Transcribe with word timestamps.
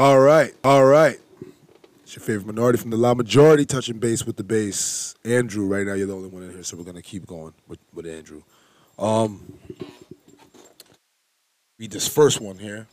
All 0.00 0.18
right, 0.18 0.54
all 0.64 0.86
right. 0.86 1.20
It's 2.02 2.16
your 2.16 2.22
favorite 2.22 2.46
minority 2.46 2.78
from 2.78 2.88
the 2.88 2.96
La 2.96 3.12
Majority, 3.12 3.66
touching 3.66 3.98
base 3.98 4.24
with 4.24 4.38
the 4.38 4.42
base. 4.42 5.14
Andrew, 5.26 5.66
right 5.66 5.86
now 5.86 5.92
you're 5.92 6.06
the 6.06 6.14
only 6.14 6.30
one 6.30 6.42
in 6.42 6.50
here, 6.52 6.62
so 6.62 6.78
we're 6.78 6.84
gonna 6.84 7.02
keep 7.02 7.26
going 7.26 7.52
with, 7.68 7.80
with 7.92 8.06
Andrew. 8.06 8.40
Um, 8.98 9.58
read 11.78 11.90
this 11.90 12.08
first 12.08 12.40
one 12.40 12.56
here. 12.56 12.86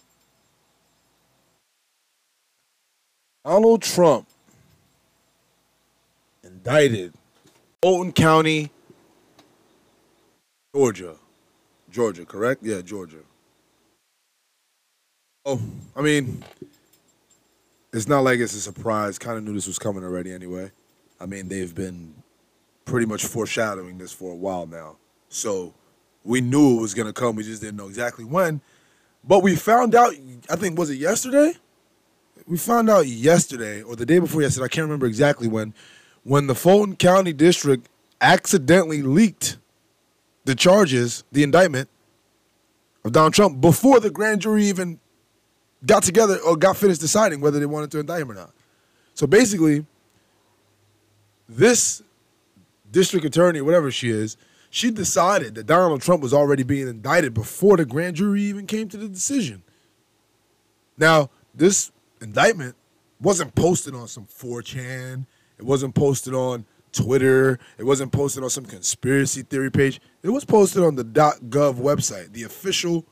Donald 3.45 3.83
Trump 3.83 4.27
indicted 6.43 7.13
Fulton 7.81 8.11
County, 8.11 8.69
Georgia. 10.75 11.15
Georgia, 11.89 12.25
correct? 12.25 12.63
Yeah, 12.63 12.81
Georgia. 12.81 13.23
Oh, 15.45 15.61
I 15.95 16.01
mean, 16.01 16.43
it's 17.97 18.07
not 18.07 18.21
like 18.21 18.39
it's 18.39 18.53
a 18.53 18.61
surprise. 18.61 19.17
Kind 19.17 19.37
of 19.37 19.43
knew 19.43 19.53
this 19.53 19.67
was 19.67 19.79
coming 19.79 20.03
already 20.03 20.31
anyway. 20.31 20.71
I 21.19 21.25
mean, 21.25 21.49
they've 21.49 21.73
been 21.73 22.13
pretty 22.85 23.07
much 23.07 23.25
foreshadowing 23.25 23.97
this 23.97 24.13
for 24.13 24.31
a 24.31 24.35
while 24.35 24.67
now. 24.67 24.97
So 25.29 25.73
we 26.23 26.39
knew 26.39 26.77
it 26.77 26.81
was 26.81 26.93
going 26.93 27.07
to 27.07 27.13
come. 27.13 27.35
We 27.35 27.43
just 27.43 27.61
didn't 27.61 27.77
know 27.77 27.87
exactly 27.87 28.23
when. 28.23 28.61
But 29.23 29.41
we 29.41 29.55
found 29.55 29.95
out, 29.95 30.13
I 30.49 30.55
think, 30.55 30.77
was 30.77 30.89
it 30.89 30.99
yesterday? 30.99 31.53
We 32.47 32.57
found 32.57 32.89
out 32.89 33.07
yesterday 33.07 33.81
or 33.81 33.95
the 33.95 34.05
day 34.05 34.19
before 34.19 34.41
yesterday, 34.41 34.65
I 34.65 34.69
can't 34.69 34.85
remember 34.85 35.07
exactly 35.07 35.47
when, 35.47 35.73
when 36.23 36.47
the 36.47 36.55
Fulton 36.55 36.95
County 36.95 37.33
District 37.33 37.89
accidentally 38.21 39.01
leaked 39.01 39.57
the 40.45 40.55
charges, 40.55 41.23
the 41.31 41.43
indictment 41.43 41.89
of 43.03 43.11
Donald 43.11 43.33
Trump 43.33 43.59
before 43.59 43.99
the 43.99 44.11
grand 44.11 44.41
jury 44.41 44.65
even 44.65 44.99
got 45.87 46.03
together 46.03 46.37
or 46.39 46.55
got 46.55 46.77
finished 46.77 47.01
deciding 47.01 47.41
whether 47.41 47.59
they 47.59 47.65
wanted 47.65 47.89
to 47.91 47.99
indict 47.99 48.21
him 48.21 48.31
or 48.31 48.35
not. 48.35 48.51
So 49.13 49.25
basically, 49.25 49.85
this 51.49 52.03
district 52.91 53.25
attorney, 53.25 53.61
whatever 53.61 53.89
she 53.89 54.11
is, 54.11 54.37
she 54.69 54.91
decided 54.91 55.55
that 55.55 55.65
Donald 55.65 56.01
Trump 56.01 56.21
was 56.21 56.33
already 56.33 56.63
being 56.63 56.87
indicted 56.87 57.33
before 57.33 57.77
the 57.77 57.85
grand 57.85 58.17
jury 58.17 58.41
even 58.43 58.67
came 58.67 58.89
to 58.89 58.97
the 58.97 59.07
decision. 59.07 59.63
Now, 60.97 61.29
this 61.55 61.91
indictment 62.21 62.75
wasn't 63.21 63.55
posted 63.55 63.95
on 63.95 64.07
some 64.07 64.25
4chan. 64.25 65.25
It 65.57 65.63
wasn't 65.63 65.95
posted 65.95 66.33
on 66.33 66.65
Twitter. 66.91 67.59
It 67.77 67.85
wasn't 67.85 68.11
posted 68.11 68.43
on 68.43 68.49
some 68.49 68.65
conspiracy 68.65 69.41
theory 69.43 69.71
page. 69.71 70.01
It 70.21 70.29
was 70.29 70.45
posted 70.45 70.83
on 70.83 70.95
the 70.95 71.05
.gov 71.05 71.75
website, 71.75 72.33
the 72.33 72.43
official 72.43 73.05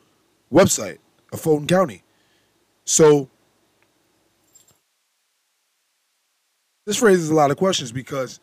website 0.51 0.97
of 1.31 1.41
Fulton 1.41 1.67
County. 1.67 2.03
So 2.85 3.29
this 6.85 7.01
raises 7.01 7.29
a 7.29 7.33
lot 7.35 7.51
of 7.51 7.57
questions 7.57 7.91
because 7.91 8.39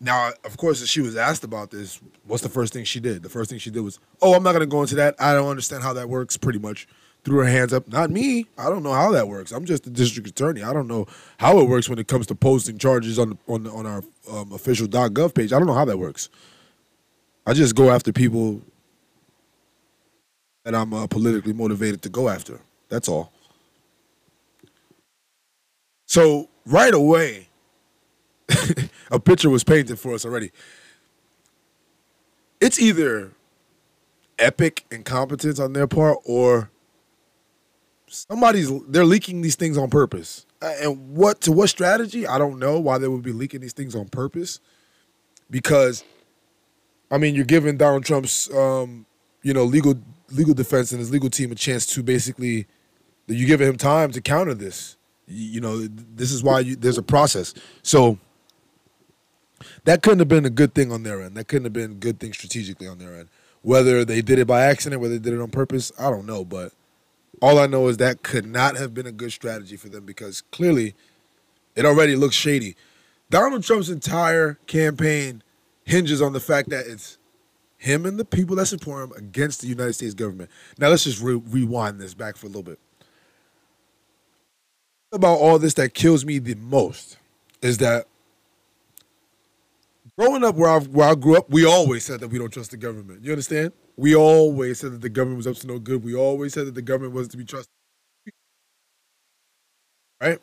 now, 0.00 0.30
of 0.44 0.56
course, 0.56 0.82
if 0.82 0.88
she 0.88 1.00
was 1.00 1.16
asked 1.16 1.42
about 1.42 1.70
this, 1.70 2.00
what's 2.24 2.42
the 2.42 2.48
first 2.48 2.72
thing 2.72 2.84
she 2.84 3.00
did? 3.00 3.22
The 3.22 3.28
first 3.28 3.50
thing 3.50 3.58
she 3.58 3.70
did 3.70 3.80
was, 3.80 3.98
"Oh, 4.20 4.34
I'm 4.34 4.42
not 4.42 4.52
going 4.52 4.60
to 4.60 4.66
go 4.66 4.82
into 4.82 4.94
that. 4.96 5.14
I 5.18 5.32
don't 5.32 5.48
understand 5.48 5.82
how 5.82 5.92
that 5.94 6.08
works." 6.08 6.36
Pretty 6.36 6.58
much 6.58 6.86
threw 7.24 7.38
her 7.38 7.44
hands 7.44 7.72
up. 7.72 7.88
Not 7.88 8.10
me. 8.10 8.46
I 8.56 8.68
don't 8.68 8.82
know 8.82 8.92
how 8.92 9.10
that 9.12 9.26
works. 9.26 9.52
I'm 9.52 9.64
just 9.64 9.84
the 9.84 9.90
district 9.90 10.28
attorney. 10.28 10.62
I 10.62 10.72
don't 10.72 10.86
know 10.86 11.06
how 11.38 11.58
it 11.58 11.68
works 11.68 11.88
when 11.88 11.98
it 11.98 12.08
comes 12.08 12.26
to 12.28 12.34
posting 12.34 12.78
charges 12.78 13.18
on 13.18 13.38
on 13.48 13.66
on 13.66 13.86
our 13.86 14.02
um, 14.30 14.52
official 14.52 14.86
.gov 14.86 15.34
page. 15.34 15.52
I 15.52 15.58
don't 15.58 15.66
know 15.66 15.74
how 15.74 15.86
that 15.86 15.98
works. 15.98 16.28
I 17.46 17.54
just 17.54 17.74
go 17.74 17.90
after 17.90 18.12
people 18.12 18.60
that 20.64 20.74
I'm 20.74 20.92
uh, 20.92 21.06
politically 21.06 21.52
motivated 21.52 22.02
to 22.02 22.08
go 22.08 22.28
after. 22.28 22.60
That's 22.88 23.08
all. 23.08 23.32
So 26.06 26.48
right 26.64 26.94
away, 26.94 27.48
a 29.10 29.20
picture 29.20 29.50
was 29.50 29.64
painted 29.64 29.98
for 29.98 30.14
us 30.14 30.24
already. 30.24 30.50
It's 32.60 32.80
either 32.80 33.32
epic 34.38 34.84
incompetence 34.90 35.58
on 35.58 35.72
their 35.72 35.86
part 35.86 36.18
or 36.24 36.70
somebody's 38.08 38.70
they're 38.88 39.04
leaking 39.04 39.42
these 39.42 39.56
things 39.56 39.76
on 39.76 39.90
purpose. 39.90 40.46
And 40.62 41.14
what 41.14 41.42
to 41.42 41.52
what 41.52 41.68
strategy? 41.68 42.26
I 42.26 42.38
don't 42.38 42.58
know 42.58 42.80
why 42.80 42.98
they 42.98 43.08
would 43.08 43.22
be 43.22 43.32
leaking 43.32 43.60
these 43.60 43.72
things 43.72 43.94
on 43.94 44.08
purpose. 44.08 44.60
Because 45.50 46.02
I 47.10 47.18
mean, 47.18 47.34
you're 47.34 47.44
giving 47.44 47.76
Donald 47.76 48.04
Trump's 48.04 48.52
um, 48.54 49.06
you 49.42 49.52
know, 49.52 49.64
legal 49.64 49.94
legal 50.30 50.54
defense 50.54 50.92
and 50.92 50.98
his 50.98 51.10
legal 51.10 51.30
team 51.30 51.52
a 51.52 51.54
chance 51.54 51.86
to 51.86 52.02
basically 52.02 52.66
you're 53.28 53.48
giving 53.48 53.68
him 53.68 53.76
time 53.76 54.10
to 54.12 54.20
counter 54.20 54.54
this. 54.54 54.95
You, 55.26 55.60
know, 55.60 55.86
this 55.86 56.30
is 56.32 56.42
why 56.42 56.60
you, 56.60 56.76
there's 56.76 56.98
a 56.98 57.02
process. 57.02 57.54
So 57.82 58.18
that 59.84 60.02
couldn't 60.02 60.20
have 60.20 60.28
been 60.28 60.44
a 60.44 60.50
good 60.50 60.74
thing 60.74 60.92
on 60.92 61.02
their 61.02 61.22
end. 61.22 61.36
That 61.36 61.48
couldn't 61.48 61.64
have 61.64 61.72
been 61.72 61.92
a 61.92 61.94
good 61.94 62.20
thing 62.20 62.32
strategically 62.32 62.86
on 62.86 62.98
their 62.98 63.14
end. 63.14 63.28
Whether 63.62 64.04
they 64.04 64.22
did 64.22 64.38
it 64.38 64.46
by 64.46 64.62
accident, 64.62 65.02
whether 65.02 65.18
they 65.18 65.30
did 65.30 65.38
it 65.38 65.42
on 65.42 65.50
purpose, 65.50 65.90
I 65.98 66.10
don't 66.10 66.26
know. 66.26 66.44
But 66.44 66.72
all 67.42 67.58
I 67.58 67.66
know 67.66 67.88
is 67.88 67.96
that 67.96 68.22
could 68.22 68.46
not 68.46 68.76
have 68.76 68.94
been 68.94 69.06
a 69.06 69.12
good 69.12 69.32
strategy 69.32 69.76
for 69.76 69.88
them 69.88 70.04
because 70.04 70.42
clearly 70.52 70.94
it 71.74 71.84
already 71.84 72.16
looks 72.16 72.36
shady. 72.36 72.76
Donald 73.28 73.64
Trump's 73.64 73.88
entire 73.88 74.54
campaign 74.66 75.42
hinges 75.84 76.22
on 76.22 76.32
the 76.32 76.40
fact 76.40 76.70
that 76.70 76.86
it's 76.86 77.18
him 77.78 78.06
and 78.06 78.18
the 78.18 78.24
people 78.24 78.56
that 78.56 78.66
support 78.66 79.04
him 79.04 79.12
against 79.16 79.60
the 79.60 79.66
United 79.66 79.94
States 79.94 80.14
government. 80.14 80.50
Now 80.78 80.88
let's 80.88 81.04
just 81.04 81.22
re- 81.22 81.34
rewind 81.34 82.00
this 82.00 82.14
back 82.14 82.36
for 82.36 82.46
a 82.46 82.48
little 82.48 82.62
bit. 82.62 82.78
About 85.16 85.38
all 85.38 85.58
this 85.58 85.74
that 85.74 85.94
kills 85.94 86.26
me 86.26 86.38
the 86.38 86.54
most 86.56 87.16
is 87.62 87.78
that 87.78 88.06
growing 90.18 90.44
up 90.44 90.54
where 90.54 90.70
I 90.70 90.78
where 90.80 91.08
I 91.08 91.14
grew 91.14 91.36
up, 91.36 91.48
we 91.48 91.64
always 91.64 92.04
said 92.04 92.20
that 92.20 92.28
we 92.28 92.38
don't 92.38 92.52
trust 92.52 92.70
the 92.70 92.76
government. 92.76 93.24
You 93.24 93.32
understand? 93.32 93.72
We 93.96 94.14
always 94.14 94.78
said 94.78 94.92
that 94.92 95.00
the 95.00 95.08
government 95.08 95.38
was 95.38 95.46
up 95.46 95.56
to 95.56 95.66
no 95.66 95.78
good. 95.78 96.04
We 96.04 96.14
always 96.14 96.52
said 96.52 96.66
that 96.66 96.74
the 96.74 96.82
government 96.82 97.14
wasn't 97.14 97.32
to 97.32 97.38
be 97.38 97.44
trusted. 97.44 97.70
Right? 100.20 100.38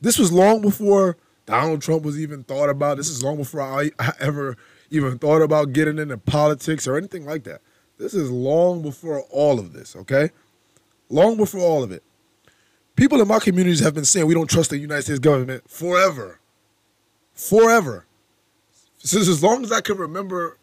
This 0.00 0.18
was 0.18 0.32
long 0.32 0.60
before 0.60 1.16
Donald 1.46 1.82
Trump 1.82 2.04
was 2.04 2.18
even 2.20 2.44
thought 2.44 2.68
about. 2.68 2.96
This 2.96 3.10
is 3.10 3.22
long 3.22 3.36
before 3.36 3.62
I, 3.62 3.90
I 3.98 4.12
ever 4.20 4.56
even 4.90 5.18
thought 5.18 5.42
about 5.42 5.72
getting 5.72 5.98
into 5.98 6.16
politics 6.18 6.86
or 6.86 6.96
anything 6.96 7.24
like 7.26 7.44
that. 7.44 7.62
This 7.98 8.14
is 8.14 8.30
long 8.30 8.80
before 8.82 9.22
all 9.30 9.58
of 9.58 9.72
this, 9.72 9.94
okay? 9.94 10.30
Long 11.08 11.36
before 11.36 11.60
all 11.60 11.82
of 11.82 11.92
it. 11.92 12.02
People 13.00 13.22
in 13.22 13.28
my 13.28 13.38
communities 13.38 13.80
have 13.80 13.94
been 13.94 14.04
saying 14.04 14.26
we 14.26 14.34
don't 14.34 14.50
trust 14.50 14.68
the 14.68 14.76
United 14.76 15.04
States 15.04 15.18
government 15.18 15.62
forever. 15.70 16.38
Forever. 17.32 18.04
Since 18.98 19.26
as 19.26 19.42
long 19.42 19.64
as 19.64 19.72
I 19.72 19.80
can 19.80 19.96
remember, 19.96 20.58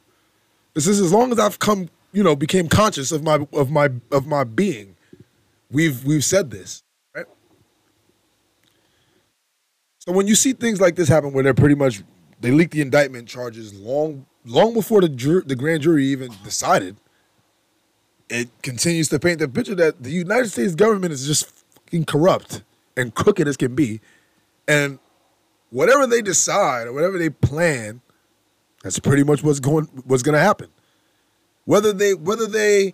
since 0.78 1.00
as 1.00 1.12
long 1.12 1.31
as 1.31 1.40
I've 1.40 1.58
come, 1.58 1.90
you 2.14 2.22
know, 2.22 2.36
became 2.36 2.68
conscious 2.68 3.12
of 3.12 3.24
my 3.24 3.47
of 3.53 3.72
my 3.72 3.90
of 4.12 4.28
my 4.28 4.44
being, 4.44 4.96
we've 5.72 6.06
we've 6.06 6.24
said 6.24 6.52
this, 6.52 6.84
right? 7.16 7.26
So 9.97 10.12
when 10.12 10.28
you 10.28 10.36
see 10.36 10.53
things 10.53 10.80
like 10.80 10.96
this 10.96 11.09
happen, 11.09 11.34
where 11.34 11.44
they're 11.44 11.56
pretty 11.56 11.74
much 11.74 12.03
they 12.40 12.52
leak 12.52 12.70
the 12.70 12.81
indictment 12.81 13.28
charges 13.28 13.74
long 13.74 14.28
long 14.46 14.76
before 14.76 15.02
the 15.02 15.09
jur- 15.09 15.42
the 15.42 15.56
grand 15.56 15.81
jury 15.81 16.06
even 16.06 16.31
decided, 16.44 16.97
it 18.30 18.50
continues 18.62 19.09
to 19.09 19.18
paint 19.18 19.40
the 19.40 19.47
picture 19.47 19.74
that 19.74 20.03
the 20.03 20.12
United 20.12 20.52
States 20.52 20.76
government 20.76 21.14
is 21.14 21.26
just 21.26 21.56
corrupt 22.06 22.64
and 22.96 23.14
crooked 23.14 23.48
as 23.48 23.58
can 23.58 23.75
be, 23.75 24.02
and 24.68 25.00
whatever 25.70 26.08
they 26.08 26.22
decide 26.22 26.88
or 26.88 26.94
whatever 26.94 27.18
they 27.18 27.30
plan 27.30 28.02
that's 28.84 29.00
pretty 29.00 29.24
much 29.24 29.44
what's 29.44 29.59
going 29.59 29.86
what's 30.06 30.24
to 30.24 30.40
happen. 30.40 30.70
Whether 31.66 31.92
they 31.94 32.14
whether 32.14 32.47
they 32.47 32.94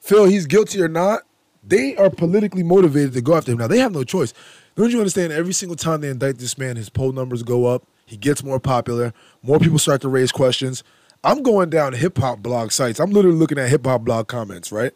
feel 0.00 0.24
he's 0.26 0.46
guilty 0.46 0.80
or 0.80 0.88
not, 0.88 1.22
they 1.62 1.96
are 1.96 2.10
politically 2.10 2.62
motivated 2.62 3.12
to 3.14 3.20
go 3.20 3.36
after 3.36 3.52
him. 3.52 3.58
Now 3.58 3.66
they 3.66 3.78
have 3.78 3.92
no 3.92 4.04
choice. 4.04 4.32
Don't 4.74 4.90
you 4.90 4.98
understand? 4.98 5.32
Every 5.32 5.52
single 5.52 5.76
time 5.76 6.00
they 6.00 6.08
indict 6.08 6.38
this 6.38 6.56
man, 6.58 6.76
his 6.76 6.88
poll 6.88 7.12
numbers 7.12 7.42
go 7.42 7.66
up. 7.66 7.84
He 8.06 8.16
gets 8.16 8.42
more 8.42 8.60
popular. 8.60 9.12
More 9.42 9.58
people 9.58 9.78
start 9.78 10.00
to 10.02 10.08
raise 10.08 10.32
questions. 10.32 10.82
I'm 11.22 11.42
going 11.42 11.70
down 11.70 11.94
hip 11.94 12.18
hop 12.18 12.40
blog 12.40 12.70
sites. 12.70 13.00
I'm 13.00 13.10
literally 13.10 13.36
looking 13.36 13.58
at 13.58 13.68
hip 13.68 13.86
hop 13.86 14.02
blog 14.02 14.28
comments, 14.28 14.72
right? 14.72 14.92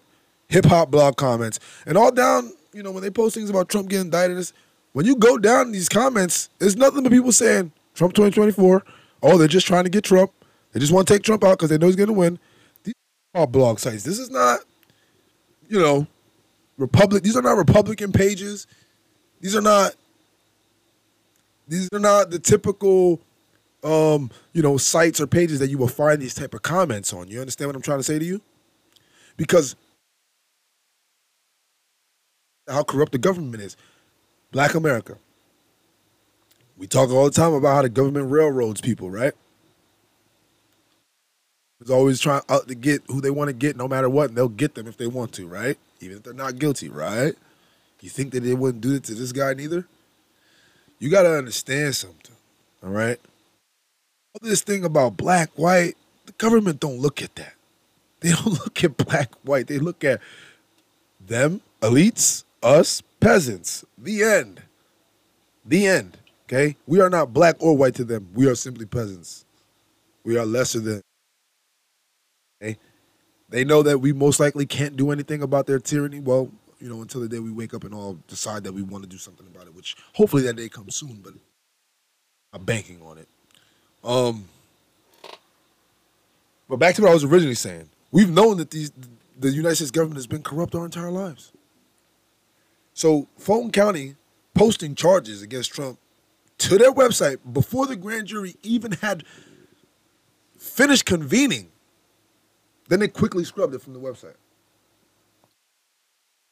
Hip 0.48 0.66
hop 0.66 0.90
blog 0.90 1.16
comments, 1.16 1.60
and 1.86 1.98
all 1.98 2.10
down. 2.10 2.52
You 2.72 2.82
know 2.82 2.92
when 2.92 3.02
they 3.02 3.10
post 3.10 3.34
things 3.34 3.50
about 3.50 3.68
Trump 3.68 3.88
getting 3.88 4.06
indicted, 4.06 4.52
when 4.92 5.06
you 5.06 5.16
go 5.16 5.38
down 5.38 5.72
these 5.72 5.88
comments, 5.88 6.48
it's 6.60 6.76
nothing 6.76 7.02
but 7.02 7.12
people 7.12 7.32
saying 7.32 7.72
Trump 7.94 8.14
2024. 8.14 8.84
Oh, 9.22 9.38
they're 9.38 9.48
just 9.48 9.66
trying 9.66 9.84
to 9.84 9.90
get 9.90 10.04
Trump. 10.04 10.32
They 10.72 10.80
just 10.80 10.92
want 10.92 11.08
to 11.08 11.14
take 11.14 11.22
Trump 11.22 11.44
out 11.44 11.58
because 11.58 11.70
they 11.70 11.78
know 11.78 11.86
he's 11.86 11.96
going 11.96 12.08
to 12.08 12.12
win. 12.12 12.38
These 12.84 12.94
are 13.34 13.46
blog 13.46 13.78
sites. 13.78 14.04
This 14.04 14.18
is 14.18 14.30
not, 14.30 14.60
you 15.68 15.78
know, 15.78 16.06
Republic. 16.76 17.22
These 17.22 17.36
are 17.36 17.42
not 17.42 17.56
Republican 17.56 18.12
pages. 18.12 18.66
These 19.40 19.56
are 19.56 19.62
not. 19.62 19.94
These 21.66 21.88
are 21.92 21.98
not 21.98 22.30
the 22.30 22.38
typical, 22.38 23.20
um, 23.84 24.30
you 24.54 24.62
know, 24.62 24.78
sites 24.78 25.20
or 25.20 25.26
pages 25.26 25.58
that 25.58 25.68
you 25.68 25.76
will 25.76 25.88
find 25.88 26.20
these 26.20 26.34
type 26.34 26.54
of 26.54 26.62
comments 26.62 27.12
on. 27.12 27.28
You 27.28 27.40
understand 27.40 27.68
what 27.68 27.76
I'm 27.76 27.82
trying 27.82 27.98
to 27.98 28.04
say 28.04 28.18
to 28.18 28.24
you? 28.24 28.40
Because 29.36 29.76
how 32.68 32.82
corrupt 32.82 33.12
the 33.12 33.18
government 33.18 33.62
is. 33.62 33.76
Black 34.52 34.74
America. 34.74 35.16
We 36.76 36.86
talk 36.86 37.10
all 37.10 37.24
the 37.24 37.30
time 37.30 37.52
about 37.52 37.74
how 37.74 37.82
the 37.82 37.88
government 37.88 38.30
railroads 38.30 38.80
people, 38.80 39.10
right? 39.10 39.32
It's 41.80 41.90
always 41.90 42.20
trying 42.20 42.42
out 42.48 42.68
to 42.68 42.74
get 42.74 43.02
who 43.08 43.20
they 43.20 43.30
want 43.30 43.48
to 43.48 43.52
get, 43.52 43.76
no 43.76 43.88
matter 43.88 44.08
what, 44.08 44.30
and 44.30 44.38
they'll 44.38 44.48
get 44.48 44.74
them 44.74 44.86
if 44.86 44.96
they 44.96 45.06
want 45.06 45.32
to, 45.34 45.46
right? 45.46 45.76
Even 46.00 46.18
if 46.18 46.22
they're 46.22 46.34
not 46.34 46.58
guilty, 46.58 46.88
right? 46.88 47.34
You 48.00 48.10
think 48.10 48.32
that 48.32 48.40
they 48.40 48.54
wouldn't 48.54 48.80
do 48.80 48.94
it 48.94 49.04
to 49.04 49.14
this 49.14 49.32
guy 49.32 49.54
neither? 49.54 49.86
You 50.98 51.10
got 51.10 51.22
to 51.22 51.36
understand 51.36 51.94
something, 51.94 52.36
all 52.82 52.90
right? 52.90 53.18
All 54.34 54.48
this 54.48 54.62
thing 54.62 54.84
about 54.84 55.16
black, 55.16 55.50
white, 55.56 55.96
the 56.26 56.32
government 56.32 56.80
don't 56.80 56.98
look 56.98 57.22
at 57.22 57.34
that. 57.36 57.54
They 58.20 58.30
don't 58.30 58.46
look 58.64 58.82
at 58.82 58.96
black, 58.96 59.34
white. 59.44 59.66
They 59.66 59.78
look 59.78 60.04
at 60.04 60.20
them, 61.20 61.60
elites, 61.80 62.44
us, 62.62 63.02
peasants. 63.20 63.84
The 63.96 64.22
end. 64.22 64.62
The 65.64 65.86
end. 65.86 66.18
Okay? 66.46 66.76
We 66.86 67.00
are 67.00 67.10
not 67.10 67.32
black 67.32 67.56
or 67.60 67.76
white 67.76 67.94
to 67.96 68.04
them. 68.04 68.28
We 68.34 68.46
are 68.48 68.54
simply 68.54 68.86
peasants. 68.86 69.44
We 70.24 70.38
are 70.38 70.46
lesser 70.46 70.80
than. 70.80 71.02
Okay? 72.62 72.78
They 73.48 73.64
know 73.64 73.82
that 73.82 73.98
we 73.98 74.12
most 74.12 74.40
likely 74.40 74.66
can't 74.66 74.96
do 74.96 75.10
anything 75.10 75.42
about 75.42 75.66
their 75.66 75.78
tyranny. 75.78 76.20
Well, 76.20 76.50
you 76.80 76.88
know, 76.88 77.02
until 77.02 77.20
the 77.20 77.28
day 77.28 77.38
we 77.38 77.50
wake 77.50 77.74
up 77.74 77.84
and 77.84 77.94
all 77.94 78.18
decide 78.28 78.64
that 78.64 78.72
we 78.72 78.82
want 78.82 79.04
to 79.04 79.08
do 79.08 79.18
something 79.18 79.46
about 79.46 79.66
it, 79.66 79.74
which 79.74 79.96
hopefully 80.14 80.42
that 80.42 80.56
day 80.56 80.68
comes 80.68 80.94
soon, 80.94 81.20
but 81.22 81.34
I'm 82.52 82.64
banking 82.64 83.00
on 83.02 83.18
it. 83.18 83.28
Um, 84.04 84.48
but 86.68 86.76
back 86.76 86.94
to 86.96 87.02
what 87.02 87.10
I 87.10 87.14
was 87.14 87.24
originally 87.24 87.54
saying. 87.54 87.88
We've 88.10 88.30
known 88.30 88.58
that 88.58 88.70
these 88.70 88.92
the 89.38 89.50
United 89.50 89.76
States 89.76 89.90
government 89.90 90.16
has 90.16 90.26
been 90.26 90.42
corrupt 90.42 90.74
our 90.74 90.84
entire 90.84 91.10
lives. 91.10 91.52
So 92.98 93.28
Fulton 93.36 93.70
County 93.70 94.16
posting 94.54 94.96
charges 94.96 95.40
against 95.40 95.72
Trump 95.72 96.00
to 96.58 96.76
their 96.78 96.90
website 96.90 97.38
before 97.52 97.86
the 97.86 97.94
grand 97.94 98.26
jury 98.26 98.56
even 98.64 98.90
had 98.90 99.22
finished 100.58 101.04
convening. 101.04 101.68
Then 102.88 102.98
they 102.98 103.06
quickly 103.06 103.44
scrubbed 103.44 103.72
it 103.72 103.82
from 103.82 103.92
the 103.92 104.00
website. 104.00 104.34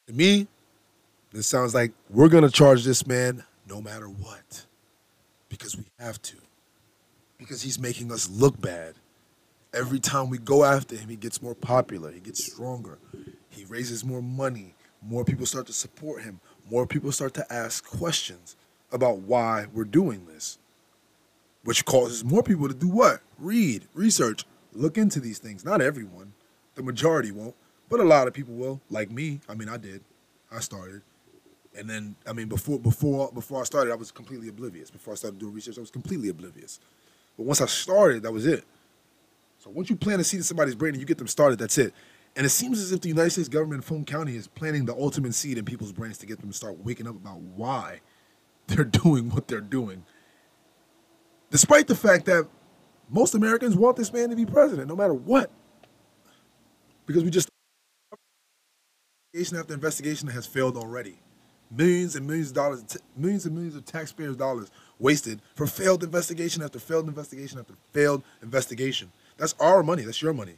To 0.06 0.12
me, 0.12 0.46
this 1.32 1.48
sounds 1.48 1.74
like 1.74 1.90
we're 2.10 2.28
gonna 2.28 2.48
charge 2.48 2.84
this 2.84 3.08
man 3.08 3.42
no 3.68 3.82
matter 3.82 4.06
what. 4.06 4.66
Because 5.48 5.76
we 5.76 5.86
have 5.98 6.22
to. 6.22 6.36
Because 7.38 7.62
he's 7.62 7.80
making 7.80 8.12
us 8.12 8.30
look 8.30 8.60
bad. 8.60 8.94
Every 9.74 9.98
time 9.98 10.30
we 10.30 10.38
go 10.38 10.62
after 10.62 10.94
him, 10.94 11.08
he 11.08 11.16
gets 11.16 11.42
more 11.42 11.56
popular, 11.56 12.12
he 12.12 12.20
gets 12.20 12.52
stronger, 12.52 12.98
he 13.50 13.64
raises 13.64 14.04
more 14.04 14.22
money, 14.22 14.75
more 15.08 15.24
people 15.24 15.46
start 15.46 15.66
to 15.66 15.72
support 15.72 16.22
him, 16.22 16.40
more 16.70 16.86
people 16.86 17.12
start 17.12 17.34
to 17.34 17.52
ask 17.52 17.84
questions 17.84 18.56
about 18.92 19.18
why 19.18 19.66
we're 19.72 19.84
doing 19.84 20.26
this. 20.26 20.58
Which 21.64 21.84
causes 21.84 22.24
more 22.24 22.42
people 22.42 22.68
to 22.68 22.74
do 22.74 22.88
what? 22.88 23.20
Read, 23.38 23.86
research, 23.94 24.44
look 24.72 24.96
into 24.96 25.18
these 25.18 25.38
things. 25.38 25.64
Not 25.64 25.80
everyone, 25.80 26.32
the 26.76 26.82
majority 26.82 27.32
won't, 27.32 27.56
but 27.88 28.00
a 28.00 28.04
lot 28.04 28.28
of 28.28 28.34
people 28.34 28.54
will, 28.54 28.80
like 28.88 29.10
me. 29.10 29.40
I 29.48 29.54
mean, 29.54 29.68
I 29.68 29.76
did. 29.76 30.02
I 30.50 30.60
started. 30.60 31.02
And 31.76 31.90
then, 31.90 32.14
I 32.26 32.32
mean, 32.32 32.48
before 32.48 32.78
before 32.78 33.30
before 33.32 33.60
I 33.60 33.64
started, 33.64 33.92
I 33.92 33.96
was 33.96 34.10
completely 34.10 34.48
oblivious. 34.48 34.90
Before 34.90 35.12
I 35.12 35.16
started 35.16 35.38
doing 35.38 35.52
research, 35.54 35.76
I 35.76 35.80
was 35.80 35.90
completely 35.90 36.28
oblivious. 36.28 36.80
But 37.36 37.46
once 37.46 37.60
I 37.60 37.66
started, 37.66 38.22
that 38.22 38.32
was 38.32 38.46
it. 38.46 38.64
So 39.58 39.70
once 39.70 39.90
you 39.90 39.96
plant 39.96 40.20
a 40.20 40.24
seed 40.24 40.38
in 40.38 40.44
somebody's 40.44 40.74
brain 40.74 40.94
and 40.94 41.00
you 41.00 41.06
get 41.06 41.18
them 41.18 41.26
started, 41.26 41.58
that's 41.58 41.76
it. 41.78 41.92
And 42.36 42.44
it 42.44 42.50
seems 42.50 42.78
as 42.78 42.92
if 42.92 43.00
the 43.00 43.08
United 43.08 43.30
States 43.30 43.48
government, 43.48 43.78
in 43.78 43.82
Fulton 43.82 44.04
County, 44.04 44.36
is 44.36 44.46
planting 44.46 44.84
the 44.84 44.94
ultimate 44.94 45.34
seed 45.34 45.56
in 45.56 45.64
people's 45.64 45.92
brains 45.92 46.18
to 46.18 46.26
get 46.26 46.38
them 46.38 46.50
to 46.50 46.56
start 46.56 46.78
waking 46.84 47.08
up 47.08 47.16
about 47.16 47.40
why 47.40 48.00
they're 48.66 48.84
doing 48.84 49.30
what 49.30 49.48
they're 49.48 49.60
doing. 49.60 50.04
Despite 51.50 51.86
the 51.86 51.94
fact 51.94 52.26
that 52.26 52.46
most 53.08 53.34
Americans 53.34 53.74
want 53.74 53.96
this 53.96 54.12
man 54.12 54.30
to 54.30 54.36
be 54.36 54.44
president, 54.44 54.88
no 54.88 54.96
matter 54.96 55.14
what. 55.14 55.50
Because 57.06 57.24
we 57.24 57.30
just 57.30 57.48
investigation 59.32 59.58
after 59.58 59.74
investigation 59.74 60.28
has 60.28 60.46
failed 60.46 60.76
already. 60.76 61.18
Millions 61.70 62.16
and 62.16 62.26
millions 62.26 62.48
of 62.48 62.54
dollars, 62.54 62.98
millions 63.16 63.46
and 63.46 63.54
millions 63.54 63.76
of 63.76 63.84
taxpayers' 63.84 64.36
dollars 64.36 64.70
wasted 64.98 65.40
for 65.54 65.66
failed 65.66 66.02
investigation 66.02 66.62
after 66.62 66.78
failed 66.78 67.08
investigation 67.08 67.58
after 67.58 67.74
failed 67.92 68.22
investigation. 68.42 69.12
That's 69.36 69.54
our 69.60 69.82
money. 69.82 70.02
That's 70.02 70.20
your 70.20 70.32
money. 70.32 70.56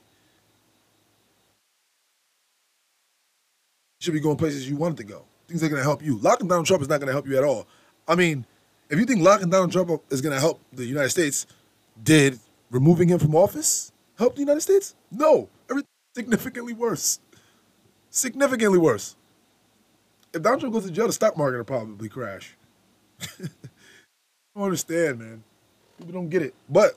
Should 4.00 4.14
be 4.14 4.20
going 4.20 4.36
places 4.36 4.68
you 4.68 4.76
wanted 4.76 4.98
to 4.98 5.04
go. 5.04 5.24
Things 5.48 5.60
that 5.60 5.66
are 5.66 5.70
going 5.70 5.80
to 5.80 5.84
help 5.84 6.02
you. 6.02 6.18
Locking 6.18 6.48
down 6.48 6.64
Trump 6.64 6.82
is 6.82 6.88
not 6.88 7.00
going 7.00 7.08
to 7.08 7.12
help 7.12 7.26
you 7.26 7.36
at 7.36 7.44
all. 7.44 7.66
I 8.06 8.14
mean, 8.14 8.44
if 8.90 8.98
you 8.98 9.04
think 9.04 9.22
locking 9.22 9.50
down 9.50 9.70
Trump 9.70 9.90
is 10.10 10.20
going 10.20 10.34
to 10.34 10.40
help 10.40 10.60
the 10.72 10.84
United 10.84 11.10
States, 11.10 11.46
did 12.02 12.38
removing 12.70 13.08
him 13.08 13.18
from 13.18 13.34
office 13.34 13.92
help 14.18 14.34
the 14.34 14.40
United 14.40 14.60
States? 14.60 14.94
No. 15.10 15.48
Everything 15.70 15.88
significantly 16.14 16.72
worse. 16.72 17.20
Significantly 18.10 18.78
worse. 18.78 19.16
If 20.32 20.42
Donald 20.42 20.60
Trump 20.60 20.74
goes 20.74 20.84
to 20.84 20.90
jail, 20.90 21.06
the 21.06 21.12
stock 21.12 21.36
market 21.36 21.58
will 21.58 21.64
probably 21.64 22.08
crash. 22.08 22.56
I 23.22 23.48
don't 24.54 24.64
understand, 24.64 25.18
man. 25.18 25.42
People 25.98 26.12
don't 26.12 26.28
get 26.28 26.42
it. 26.42 26.54
But 26.68 26.94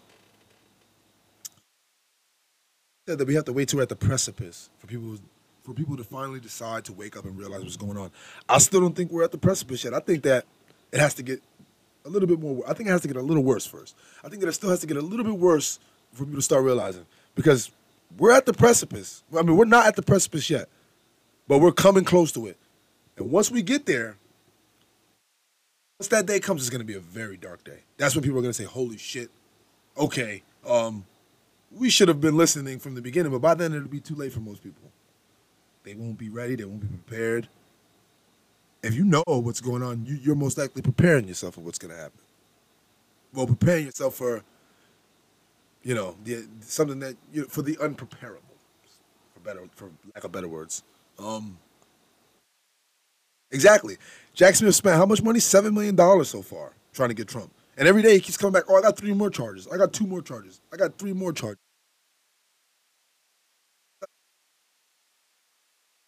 that 3.06 3.26
we 3.26 3.36
have 3.36 3.46
to 3.46 3.54
wait 3.54 3.68
till 3.68 3.78
we're 3.78 3.84
at 3.84 3.90
the 3.90 3.96
precipice 3.96 4.70
for 4.78 4.88
people 4.88 5.18
for 5.64 5.74
people 5.74 5.96
to 5.98 6.04
finally 6.04 6.40
decide 6.40 6.86
to 6.86 6.94
wake 6.94 7.16
up 7.16 7.26
and 7.26 7.38
realize 7.38 7.62
what's 7.64 7.78
going 7.78 7.98
on. 7.98 8.12
I 8.50 8.58
still 8.58 8.82
don't 8.82 8.96
think 8.96 9.12
we're 9.12 9.24
at 9.24 9.32
the 9.32 9.38
precipice 9.38 9.84
yet. 9.84 9.94
I 9.94 10.00
think 10.00 10.24
that 10.24 10.46
it 10.92 11.00
has 11.00 11.14
to 11.16 11.24
get 11.24 11.42
a 12.06 12.10
little 12.10 12.28
bit 12.28 12.40
more. 12.40 12.64
I 12.68 12.74
think 12.74 12.90
it 12.90 12.92
has 12.92 13.02
to 13.02 13.08
get 13.08 13.18
a 13.18 13.22
little 13.22 13.44
worse 13.44 13.66
first. 13.66 13.96
I 14.24 14.30
think 14.30 14.42
that 14.42 14.48
it 14.48 14.54
still 14.54 14.70
has 14.70 14.80
to 14.80 14.88
get 14.88 14.98
a 14.98 15.02
little 15.02 15.26
bit 15.26 15.38
worse 15.38 15.80
for 16.14 16.26
people 16.26 16.40
to 16.40 16.42
start 16.42 16.64
realizing 16.64 17.06
because 17.36 17.72
we're 18.18 18.32
at 18.32 18.46
the 18.46 18.54
precipice. 18.54 19.24
I 19.38 19.42
mean, 19.44 19.56
we're 19.56 19.66
not 19.66 19.86
at 19.86 19.96
the 19.96 20.02
precipice 20.02 20.50
yet, 20.50 20.68
but 21.48 21.60
we're 21.60 21.72
coming 21.72 22.04
close 22.04 22.32
to 22.34 22.48
it. 22.48 22.58
And 23.18 23.32
once 23.32 23.52
we 23.52 23.62
get 23.62 23.86
there, 23.86 24.18
once 26.00 26.08
that 26.10 26.26
day 26.26 26.40
comes, 26.40 26.62
it's 26.62 26.70
going 26.70 26.82
to 26.82 26.86
be 26.86 26.96
a 26.96 27.00
very 27.00 27.38
dark 27.38 27.64
day. 27.64 27.80
That's 27.98 28.16
when 28.16 28.24
people 28.24 28.40
are 28.40 28.42
going 28.42 28.54
to 28.54 28.58
say, 28.58 28.64
"Holy 28.64 28.98
shit! 28.98 29.30
Okay, 29.98 30.42
um, 30.66 31.06
we 31.72 31.90
should 31.90 32.08
have 32.08 32.20
been 32.20 32.36
listening 32.36 32.80
from 32.80 32.96
the 32.96 33.02
beginning." 33.02 33.32
But 33.32 33.42
by 33.42 33.54
then, 33.54 33.74
it'll 33.74 33.88
be 33.88 34.00
too 34.00 34.16
late 34.16 34.34
for 34.34 34.40
most 34.40 34.64
people. 34.64 34.92
They 35.84 35.96
won't 35.96 36.18
be 36.18 36.30
ready. 36.30 36.56
They 36.56 36.66
won't 36.66 36.82
be 36.82 36.88
prepared. 36.88 37.48
If 38.84 38.96
you 38.96 39.06
know 39.06 39.24
what's 39.28 39.62
going 39.62 39.84
on, 39.84 40.06
you, 40.06 40.32
are 40.32 40.36
most 40.36 40.58
likely 40.58 40.82
preparing 40.82 41.28
yourself 41.28 41.56
for 41.56 41.62
what's 41.62 41.78
going 41.78 41.94
to 41.94 42.00
happen. 42.00 42.20
Well, 43.34 43.48
preparing 43.48 43.86
yourself 43.86 44.16
for, 44.16 44.44
you 45.84 45.96
know, 45.96 46.16
the, 46.24 46.48
something 46.62 47.00
that 47.00 47.16
you 47.32 47.46
for 47.46 47.62
the 47.62 47.76
unpreparable, 47.78 48.42
for 49.34 49.40
better, 49.42 49.62
for 49.76 49.92
lack 50.16 50.24
of 50.24 50.32
better 50.32 50.48
words. 50.48 50.84
Um, 51.20 51.58
exactly. 53.52 53.98
Jack 54.34 54.56
Smith 54.56 54.76
spent 54.76 54.98
how 54.98 55.06
much 55.06 55.24
money? 55.24 55.40
Seven 55.40 55.74
million 55.74 55.96
dollars 55.96 56.30
so 56.30 56.42
far 56.42 56.74
trying 56.94 57.10
to 57.10 57.16
get 57.16 57.28
Trump, 57.28 57.52
and 57.78 57.88
every 57.88 58.02
day 58.02 58.16
he 58.16 58.20
keeps 58.20 58.38
coming 58.38 58.54
back. 58.54 58.64
Oh, 58.70 58.78
I 58.78 58.82
got 58.82 58.98
three 58.98 59.14
more 59.14 59.30
charges. 59.30 59.68
I 59.72 59.78
got 59.78 59.94
two 59.94 60.08
more 60.08 60.22
charges. 60.22 60.62
I 60.74 60.78
got 60.78 60.98
three 60.98 61.14
more 61.14 61.34
charges. 61.34 61.60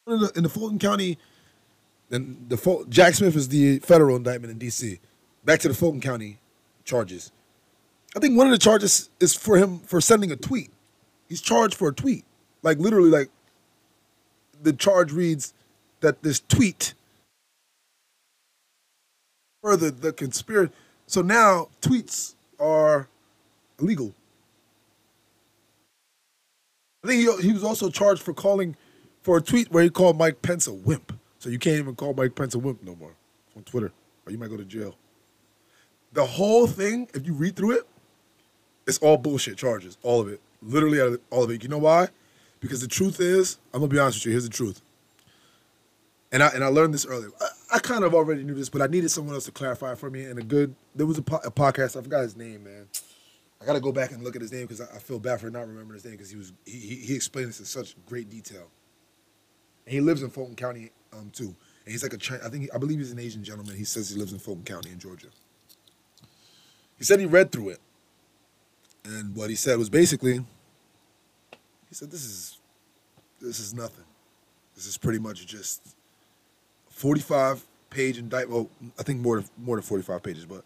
In 0.07 0.19
the, 0.19 0.31
in 0.35 0.43
the 0.43 0.49
Fulton 0.49 0.79
County, 0.79 1.17
and 2.11 2.45
the 2.49 2.85
Jack 2.89 3.15
Smith 3.15 3.35
is 3.35 3.49
the 3.49 3.79
federal 3.79 4.15
indictment 4.15 4.51
in 4.51 4.57
D.C. 4.57 4.99
Back 5.45 5.59
to 5.61 5.67
the 5.67 5.73
Fulton 5.73 6.01
County 6.01 6.39
charges. 6.83 7.31
I 8.15 8.19
think 8.19 8.37
one 8.37 8.45
of 8.45 8.51
the 8.51 8.59
charges 8.59 9.09
is 9.19 9.33
for 9.33 9.57
him 9.57 9.79
for 9.79 9.99
sending 9.99 10.31
a 10.31 10.35
tweet. 10.35 10.71
He's 11.27 11.41
charged 11.41 11.75
for 11.75 11.89
a 11.89 11.93
tweet, 11.93 12.25
like 12.61 12.77
literally, 12.77 13.09
like 13.09 13.29
the 14.61 14.73
charge 14.73 15.11
reads 15.11 15.53
that 16.01 16.21
this 16.21 16.41
tweet 16.47 16.93
further 19.63 19.89
the 19.89 20.13
conspiracy. 20.13 20.71
So 21.07 21.21
now 21.21 21.69
tweets 21.81 22.35
are 22.59 23.07
illegal. 23.79 24.13
I 27.03 27.07
think 27.07 27.21
he, 27.21 27.47
he 27.47 27.53
was 27.53 27.63
also 27.63 27.89
charged 27.89 28.21
for 28.21 28.33
calling 28.33 28.75
for 29.23 29.37
a 29.37 29.41
tweet 29.41 29.71
where 29.71 29.83
he 29.83 29.89
called 29.89 30.17
Mike 30.17 30.41
Pence 30.41 30.67
a 30.67 30.73
wimp. 30.73 31.17
So 31.39 31.49
you 31.49 31.57
can't 31.57 31.77
even 31.77 31.95
call 31.95 32.13
Mike 32.13 32.35
Pence 32.35 32.53
a 32.53 32.59
wimp 32.59 32.83
no 32.83 32.95
more 32.95 33.15
on 33.55 33.63
Twitter, 33.63 33.91
or 34.25 34.31
you 34.31 34.37
might 34.37 34.49
go 34.49 34.57
to 34.57 34.65
jail. 34.65 34.95
The 36.11 36.25
whole 36.25 36.67
thing, 36.67 37.09
if 37.13 37.25
you 37.25 37.33
read 37.33 37.55
through 37.55 37.71
it, 37.71 37.87
it's 38.85 38.99
all 38.99 39.17
bullshit 39.17 39.57
charges, 39.57 39.97
all 40.03 40.21
of 40.21 40.27
it, 40.27 40.41
literally 40.61 41.17
all 41.31 41.43
of 41.43 41.49
it. 41.49 41.63
You 41.63 41.69
know 41.69 41.79
why? 41.79 42.09
Because 42.59 42.81
the 42.81 42.87
truth 42.87 43.19
is, 43.19 43.57
I'm 43.73 43.79
gonna 43.79 43.89
be 43.89 43.97
honest 43.99 44.19
with 44.19 44.25
you. 44.27 44.31
Here's 44.31 44.43
the 44.43 44.49
truth. 44.49 44.81
And 46.31 46.43
I 46.43 46.49
and 46.49 46.63
I 46.63 46.67
learned 46.67 46.93
this 46.93 47.05
earlier. 47.05 47.31
I, 47.41 47.47
I 47.75 47.79
kind 47.79 48.03
of 48.03 48.13
already 48.13 48.43
knew 48.43 48.53
this, 48.53 48.69
but 48.69 48.81
I 48.81 48.87
needed 48.87 49.09
someone 49.09 49.33
else 49.33 49.45
to 49.45 49.51
clarify 49.51 49.95
for 49.95 50.09
me. 50.09 50.25
And 50.25 50.37
a 50.37 50.43
good, 50.43 50.75
there 50.93 51.07
was 51.07 51.17
a, 51.17 51.23
po- 51.23 51.41
a 51.43 51.51
podcast. 51.51 51.97
I 51.97 52.01
forgot 52.01 52.21
his 52.21 52.37
name, 52.37 52.63
man. 52.63 52.87
I 53.61 53.65
got 53.65 53.73
to 53.73 53.79
go 53.79 53.91
back 53.91 54.11
and 54.11 54.23
look 54.23 54.35
at 54.35 54.41
his 54.41 54.51
name 54.51 54.63
because 54.63 54.81
I, 54.81 54.95
I, 54.95 54.99
feel 54.99 55.19
bad 55.19 55.39
for 55.39 55.49
not 55.49 55.67
remembering 55.67 55.93
his 55.93 56.03
name 56.03 56.13
because 56.13 56.29
he 56.29 56.35
was 56.35 56.51
he, 56.65 56.97
he 56.97 57.15
explained 57.15 57.49
this 57.49 57.59
in 57.59 57.65
such 57.65 57.95
great 58.05 58.29
detail. 58.29 58.67
He 59.85 60.01
lives 60.01 60.23
in 60.23 60.29
Fulton 60.29 60.55
County 60.55 60.91
um, 61.11 61.29
too. 61.33 61.55
and 61.85 61.91
he's 61.91 62.03
like 62.03 62.13
a 62.13 62.45
I 62.45 62.49
think 62.49 62.69
I 62.73 62.77
believe 62.77 62.99
he's 62.99 63.11
an 63.11 63.19
Asian 63.19 63.43
gentleman. 63.43 63.75
He 63.75 63.83
says 63.83 64.09
he 64.09 64.17
lives 64.17 64.33
in 64.33 64.39
Fulton 64.39 64.63
County 64.63 64.91
in 64.91 64.99
Georgia. 64.99 65.27
He 66.97 67.03
said 67.03 67.19
he 67.19 67.25
read 67.25 67.51
through 67.51 67.69
it, 67.69 67.79
and 69.03 69.35
what 69.35 69.49
he 69.49 69.55
said 69.55 69.77
was 69.77 69.89
basically, 69.89 70.35
he 71.89 71.95
said 71.95 72.11
this 72.11 72.23
is 72.23 72.57
this 73.41 73.59
is 73.59 73.73
nothing. 73.73 74.05
This 74.75 74.87
is 74.87 74.97
pretty 74.97 75.19
much 75.19 75.45
just 75.45 75.95
45 76.89 77.63
page 77.89 78.17
indictment. 78.17 78.69
Well, 78.81 78.91
I 78.97 79.03
think 79.03 79.19
more 79.19 79.43
more 79.57 79.75
than 79.75 79.83
45 79.83 80.23
pages, 80.23 80.45
but 80.45 80.63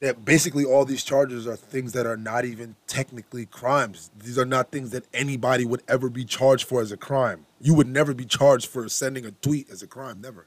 that 0.00 0.24
basically 0.24 0.64
all 0.64 0.86
these 0.86 1.04
charges 1.04 1.46
are 1.46 1.56
things 1.56 1.92
that 1.92 2.06
are 2.06 2.16
not 2.16 2.46
even 2.46 2.74
technically 2.86 3.44
crimes. 3.44 4.10
These 4.18 4.38
are 4.38 4.46
not 4.46 4.70
things 4.70 4.90
that 4.90 5.04
anybody 5.12 5.66
would 5.66 5.82
ever 5.88 6.08
be 6.08 6.24
charged 6.24 6.66
for 6.66 6.80
as 6.80 6.90
a 6.90 6.96
crime. 6.96 7.44
You 7.60 7.74
would 7.74 7.86
never 7.86 8.14
be 8.14 8.24
charged 8.24 8.66
for 8.66 8.88
sending 8.88 9.26
a 9.26 9.30
tweet 9.30 9.70
as 9.70 9.82
a 9.82 9.86
crime, 9.86 10.22
never, 10.22 10.46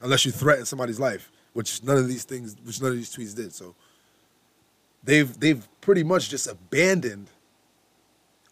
unless 0.00 0.24
you 0.24 0.32
threaten 0.32 0.64
somebody's 0.64 0.98
life, 0.98 1.30
which 1.52 1.82
none 1.82 1.98
of 1.98 2.08
these 2.08 2.24
things, 2.24 2.56
which 2.64 2.80
none 2.80 2.92
of 2.92 2.96
these 2.96 3.14
tweets 3.14 3.36
did. 3.36 3.52
So 3.52 3.74
they've 5.04 5.38
they've 5.38 5.68
pretty 5.82 6.02
much 6.02 6.30
just 6.30 6.46
abandoned 6.46 7.28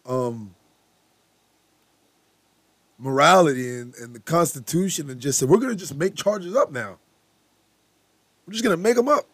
um 0.05 0.53
morality 2.99 3.79
and, 3.79 3.95
and 3.95 4.13
the 4.13 4.19
Constitution 4.19 5.09
and 5.09 5.19
just 5.19 5.39
said 5.39 5.49
we're 5.49 5.57
gonna 5.57 5.73
just 5.73 5.95
make 5.95 6.13
charges 6.13 6.55
up 6.55 6.71
now. 6.71 6.99
We're 8.45 8.51
just 8.51 8.63
gonna 8.63 8.77
make 8.77 8.95
them 8.95 9.09
up 9.09 9.25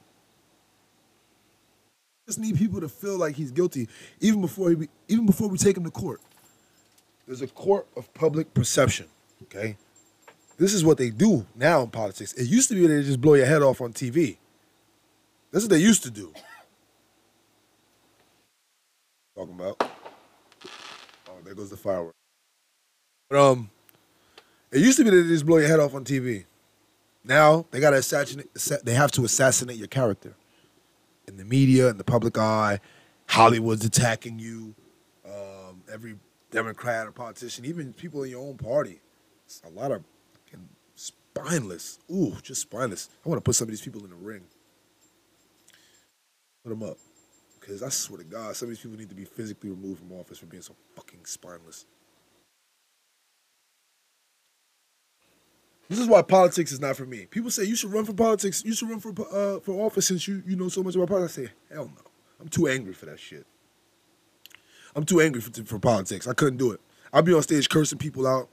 just 2.30 2.40
need 2.40 2.56
people 2.56 2.80
to 2.80 2.88
feel 2.88 3.18
like 3.18 3.36
he's 3.36 3.50
guilty, 3.50 3.90
even 4.20 4.40
before 4.40 4.70
he 4.70 4.76
be, 4.76 4.90
even 5.08 5.26
before 5.26 5.48
we 5.50 5.58
take 5.58 5.76
him 5.76 5.84
to 5.84 5.90
court. 5.90 6.22
There's 7.26 7.42
a 7.42 7.48
court 7.48 7.88
of 7.98 8.14
public 8.14 8.54
perception. 8.54 9.08
Okay, 9.44 9.78
this 10.58 10.76
is 10.76 10.86
what 10.86 11.00
they 11.00 11.10
do 11.10 11.48
now 11.56 11.82
in 11.82 11.90
politics. 11.90 12.34
It 12.34 12.46
used 12.48 12.70
to 12.70 12.76
be 12.76 12.86
they 12.86 13.02
just 13.02 13.20
blow 13.20 13.34
your 13.34 13.48
head 13.48 13.64
off 13.64 13.82
on 13.82 13.94
TV. 13.94 14.38
That's 15.52 15.66
what 15.66 15.72
they 15.72 15.80
used 15.80 16.04
to 16.04 16.12
do. 16.12 16.32
Talking 19.36 19.56
about. 19.56 19.82
Oh, 19.82 21.34
there 21.44 21.56
goes 21.56 21.72
the 21.72 21.78
firework. 21.78 22.14
But 23.28 23.40
um, 23.40 23.72
it 24.72 24.82
used 24.82 25.00
to 25.00 25.04
be 25.04 25.10
that 25.10 25.24
they 25.24 25.30
just 25.30 25.48
blow 25.48 25.58
your 25.58 25.68
head 25.68 25.80
off 25.80 25.96
on 25.96 26.06
TV. 26.06 26.46
Now 27.24 27.66
they 27.72 27.80
gotta 27.80 27.98
assassinate. 27.98 28.54
They 28.84 28.94
have 28.94 29.12
to 29.14 29.26
assassinate 29.26 29.78
your 29.78 29.88
character 29.88 30.36
in 31.30 31.38
the 31.38 31.46
media 31.46 31.88
and 31.88 32.00
the 32.00 32.04
public 32.04 32.38
eye. 32.38 32.80
Hollywood's 33.28 33.86
attacking 33.86 34.40
you. 34.40 34.76
Um, 35.26 35.84
every 35.92 36.16
Democrat 36.52 37.08
or 37.08 37.12
politician, 37.12 37.66
even 37.66 37.94
people 37.94 38.24
in 38.24 38.32
your 38.32 38.42
own 38.42 38.58
party. 38.58 39.00
It's 39.46 39.62
a 39.66 39.70
lot 39.70 39.92
of 39.92 40.04
spineless. 40.96 42.00
Ooh, 42.12 42.36
just 42.42 42.62
spineless. 42.62 43.10
I 43.26 43.30
want 43.30 43.38
to 43.38 43.44
put 43.44 43.56
some 43.56 43.66
of 43.66 43.70
these 43.70 43.82
people 43.82 44.04
in 44.04 44.10
the 44.10 44.16
ring. 44.16 44.44
Put 46.64 46.70
them 46.70 46.84
up. 46.84 46.98
Because 47.60 47.84
I 47.84 47.90
swear 47.90 48.20
to 48.20 48.24
God, 48.24 48.56
some 48.56 48.68
of 48.68 48.70
these 48.72 48.80
people 48.80 48.98
need 48.98 49.10
to 49.10 49.16
be 49.16 49.26
physically 49.26 49.70
removed 49.70 50.00
from 50.00 50.12
office 50.14 50.40
for 50.40 50.48
being 50.48 50.64
so 50.64 50.76
fucking 50.96 51.26
spineless. 51.26 51.86
This 55.90 55.98
is 55.98 56.08
why 56.08 56.22
politics 56.22 56.72
is 56.72 56.80
not 56.80 56.96
for 56.96 57.06
me. 57.06 57.26
People 57.26 57.50
say 57.50 57.64
you 57.64 57.76
should 57.76 57.92
run 57.92 58.06
for 58.06 58.14
politics. 58.14 58.64
You 58.64 58.74
should 58.74 58.90
run 58.90 59.00
for 59.00 59.10
uh, 59.10 59.60
for 59.60 59.74
office 59.84 60.08
since 60.08 60.28
you 60.28 60.44
you 60.46 60.56
know 60.56 60.70
so 60.70 60.84
much 60.84 60.96
about 60.96 61.10
politics. 61.10 61.38
I 61.38 61.42
say 61.46 61.52
hell 61.74 61.86
no. 61.86 62.04
I'm 62.40 62.48
too 62.48 62.68
angry 62.68 62.94
for 62.94 63.08
that 63.08 63.20
shit. 63.20 63.46
I'm 64.96 65.04
too 65.04 65.20
angry 65.20 65.42
for, 65.42 65.52
for 65.66 65.80
politics. 65.80 66.28
I 66.28 66.34
couldn't 66.34 66.58
do 66.58 66.72
it. 66.72 66.80
I'd 67.12 67.26
be 67.26 67.34
on 67.34 67.42
stage 67.42 67.68
cursing 67.70 67.98
people 67.98 68.28
out. 68.28 68.50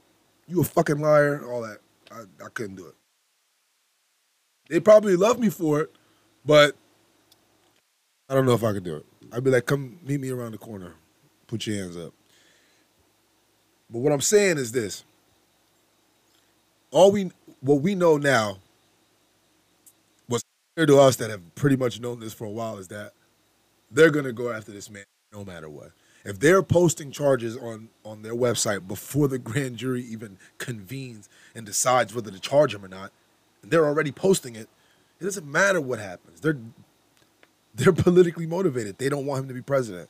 You 0.47 0.61
a 0.61 0.63
fucking 0.63 0.99
liar, 0.99 1.45
all 1.47 1.61
that. 1.61 1.79
I, 2.11 2.21
I 2.43 2.49
couldn't 2.49 2.75
do 2.75 2.87
it. 2.87 2.95
They 4.69 4.79
probably 4.79 5.15
love 5.15 5.39
me 5.39 5.49
for 5.49 5.81
it, 5.81 5.95
but 6.45 6.75
I 8.29 8.33
don't 8.33 8.45
know 8.45 8.53
if 8.53 8.63
I 8.63 8.73
could 8.73 8.83
do 8.83 8.95
it. 8.97 9.05
I'd 9.31 9.43
be 9.43 9.51
like, 9.51 9.65
come 9.65 9.99
meet 10.03 10.19
me 10.19 10.29
around 10.29 10.53
the 10.53 10.57
corner. 10.57 10.95
Put 11.47 11.67
your 11.67 11.77
hands 11.77 11.97
up. 11.97 12.13
But 13.89 13.99
what 13.99 14.11
I'm 14.11 14.21
saying 14.21 14.57
is 14.57 14.71
this 14.71 15.03
all 16.91 17.11
we 17.11 17.31
what 17.61 17.81
we 17.81 17.95
know 17.95 18.17
now 18.17 18.57
what's 20.27 20.43
clear 20.75 20.85
to 20.85 20.99
us 20.99 21.15
that 21.17 21.29
have 21.29 21.55
pretty 21.55 21.75
much 21.75 21.99
known 21.99 22.19
this 22.19 22.33
for 22.33 22.45
a 22.45 22.49
while 22.49 22.77
is 22.77 22.87
that 22.89 23.13
they're 23.91 24.11
gonna 24.11 24.33
go 24.33 24.51
after 24.51 24.71
this 24.71 24.89
man 24.89 25.05
no 25.33 25.43
matter 25.43 25.69
what. 25.69 25.91
If 26.25 26.39
they're 26.39 26.63
posting 26.63 27.11
charges 27.11 27.55
on 27.57 27.89
on 28.03 28.21
their 28.21 28.35
website 28.35 28.87
before 28.87 29.27
the 29.27 29.39
grand 29.39 29.77
jury 29.77 30.03
even 30.03 30.37
convenes 30.57 31.29
and 31.55 31.65
decides 31.65 32.13
whether 32.13 32.31
to 32.31 32.39
charge 32.39 32.73
him 32.75 32.83
or 32.83 32.89
not, 32.89 33.11
and 33.61 33.71
they're 33.71 33.85
already 33.85 34.11
posting 34.11 34.55
it, 34.55 34.67
it 35.19 35.23
doesn't 35.23 35.49
matter 35.49 35.81
what 35.81 35.99
happens. 35.99 36.41
They're 36.41 36.57
they're 37.75 37.93
politically 37.93 38.47
motivated. 38.47 38.97
They 38.97 39.09
don't 39.09 39.25
want 39.25 39.43
him 39.43 39.47
to 39.49 39.53
be 39.53 39.61
president. 39.61 40.09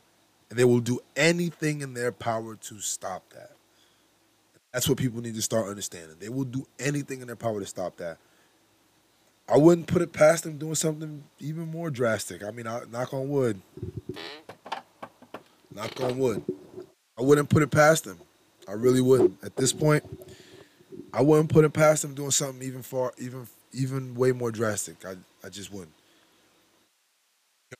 And 0.49 0.57
they 0.57 0.63
will 0.63 0.79
do 0.79 1.01
anything 1.17 1.81
in 1.81 1.93
their 1.93 2.13
power 2.13 2.55
to 2.55 2.79
stop 2.79 3.23
that. 3.33 3.56
That's 4.77 4.87
what 4.87 4.99
people 4.99 5.21
need 5.21 5.33
to 5.33 5.41
start 5.41 5.69
understanding. 5.69 6.17
They 6.19 6.29
will 6.29 6.43
do 6.43 6.67
anything 6.77 7.21
in 7.21 7.25
their 7.25 7.35
power 7.35 7.59
to 7.59 7.65
stop 7.65 7.97
that. 7.97 8.19
I 9.49 9.57
wouldn't 9.57 9.87
put 9.87 10.03
it 10.03 10.13
past 10.13 10.43
them 10.43 10.59
doing 10.59 10.75
something 10.75 11.23
even 11.39 11.71
more 11.71 11.89
drastic. 11.89 12.43
I 12.43 12.51
mean, 12.51 12.67
I, 12.67 12.81
knock 12.91 13.11
on 13.11 13.27
wood. 13.27 13.59
Knock 15.73 15.99
on 15.99 16.19
wood. 16.19 16.43
I 17.17 17.23
wouldn't 17.23 17.49
put 17.49 17.63
it 17.63 17.71
past 17.71 18.03
them. 18.03 18.19
I 18.67 18.73
really 18.73 19.01
wouldn't. 19.01 19.43
At 19.43 19.55
this 19.55 19.73
point, 19.73 20.03
I 21.11 21.23
wouldn't 21.23 21.49
put 21.49 21.65
it 21.65 21.73
past 21.73 22.03
them 22.03 22.13
doing 22.13 22.29
something 22.29 22.61
even 22.61 22.83
far, 22.83 23.13
even 23.17 23.47
even 23.73 24.13
way 24.13 24.31
more 24.31 24.51
drastic. 24.51 25.03
I 25.03 25.15
I 25.43 25.49
just 25.49 25.73
wouldn't. 25.73 25.95
I 27.73 27.75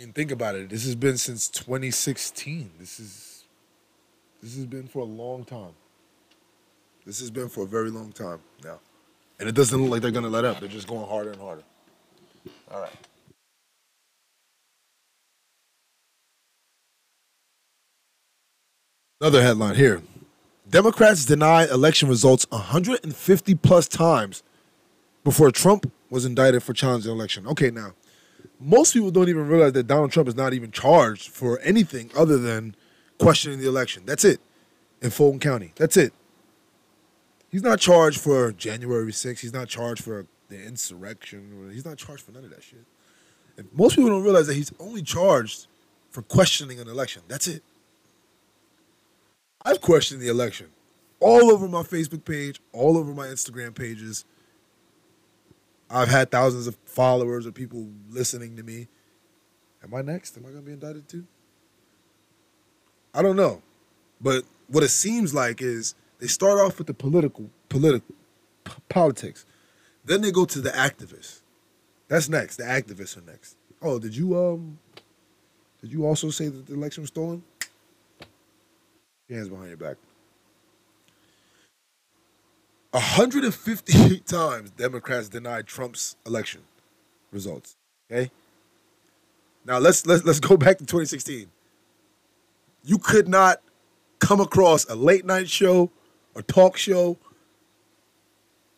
mean, 0.00 0.14
think 0.14 0.30
about 0.30 0.54
it. 0.54 0.70
This 0.70 0.86
has 0.86 0.94
been 0.94 1.18
since 1.18 1.48
2016. 1.48 2.70
This 2.78 2.98
is 2.98 3.44
this 4.42 4.56
has 4.56 4.64
been 4.64 4.88
for 4.88 5.00
a 5.00 5.04
long 5.04 5.44
time. 5.44 5.74
This 7.04 7.20
has 7.20 7.30
been 7.30 7.48
for 7.48 7.64
a 7.64 7.66
very 7.66 7.90
long 7.90 8.12
time 8.12 8.40
now. 8.64 8.78
And 9.40 9.48
it 9.48 9.54
doesn't 9.54 9.80
look 9.80 9.90
like 9.90 10.02
they're 10.02 10.10
going 10.10 10.24
to 10.24 10.30
let 10.30 10.44
up. 10.44 10.60
They're 10.60 10.68
just 10.68 10.86
going 10.86 11.06
harder 11.06 11.32
and 11.32 11.40
harder. 11.40 11.64
All 12.70 12.80
right. 12.80 12.92
Another 19.20 19.42
headline 19.42 19.76
here 19.76 20.02
Democrats 20.68 21.24
deny 21.24 21.64
election 21.66 22.08
results 22.08 22.46
150 22.50 23.54
plus 23.56 23.86
times 23.86 24.42
before 25.22 25.50
Trump 25.50 25.92
was 26.10 26.24
indicted 26.24 26.62
for 26.62 26.72
challenging 26.72 27.10
the 27.10 27.14
election. 27.14 27.46
Okay, 27.46 27.70
now, 27.70 27.92
most 28.58 28.94
people 28.94 29.10
don't 29.10 29.28
even 29.28 29.46
realize 29.48 29.72
that 29.74 29.86
Donald 29.86 30.12
Trump 30.12 30.28
is 30.28 30.34
not 30.34 30.54
even 30.54 30.70
charged 30.70 31.30
for 31.30 31.60
anything 31.60 32.10
other 32.16 32.38
than 32.38 32.74
questioning 33.18 33.58
the 33.60 33.68
election. 33.68 34.04
That's 34.06 34.24
it 34.24 34.40
in 35.00 35.10
Fulton 35.10 35.40
County. 35.40 35.72
That's 35.76 35.96
it. 35.96 36.12
He's 37.52 37.62
not 37.62 37.78
charged 37.78 38.18
for 38.18 38.50
January 38.50 39.12
6th. 39.12 39.40
He's 39.40 39.52
not 39.52 39.68
charged 39.68 40.02
for 40.02 40.26
the 40.48 40.60
insurrection. 40.60 41.70
He's 41.72 41.84
not 41.84 41.98
charged 41.98 42.22
for 42.22 42.32
none 42.32 42.44
of 42.44 42.50
that 42.50 42.62
shit. 42.62 42.86
And 43.58 43.68
most 43.74 43.94
people 43.94 44.10
don't 44.10 44.22
realize 44.22 44.46
that 44.46 44.54
he's 44.54 44.72
only 44.80 45.02
charged 45.02 45.66
for 46.10 46.22
questioning 46.22 46.80
an 46.80 46.88
election. 46.88 47.22
That's 47.28 47.46
it. 47.46 47.62
I've 49.64 49.82
questioned 49.82 50.22
the 50.22 50.28
election 50.28 50.68
all 51.20 51.52
over 51.52 51.68
my 51.68 51.82
Facebook 51.82 52.24
page, 52.24 52.60
all 52.72 52.96
over 52.96 53.12
my 53.12 53.26
Instagram 53.26 53.74
pages. 53.74 54.24
I've 55.90 56.08
had 56.08 56.30
thousands 56.30 56.66
of 56.66 56.76
followers 56.86 57.46
or 57.46 57.52
people 57.52 57.86
listening 58.10 58.56
to 58.56 58.62
me. 58.62 58.88
Am 59.84 59.94
I 59.94 60.00
next? 60.00 60.38
Am 60.38 60.44
I 60.44 60.48
going 60.48 60.62
to 60.62 60.66
be 60.66 60.72
indicted 60.72 61.06
too? 61.06 61.26
I 63.14 63.20
don't 63.20 63.36
know. 63.36 63.62
But 64.22 64.44
what 64.68 64.82
it 64.82 64.88
seems 64.88 65.34
like 65.34 65.60
is 65.60 65.94
they 66.22 66.28
start 66.28 66.60
off 66.60 66.78
with 66.78 66.86
the 66.86 66.94
political, 66.94 67.50
political, 67.68 68.14
p- 68.62 68.72
politics. 68.88 69.44
Then 70.04 70.20
they 70.20 70.30
go 70.30 70.44
to 70.44 70.60
the 70.60 70.70
activists. 70.70 71.40
That's 72.06 72.28
next. 72.28 72.58
The 72.58 72.62
activists 72.62 73.16
are 73.16 73.28
next. 73.28 73.56
Oh, 73.82 73.98
did 73.98 74.14
you 74.14 74.38
um, 74.38 74.78
did 75.80 75.90
you 75.90 76.06
also 76.06 76.30
say 76.30 76.46
that 76.46 76.66
the 76.68 76.74
election 76.74 77.02
was 77.02 77.08
stolen? 77.08 77.42
Your 79.26 79.38
hands 79.38 79.48
behind 79.48 79.70
your 79.70 79.76
back. 79.78 79.96
158 82.92 84.24
times 84.26 84.70
Democrats 84.70 85.28
denied 85.28 85.66
Trump's 85.66 86.14
election 86.24 86.60
results. 87.32 87.74
Okay. 88.08 88.30
Now 89.64 89.78
let's 89.78 90.06
let's 90.06 90.24
let's 90.24 90.38
go 90.38 90.56
back 90.56 90.78
to 90.78 90.86
2016. 90.86 91.48
You 92.84 92.98
could 92.98 93.26
not 93.26 93.60
come 94.20 94.38
across 94.38 94.84
a 94.84 94.94
late 94.94 95.24
night 95.24 95.50
show 95.50 95.90
a 96.34 96.42
talk 96.42 96.76
show, 96.76 97.18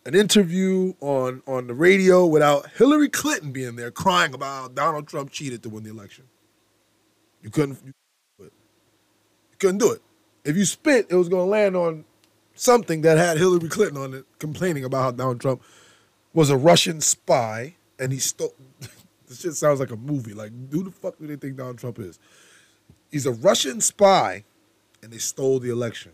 an 0.07 0.15
interview 0.15 0.95
on 1.01 1.43
on 1.47 1.67
the 1.67 1.75
radio 1.75 2.27
without 2.27 2.71
Hillary 2.73 3.09
Clinton 3.09 3.53
being 3.53 3.77
there 3.77 3.91
crying 3.91 4.35
about 4.35 4.63
how 4.63 4.69
Donald 4.69 5.09
Trump 5.09 5.31
cheated 5.31 5.63
to 5.63 5.69
win 5.69 5.85
the 5.85 5.91
election. 5.91 6.25
You 7.43 7.51
couldn't, 7.51 7.79
you 7.85 7.93
couldn't 7.93 8.39
do 8.39 8.45
it. 8.45 8.53
You 9.51 9.57
couldn't 9.59 9.79
do 9.79 9.93
it. 9.93 10.03
If 10.45 10.57
you 10.57 10.65
spit, 10.65 11.07
it 11.11 11.15
was 11.15 11.29
going 11.29 11.47
to 11.47 11.51
land 11.51 11.77
on 11.77 12.05
something 12.55 13.03
that 13.03 13.19
had 13.19 13.39
Hillary 13.39 13.69
Clinton 13.69 13.99
on 13.99 14.15
it 14.15 14.25
complaining 14.39 14.85
about 14.85 15.03
how 15.03 15.11
Donald 15.11 15.41
Trump 15.41 15.63
was 16.33 16.51
a 16.51 16.57
Russian 16.57 17.01
spy 17.01 17.77
and 17.99 18.13
he 18.13 18.19
stole. 18.19 18.55
this 19.29 19.41
shit 19.41 19.55
sounds 19.55 19.81
like 19.81 19.91
a 19.91 19.97
movie. 19.97 20.35
Like, 20.35 20.53
who 20.71 20.85
the 20.85 20.91
fuck 20.91 21.19
do 21.19 21.27
they 21.27 21.37
think 21.37 21.57
Donald 21.57 21.79
Trump 21.79 21.99
is? 21.99 22.19
He's 23.11 23.27
a 23.27 23.33
Russian 23.33 23.81
spy 23.81 24.45
and 25.03 25.13
they 25.13 25.19
stole 25.19 25.61
the 25.61 25.71
election. 25.71 26.13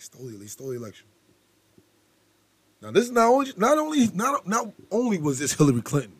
They 0.00 0.04
stole 0.04 0.26
the, 0.28 0.38
they 0.38 0.46
stole 0.46 0.68
the 0.68 0.76
election. 0.76 1.06
Now 2.80 2.90
this 2.90 3.04
is 3.04 3.10
not 3.10 3.26
only 3.26 3.52
not 3.58 3.76
only 3.76 4.08
not 4.14 4.46
not 4.48 4.72
only 4.90 5.18
was 5.18 5.38
this 5.38 5.52
Hillary 5.52 5.82
Clinton, 5.82 6.16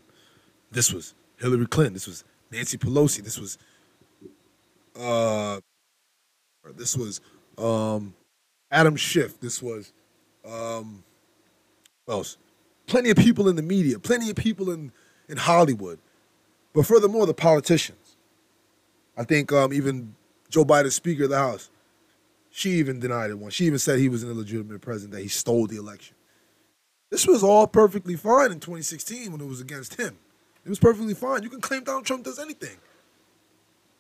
this 0.71 0.93
was 0.93 1.15
Hillary 1.39 1.67
Clinton, 1.67 1.95
this 1.95 2.07
was 2.07 2.23
Nancy 2.51 2.77
Pelosi, 2.77 3.25
this 3.25 3.39
was 3.39 3.57
uh 5.01 5.61
this 6.77 6.95
was 6.95 7.23
um 7.57 8.13
Adam 8.71 8.97
Schiff, 8.97 9.41
this 9.41 9.63
was 9.63 9.95
um 10.47 11.03
what 12.05 12.17
else? 12.17 12.37
Plenty 12.87 13.09
of 13.09 13.17
people 13.17 13.49
in 13.49 13.57
the 13.57 13.63
media, 13.63 13.99
plenty 13.99 14.29
of 14.29 14.37
people 14.37 14.71
in 14.71 14.93
in 15.31 15.39
Hollywood. 15.39 15.99
But 16.75 16.85
furthermore, 16.85 17.25
the 17.25 17.33
politicians. 17.33 18.17
I 19.17 19.25
think 19.25 19.51
um 19.53 19.73
even 19.73 20.15
Joe 20.51 20.67
Biden, 20.67 20.93
Speaker 20.93 21.25
of 21.25 21.31
the 21.31 21.39
House, 21.39 21.71
she 22.51 22.71
even 22.73 22.99
denied 23.01 23.31
it 23.31 23.39
once. 23.39 23.55
She 23.55 23.65
even 23.67 23.79
said 23.79 23.99
he 23.99 24.09
was 24.09 24.23
an 24.23 24.31
illegitimate 24.31 24.81
president, 24.81 25.13
that 25.13 25.23
he 25.23 25.29
stole 25.29 25.67
the 25.67 25.77
election. 25.77 26.17
This 27.11 27.27
was 27.27 27.43
all 27.43 27.67
perfectly 27.67 28.17
fine 28.17 28.53
in 28.53 28.61
2016 28.61 29.33
when 29.33 29.41
it 29.41 29.47
was 29.47 29.61
against 29.61 29.95
him. 29.95 30.19
It 30.65 30.69
was 30.69 30.79
perfectly 30.79 31.15
fine. 31.15 31.43
You 31.43 31.49
can 31.49 31.61
claim 31.61 31.85
Donald 31.85 32.05
Trump 32.05 32.25
does 32.25 32.39
anything. 32.39 32.77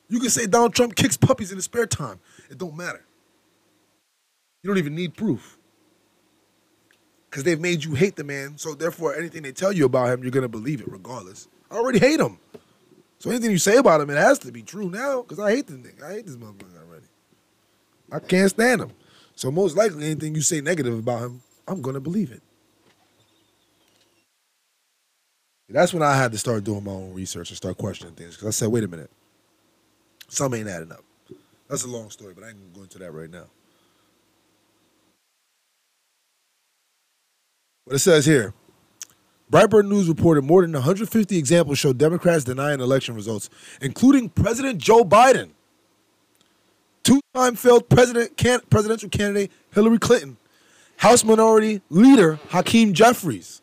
You 0.08 0.20
can 0.20 0.30
say 0.30 0.46
Donald 0.46 0.74
Trump 0.74 0.94
kicks 0.94 1.16
puppies 1.16 1.50
in 1.50 1.56
his 1.56 1.64
spare 1.64 1.86
time. 1.86 2.20
It 2.50 2.58
don't 2.58 2.76
matter. 2.76 3.04
You 4.62 4.68
don't 4.68 4.78
even 4.78 4.94
need 4.94 5.16
proof. 5.16 5.56
Because 7.28 7.44
they've 7.44 7.60
made 7.60 7.84
you 7.84 7.94
hate 7.94 8.16
the 8.16 8.24
man, 8.24 8.58
so 8.58 8.74
therefore 8.74 9.14
anything 9.14 9.42
they 9.42 9.52
tell 9.52 9.72
you 9.72 9.84
about 9.84 10.10
him, 10.10 10.22
you're 10.22 10.32
gonna 10.32 10.48
believe 10.48 10.80
it 10.80 10.90
regardless. 10.90 11.48
I 11.70 11.76
already 11.76 12.00
hate 12.00 12.18
him. 12.18 12.38
So 13.18 13.30
anything 13.30 13.52
you 13.52 13.58
say 13.58 13.76
about 13.76 14.00
him, 14.00 14.10
it 14.10 14.16
has 14.16 14.38
to 14.40 14.50
be 14.50 14.62
true 14.62 14.90
now, 14.90 15.22
because 15.22 15.38
I 15.38 15.54
hate 15.54 15.68
this 15.68 15.76
nigga. 15.76 16.02
I 16.02 16.14
hate 16.14 16.26
this 16.26 16.36
motherfucker. 16.36 16.79
I 18.12 18.18
can't 18.18 18.50
stand 18.50 18.82
him. 18.82 18.92
So 19.34 19.50
most 19.50 19.76
likely 19.76 20.04
anything 20.06 20.34
you 20.34 20.42
say 20.42 20.60
negative 20.60 20.98
about 20.98 21.22
him, 21.22 21.42
I'm 21.66 21.80
gonna 21.80 22.00
believe 22.00 22.32
it. 22.32 22.42
That's 25.68 25.94
when 25.94 26.02
I 26.02 26.16
had 26.16 26.32
to 26.32 26.38
start 26.38 26.64
doing 26.64 26.82
my 26.82 26.90
own 26.90 27.14
research 27.14 27.50
and 27.50 27.56
start 27.56 27.78
questioning 27.78 28.14
things. 28.14 28.34
Because 28.34 28.48
I 28.48 28.50
said, 28.50 28.68
wait 28.68 28.82
a 28.82 28.88
minute, 28.88 29.10
some 30.28 30.52
ain't 30.54 30.68
adding 30.68 30.90
up. 30.90 31.04
That's 31.68 31.84
a 31.84 31.88
long 31.88 32.10
story, 32.10 32.34
but 32.34 32.42
I 32.42 32.48
ain't 32.48 32.58
gonna 32.58 32.74
go 32.74 32.82
into 32.82 32.98
that 32.98 33.12
right 33.12 33.30
now. 33.30 33.46
What 37.84 37.96
it 37.96 38.00
says 38.00 38.26
here 38.26 38.52
Breitbart 39.50 39.88
News 39.88 40.08
reported 40.08 40.42
more 40.42 40.62
than 40.62 40.72
150 40.72 41.36
examples 41.36 41.78
show 41.78 41.92
Democrats 41.92 42.44
denying 42.44 42.80
election 42.80 43.14
results, 43.16 43.50
including 43.80 44.28
President 44.28 44.78
Joe 44.78 45.04
Biden, 45.04 45.50
two 47.02 47.20
time 47.34 47.54
failed 47.56 47.88
president, 47.88 48.36
can, 48.36 48.60
presidential 48.70 49.08
candidate 49.08 49.50
Hillary 49.72 49.98
Clinton, 49.98 50.36
House 50.96 51.24
Minority 51.24 51.80
Leader 51.90 52.38
Hakeem 52.50 52.92
Jeffries, 52.92 53.60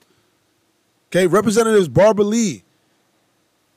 Okay, 1.10 1.26
Representatives 1.28 1.88
Barbara 1.88 2.26
Lee, 2.26 2.64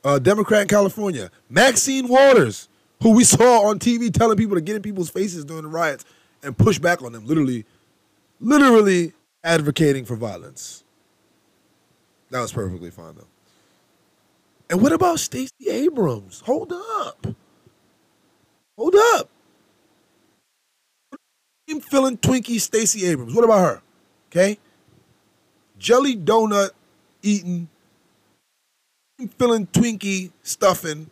uh, 0.03 0.19
Democrat 0.19 0.63
in 0.63 0.67
California, 0.67 1.31
Maxine 1.49 2.07
Waters, 2.07 2.67
who 3.01 3.11
we 3.11 3.23
saw 3.25 3.67
on 3.67 3.79
TV 3.79 4.13
telling 4.13 4.37
people 4.37 4.55
to 4.55 4.61
get 4.61 4.75
in 4.75 4.81
people's 4.81 5.09
faces 5.09 5.45
during 5.45 5.63
the 5.63 5.69
riots 5.69 6.03
and 6.43 6.57
push 6.57 6.77
back 6.77 7.01
on 7.01 7.13
them, 7.13 7.25
literally, 7.25 7.65
literally 8.39 9.13
advocating 9.43 10.05
for 10.05 10.15
violence. 10.15 10.83
That 12.31 12.41
was 12.41 12.51
perfectly 12.51 12.91
fine 12.91 13.15
though. 13.15 13.27
And 14.69 14.81
what 14.81 14.93
about 14.93 15.19
Stacey 15.19 15.69
Abrams? 15.69 16.41
Hold 16.45 16.71
up. 16.71 17.27
Hold 18.77 18.95
up. 19.15 19.29
I'm 21.71 21.79
feeling 21.79 22.17
Twinkie 22.17 22.59
Stacey 22.59 23.05
Abrams. 23.05 23.33
What 23.33 23.45
about 23.45 23.59
her? 23.61 23.81
Okay? 24.29 24.57
Jelly 25.79 26.15
donut 26.17 26.71
eating, 27.23 27.69
filling 29.37 29.67
Twinkie 29.67 30.31
stuffing. 30.43 31.09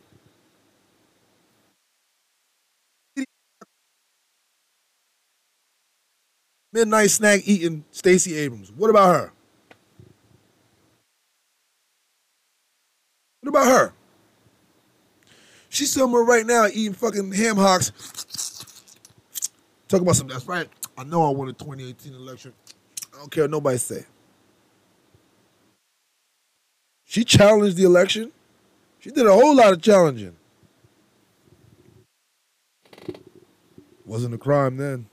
Midnight 6.72 7.10
snack 7.10 7.42
eating 7.46 7.84
Stacey 7.92 8.36
Abrams. 8.36 8.72
What 8.72 8.90
about 8.90 9.16
her? 9.16 9.32
What 13.42 13.50
about 13.50 13.68
her? 13.68 13.94
She's 15.70 15.92
somewhere 15.92 16.24
right 16.24 16.46
now 16.46 16.68
eating 16.68 16.94
fucking 16.94 17.32
ham 17.32 17.56
hocks. 17.56 17.92
Talk 19.90 20.02
about 20.02 20.16
something. 20.16 20.36
That's 20.36 20.48
right. 20.48 20.70
I 20.96 21.04
know 21.04 21.28
I 21.28 21.32
won 21.32 21.48
the 21.48 21.54
2018 21.54 22.14
election. 22.14 22.54
I 23.14 23.18
don't 23.18 23.32
care 23.32 23.44
what 23.46 23.52
nobody 23.52 23.78
say. 23.80 24.06
She 27.06 27.24
challenged 27.24 27.76
the 27.76 27.86
election. 27.86 28.32
She 29.00 29.10
did 29.10 29.26
a 29.26 29.34
whole 29.34 29.56
lot 29.56 29.74
of 29.74 29.82
challenging. 29.82 30.36
Wasn't 34.06 34.34
a 34.34 34.38
crime 34.38 34.78
then. 34.78 35.08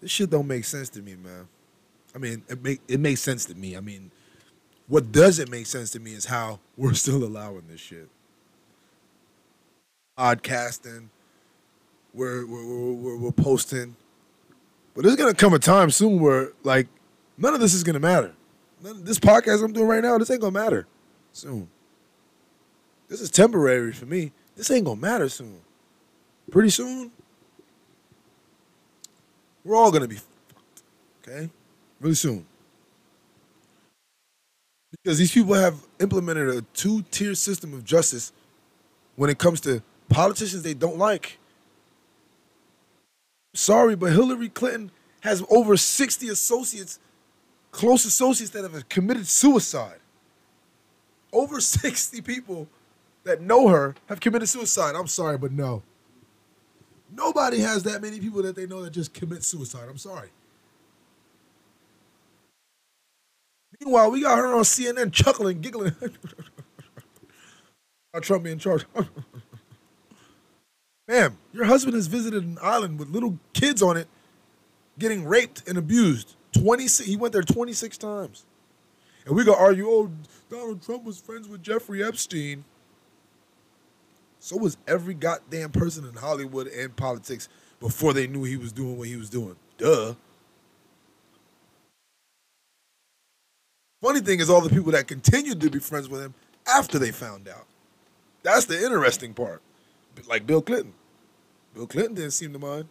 This 0.00 0.12
shit 0.12 0.30
don't 0.30 0.46
make 0.46 0.64
sense 0.64 0.88
to 0.90 1.02
me, 1.02 1.16
man. 1.16 1.48
I 2.14 2.18
mean, 2.18 2.44
it 2.48 2.62
make 2.62 2.80
it 2.86 3.00
makes 3.00 3.22
sense 3.22 3.44
to 3.46 3.56
me. 3.56 3.76
I 3.76 3.80
mean, 3.80 4.12
what 4.86 5.10
doesn't 5.10 5.50
make 5.50 5.66
sense 5.66 5.90
to 5.92 6.00
me 6.00 6.12
is 6.12 6.26
how 6.26 6.60
we're 6.76 6.94
still 6.94 7.24
allowing 7.24 7.64
this 7.68 7.80
shit. 7.80 8.08
Podcasting, 10.16 11.08
we're 12.16 12.46
we're, 12.46 12.92
we're, 12.92 13.16
we're 13.18 13.32
posting, 13.32 13.94
but 14.94 15.04
there's 15.04 15.16
gonna 15.16 15.34
come 15.34 15.54
a 15.54 15.58
time 15.58 15.90
soon 15.90 16.18
where 16.20 16.50
like 16.64 16.88
none 17.38 17.54
of 17.54 17.60
this 17.60 17.74
is 17.74 17.84
gonna 17.84 18.00
matter 18.00 18.32
this 18.80 19.18
podcast 19.18 19.64
I'm 19.64 19.72
doing 19.72 19.88
right 19.88 20.02
now, 20.02 20.18
this 20.18 20.30
ain't 20.30 20.40
gonna 20.40 20.52
matter 20.52 20.86
soon. 21.32 21.68
This 23.08 23.20
is 23.20 23.30
temporary 23.30 23.92
for 23.92 24.06
me. 24.06 24.32
This 24.56 24.70
ain't 24.70 24.84
gonna 24.84 25.00
matter 25.00 25.28
soon. 25.28 25.60
Pretty 26.50 26.70
soon, 26.70 27.10
we're 29.64 29.76
all 29.76 29.90
gonna 29.90 30.08
be 30.08 30.16
fucked. 30.16 30.82
Okay? 31.22 31.50
Really 32.00 32.14
soon. 32.14 32.46
Because 34.90 35.18
these 35.18 35.32
people 35.32 35.54
have 35.54 35.74
implemented 36.00 36.48
a 36.48 36.62
two-tier 36.72 37.34
system 37.34 37.74
of 37.74 37.84
justice 37.84 38.32
when 39.16 39.30
it 39.30 39.38
comes 39.38 39.60
to 39.62 39.82
politicians 40.08 40.62
they 40.62 40.74
don't 40.74 40.96
like. 40.96 41.38
Sorry, 43.56 43.96
but 43.96 44.12
Hillary 44.12 44.50
Clinton 44.50 44.90
has 45.20 45.42
over 45.48 45.78
60 45.78 46.28
associates 46.28 46.98
close 47.70 48.04
associates 48.04 48.52
that 48.52 48.70
have 48.70 48.88
committed 48.90 49.26
suicide. 49.26 49.98
Over 51.32 51.60
60 51.60 52.20
people 52.20 52.68
that 53.24 53.40
know 53.40 53.68
her 53.68 53.94
have 54.10 54.20
committed 54.20 54.50
suicide. 54.50 54.94
I'm 54.94 55.06
sorry, 55.06 55.38
but 55.38 55.52
no. 55.52 55.82
Nobody 57.10 57.60
has 57.60 57.82
that 57.84 58.02
many 58.02 58.20
people 58.20 58.42
that 58.42 58.56
they 58.56 58.66
know 58.66 58.82
that 58.82 58.90
just 58.90 59.14
commit 59.14 59.42
suicide. 59.42 59.88
I'm 59.88 59.98
sorry. 59.98 60.28
Meanwhile, 63.80 64.10
we 64.10 64.20
got 64.20 64.36
her 64.36 64.54
on 64.54 64.64
CNN 64.64 65.12
chuckling, 65.12 65.62
giggling. 65.62 65.96
Trump 68.20 68.44
be 68.44 68.52
in 68.52 68.58
charge. 68.58 68.84
Ma'am, 71.08 71.38
your 71.52 71.66
husband 71.66 71.94
has 71.94 72.08
visited 72.08 72.42
an 72.44 72.58
island 72.60 72.98
with 72.98 73.10
little 73.10 73.38
kids 73.52 73.82
on 73.82 73.96
it 73.96 74.08
getting 74.98 75.24
raped 75.24 75.68
and 75.68 75.78
abused. 75.78 76.34
26. 76.52 77.08
He 77.08 77.16
went 77.16 77.32
there 77.32 77.42
26 77.42 77.98
times. 77.98 78.44
And 79.24 79.36
we 79.36 79.44
go 79.44 79.54
argue, 79.54 79.86
oh, 79.88 80.10
Donald 80.50 80.82
Trump 80.82 81.04
was 81.04 81.20
friends 81.20 81.48
with 81.48 81.62
Jeffrey 81.62 82.02
Epstein. 82.02 82.64
So 84.38 84.56
was 84.56 84.76
every 84.86 85.14
goddamn 85.14 85.70
person 85.70 86.04
in 86.06 86.14
Hollywood 86.14 86.68
and 86.68 86.94
politics 86.94 87.48
before 87.80 88.12
they 88.12 88.26
knew 88.26 88.44
he 88.44 88.56
was 88.56 88.72
doing 88.72 88.96
what 88.96 89.08
he 89.08 89.16
was 89.16 89.28
doing. 89.28 89.56
Duh. 89.78 90.14
Funny 94.02 94.20
thing 94.20 94.40
is, 94.40 94.48
all 94.48 94.60
the 94.60 94.70
people 94.70 94.92
that 94.92 95.08
continued 95.08 95.60
to 95.60 95.70
be 95.70 95.80
friends 95.80 96.08
with 96.08 96.20
him 96.20 96.34
after 96.68 96.98
they 96.98 97.10
found 97.10 97.48
out. 97.48 97.66
That's 98.42 98.66
the 98.66 98.76
interesting 98.84 99.34
part. 99.34 99.62
Like 100.26 100.46
Bill 100.46 100.62
Clinton. 100.62 100.92
Bill 101.74 101.86
Clinton 101.86 102.14
didn't 102.14 102.30
seem 102.32 102.52
to 102.52 102.58
mind. 102.58 102.88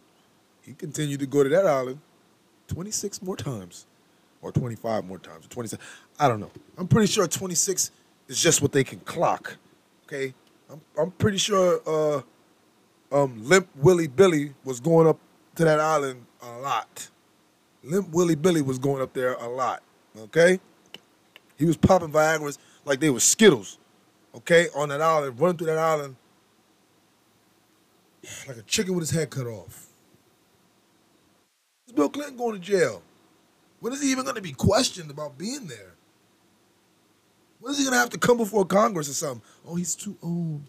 He 0.62 0.74
continued 0.74 1.20
to 1.20 1.26
go 1.26 1.44
to 1.44 1.50
that 1.50 1.66
island 1.66 2.00
26 2.68 3.22
more 3.22 3.36
times 3.36 3.86
or 4.42 4.52
25 4.52 5.06
more 5.06 5.20
times 5.20 5.46
or 5.46 5.50
26. 5.50 5.84
I 6.20 6.28
don't 6.28 6.40
know. 6.40 6.52
I'm 6.78 6.88
pretty 6.88 7.08
sure 7.08 7.28
26 7.28 7.92
is 8.28 8.42
just 8.42 8.62
what 8.62 8.72
they 8.72 8.84
can 8.84 9.00
clock. 9.02 9.58
Okay? 10.06 10.34
I'm, 10.70 10.82
I'm 10.98 11.12
pretty 11.12 11.38
sure 11.38 11.82
uh, 11.86 12.22
um, 13.12 13.44
Limp 13.44 13.68
Willie 13.76 14.08
Billy 14.08 14.54
was 14.64 14.80
going 14.80 15.08
up 15.08 15.20
to 15.56 15.64
that 15.66 15.80
island 15.80 16.26
a 16.42 16.60
lot. 16.60 17.10
Limp 17.84 18.10
Willie 18.10 18.36
Billy 18.36 18.62
was 18.62 18.80
going 18.80 19.02
up 19.02 19.14
there 19.14 19.34
a 19.34 19.48
lot. 19.48 19.84
Okay? 20.18 20.60
He 21.58 21.66
was 21.66 21.78
popping 21.78 22.12
Viagra's 22.12 22.58
like 22.86 23.00
they 23.00 23.10
were 23.10 23.20
Skittles. 23.20 23.78
Okay? 24.36 24.68
On 24.76 24.90
that 24.90 25.02
island, 25.02 25.40
running 25.40 25.58
through 25.58 25.68
that 25.68 25.78
island 25.78 26.16
like 28.48 28.58
a 28.58 28.62
chicken 28.64 28.94
with 28.94 29.04
his 29.04 29.12
head 29.12 29.30
cut 29.30 29.48
off. 29.48 29.88
Is 31.88 31.94
Bill 31.94 32.10
Clinton 32.10 32.38
going 32.38 32.54
to 32.54 32.60
jail? 32.60 33.02
When 33.80 33.94
is 33.94 34.02
he 34.02 34.12
even 34.12 34.24
going 34.24 34.36
to 34.36 34.42
be 34.42 34.54
questioned 34.54 35.12
about 35.12 35.38
being 35.38 35.68
there? 35.68 35.94
When 37.60 37.72
is 37.72 37.78
he 37.78 37.84
going 37.84 37.94
to 37.94 38.00
have 38.00 38.10
to 38.12 38.18
come 38.18 38.38
before 38.38 38.66
Congress 38.66 39.10
or 39.10 39.14
something? 39.14 39.42
Oh, 39.68 39.76
he's 39.76 39.96
too 39.96 40.16
old. 40.22 40.62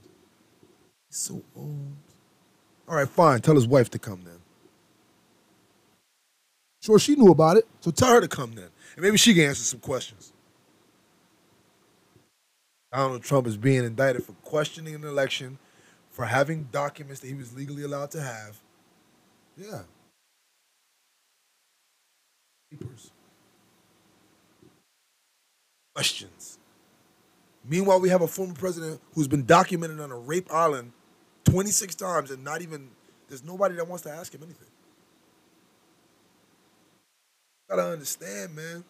He's 1.08 1.18
so 1.18 1.42
old. 1.54 1.96
All 2.88 2.96
right, 2.96 3.08
fine. 3.08 3.40
Tell 3.40 3.54
his 3.54 3.66
wife 3.66 3.90
to 3.90 3.98
come 3.98 4.22
then. 4.24 4.38
Sure, 6.82 6.98
she 6.98 7.16
knew 7.16 7.30
about 7.32 7.56
it, 7.56 7.66
so 7.80 7.90
tell 7.90 8.14
her 8.14 8.20
to 8.20 8.28
come 8.28 8.54
then. 8.54 8.68
And 8.94 9.04
maybe 9.04 9.16
she 9.16 9.34
can 9.34 9.44
answer 9.44 9.62
some 9.62 9.80
questions. 9.80 10.32
Donald 12.92 13.22
Trump 13.22 13.46
is 13.46 13.56
being 13.56 13.84
indicted 13.84 14.24
for 14.24 14.32
questioning 14.44 14.94
an 14.94 15.04
election, 15.04 15.58
for 16.16 16.24
having 16.24 16.66
documents 16.72 17.20
that 17.20 17.26
he 17.26 17.34
was 17.34 17.54
legally 17.54 17.82
allowed 17.82 18.10
to 18.10 18.22
have. 18.22 18.56
Yeah. 19.54 19.82
Papers. 22.70 23.10
Questions. 25.94 26.58
Meanwhile, 27.68 28.00
we 28.00 28.08
have 28.08 28.22
a 28.22 28.26
former 28.26 28.54
president 28.54 28.98
who's 29.12 29.28
been 29.28 29.44
documented 29.44 30.00
on 30.00 30.10
a 30.10 30.16
rape 30.16 30.50
island 30.50 30.92
26 31.44 31.94
times 31.96 32.30
and 32.30 32.42
not 32.42 32.62
even, 32.62 32.88
there's 33.28 33.44
nobody 33.44 33.74
that 33.74 33.86
wants 33.86 34.04
to 34.04 34.10
ask 34.10 34.34
him 34.34 34.42
anything. 34.42 34.68
Gotta 37.68 37.90
understand, 37.92 38.56
man. 38.56 38.84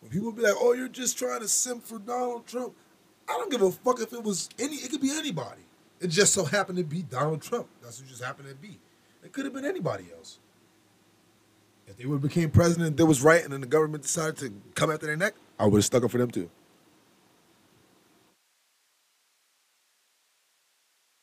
When 0.00 0.10
people 0.10 0.32
be 0.32 0.42
like, 0.42 0.54
oh, 0.56 0.72
you're 0.72 0.88
just 0.88 1.16
trying 1.16 1.42
to 1.42 1.48
simp 1.48 1.84
for 1.84 2.00
Donald 2.00 2.44
Trump, 2.44 2.74
I 3.28 3.34
don't 3.34 3.52
give 3.52 3.62
a 3.62 3.70
fuck 3.70 4.00
if 4.00 4.12
it 4.12 4.24
was 4.24 4.48
any, 4.58 4.74
it 4.76 4.90
could 4.90 5.00
be 5.00 5.12
anybody. 5.12 5.65
It 6.00 6.08
just 6.08 6.34
so 6.34 6.44
happened 6.44 6.78
to 6.78 6.84
be 6.84 7.02
Donald 7.02 7.42
Trump. 7.42 7.68
That's 7.82 7.98
who 7.98 8.06
just 8.06 8.22
happened 8.22 8.48
to 8.48 8.54
be. 8.54 8.78
It 9.24 9.32
could 9.32 9.44
have 9.44 9.54
been 9.54 9.64
anybody 9.64 10.04
else. 10.16 10.38
If 11.86 11.96
they 11.96 12.04
would 12.04 12.16
have 12.16 12.22
became 12.22 12.50
president, 12.50 12.96
that 12.96 13.06
was 13.06 13.22
right, 13.22 13.42
and 13.42 13.52
then 13.52 13.60
the 13.60 13.66
government 13.66 14.02
decided 14.02 14.36
to 14.38 14.52
come 14.74 14.90
after 14.90 15.06
their 15.06 15.16
neck, 15.16 15.34
I 15.58 15.66
would 15.66 15.78
have 15.78 15.84
stuck 15.84 16.04
up 16.04 16.10
for 16.10 16.18
them 16.18 16.30
too. 16.30 16.50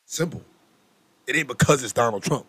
Simple. 0.06 0.44
It 1.28 1.36
ain't 1.36 1.48
because 1.48 1.84
it's 1.84 1.94
Donald 1.94 2.24
Trump. 2.24 2.46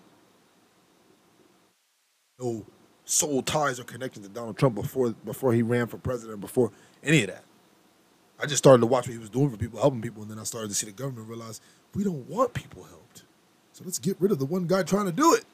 No 2.40 2.64
soul 3.04 3.42
ties 3.42 3.78
or 3.78 3.84
connections 3.84 4.26
to 4.26 4.32
Donald 4.32 4.58
Trump 4.58 4.74
before 4.74 5.10
before 5.24 5.52
he 5.52 5.62
ran 5.62 5.86
for 5.86 5.98
president, 5.98 6.40
before 6.40 6.72
any 7.02 7.22
of 7.22 7.28
that. 7.30 7.44
I 8.40 8.46
just 8.46 8.58
started 8.58 8.80
to 8.80 8.86
watch 8.86 9.06
what 9.06 9.12
he 9.12 9.18
was 9.18 9.30
doing 9.30 9.50
for 9.50 9.56
people, 9.56 9.80
helping 9.80 10.02
people, 10.02 10.22
and 10.22 10.30
then 10.30 10.38
I 10.38 10.44
started 10.44 10.68
to 10.68 10.74
see 10.74 10.86
the 10.86 10.92
government 10.92 11.28
realize 11.28 11.60
we 11.94 12.04
don't 12.04 12.28
want 12.28 12.52
people 12.52 12.82
helped. 12.84 13.22
So 13.72 13.84
let's 13.84 13.98
get 13.98 14.16
rid 14.20 14.32
of 14.32 14.38
the 14.38 14.44
one 14.44 14.66
guy 14.66 14.82
trying 14.82 15.06
to 15.06 15.12
do 15.12 15.34
it. 15.34 15.44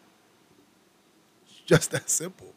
It's 1.45 1.61
just 1.67 1.91
that 1.91 2.09
simple. 2.09 2.55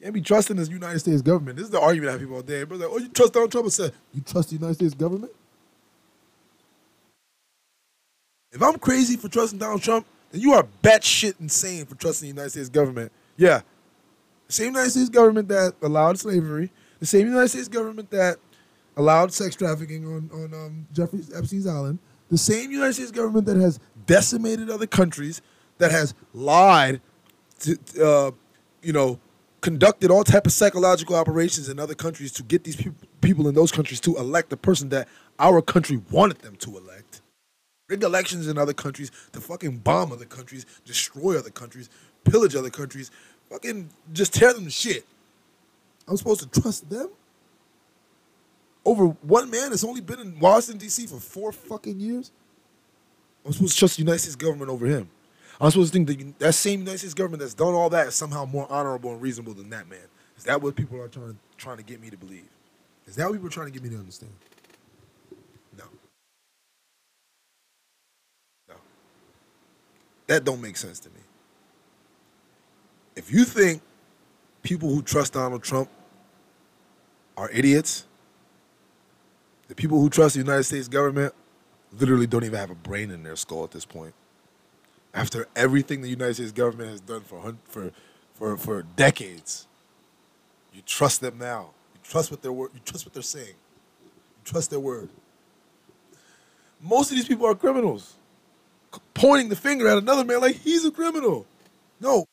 Can't 0.00 0.14
be 0.14 0.20
trusting 0.20 0.56
this 0.56 0.68
United 0.68 1.00
States 1.00 1.22
government. 1.22 1.56
This 1.56 1.66
is 1.66 1.72
the 1.72 1.80
argument 1.80 2.10
I 2.10 2.12
have 2.12 2.20
people 2.20 2.36
all 2.36 2.42
day. 2.42 2.60
Everybody's 2.60 2.82
like, 2.82 2.90
oh, 2.92 2.98
you 2.98 3.08
trust 3.08 3.32
Donald 3.32 3.50
Trump? 3.50 3.66
I 3.66 3.70
said, 3.70 3.92
you 4.14 4.20
trust 4.20 4.50
the 4.50 4.54
United 4.54 4.74
States 4.74 4.94
government? 4.94 5.32
If 8.52 8.62
I'm 8.62 8.78
crazy 8.78 9.16
for 9.16 9.28
trusting 9.28 9.58
Donald 9.58 9.82
Trump, 9.82 10.06
then 10.30 10.40
you 10.40 10.52
are 10.52 10.66
batshit 10.82 11.40
insane 11.40 11.84
for 11.84 11.96
trusting 11.96 12.26
the 12.26 12.34
United 12.34 12.50
States 12.50 12.68
government. 12.68 13.10
Yeah. 13.36 13.62
Same 14.48 14.68
United 14.68 14.90
States 14.90 15.08
government 15.08 15.48
that 15.48 15.74
allowed 15.82 16.18
slavery, 16.18 16.70
the 17.00 17.06
same 17.06 17.26
United 17.26 17.48
States 17.48 17.68
government 17.68 18.10
that 18.10 18.38
allowed 18.96 19.32
sex 19.32 19.54
trafficking 19.54 20.04
on, 20.06 20.30
on 20.32 20.54
um, 20.54 20.86
Jeffrey 20.92 21.20
Epstein's 21.34 21.66
Island, 21.66 21.98
the 22.30 22.38
same 22.38 22.70
United 22.70 22.94
States 22.94 23.10
government 23.10 23.46
that 23.46 23.56
has 23.56 23.78
decimated 24.06 24.70
other 24.70 24.86
countries, 24.86 25.40
that 25.78 25.90
has 25.90 26.14
lied, 26.34 27.00
to, 27.60 27.78
uh, 28.02 28.30
you 28.82 28.92
know, 28.92 29.18
conducted 29.60 30.10
all 30.10 30.24
type 30.24 30.46
of 30.46 30.52
psychological 30.52 31.16
operations 31.16 31.68
in 31.68 31.78
other 31.78 31.94
countries 31.94 32.32
to 32.32 32.42
get 32.42 32.64
these 32.64 32.76
people, 32.76 33.08
people 33.20 33.48
in 33.48 33.54
those 33.54 33.72
countries 33.72 34.00
to 34.00 34.16
elect 34.16 34.50
the 34.50 34.56
person 34.56 34.88
that 34.90 35.08
our 35.38 35.62
country 35.62 36.00
wanted 36.10 36.38
them 36.38 36.56
to 36.56 36.76
elect. 36.76 37.22
Rig 37.88 38.02
elections 38.02 38.46
in 38.46 38.58
other 38.58 38.74
countries 38.74 39.10
to 39.32 39.40
fucking 39.40 39.78
bomb 39.78 40.12
other 40.12 40.26
countries, 40.26 40.66
destroy 40.84 41.38
other 41.38 41.50
countries, 41.50 41.88
pillage 42.24 42.54
other 42.54 42.70
countries, 42.70 43.10
fucking 43.50 43.88
just 44.12 44.34
tear 44.34 44.52
them 44.52 44.64
to 44.64 44.70
shit. 44.70 45.06
I'm 46.08 46.16
supposed 46.16 46.40
to 46.40 46.60
trust 46.60 46.88
them? 46.88 47.10
Over 48.84 49.06
one 49.06 49.50
man 49.50 49.70
that's 49.70 49.84
only 49.84 50.00
been 50.00 50.20
in 50.20 50.40
Washington, 50.40 50.78
D.C. 50.78 51.06
for 51.06 51.20
four 51.20 51.52
fucking 51.52 52.00
years? 52.00 52.30
I'm 53.44 53.52
supposed 53.52 53.74
to 53.74 53.78
trust 53.78 53.96
the 53.96 54.02
United 54.02 54.20
States 54.20 54.36
government 54.36 54.70
over 54.70 54.86
him. 54.86 55.10
I'm 55.60 55.70
supposed 55.70 55.92
to 55.92 55.98
think 55.98 56.08
that 56.08 56.38
that 56.38 56.52
same 56.54 56.80
United 56.80 56.98
States 56.98 57.14
government 57.14 57.40
that's 57.40 57.54
done 57.54 57.74
all 57.74 57.90
that 57.90 58.06
is 58.08 58.14
somehow 58.14 58.44
more 58.44 58.66
honorable 58.70 59.12
and 59.12 59.20
reasonable 59.20 59.54
than 59.54 59.70
that 59.70 59.88
man. 59.88 59.98
Is 60.36 60.44
that 60.44 60.62
what 60.62 60.76
people 60.76 61.00
are 61.00 61.08
trying 61.08 61.30
to 61.30 61.36
trying 61.56 61.78
to 61.78 61.82
get 61.82 62.00
me 62.00 62.10
to 62.10 62.16
believe? 62.16 62.48
Is 63.06 63.16
that 63.16 63.26
what 63.26 63.32
people 63.32 63.48
are 63.48 63.50
trying 63.50 63.66
to 63.66 63.72
get 63.72 63.82
me 63.82 63.90
to 63.90 63.96
understand? 63.96 64.32
No. 65.76 65.84
No. 68.68 68.74
That 70.28 70.44
don't 70.44 70.60
make 70.60 70.76
sense 70.76 71.00
to 71.00 71.08
me. 71.10 71.20
If 73.16 73.32
you 73.32 73.44
think 73.44 73.82
people 74.62 74.88
who 74.90 75.02
trust 75.02 75.32
Donald 75.32 75.62
Trump 75.64 75.88
are 77.38 77.48
idiots, 77.52 78.04
the 79.68 79.74
people 79.74 80.00
who 80.00 80.10
trust 80.10 80.34
the 80.34 80.40
United 80.40 80.64
States 80.64 80.88
government 80.88 81.32
literally 81.92 82.26
don't 82.26 82.44
even 82.44 82.58
have 82.58 82.70
a 82.70 82.74
brain 82.74 83.10
in 83.10 83.22
their 83.22 83.36
skull 83.36 83.64
at 83.64 83.70
this 83.70 83.84
point 83.86 84.14
after 85.14 85.46
everything 85.56 86.02
the 86.02 86.08
United 86.08 86.34
States 86.34 86.52
government 86.52 86.90
has 86.90 87.00
done 87.00 87.22
for 87.22 87.54
for 87.64 87.92
for 88.34 88.56
for 88.56 88.82
decades. 88.96 89.66
You 90.74 90.82
trust 90.82 91.20
them 91.20 91.38
now. 91.38 91.70
You 91.94 92.00
trust 92.02 92.30
what 92.30 92.44
word. 92.44 92.70
You 92.74 92.80
trust 92.84 93.06
what 93.06 93.14
they're 93.14 93.22
saying. 93.22 93.54
You 94.04 94.44
trust 94.44 94.70
their 94.70 94.80
word. 94.80 95.08
Most 96.80 97.10
of 97.10 97.16
these 97.16 97.26
people 97.26 97.46
are 97.46 97.54
criminals, 97.54 98.14
pointing 99.14 99.48
the 99.48 99.56
finger 99.56 99.88
at 99.88 99.98
another 99.98 100.24
man 100.24 100.40
like 100.40 100.56
he's 100.56 100.84
a 100.84 100.90
criminal. 100.90 101.46
No, 102.00 102.24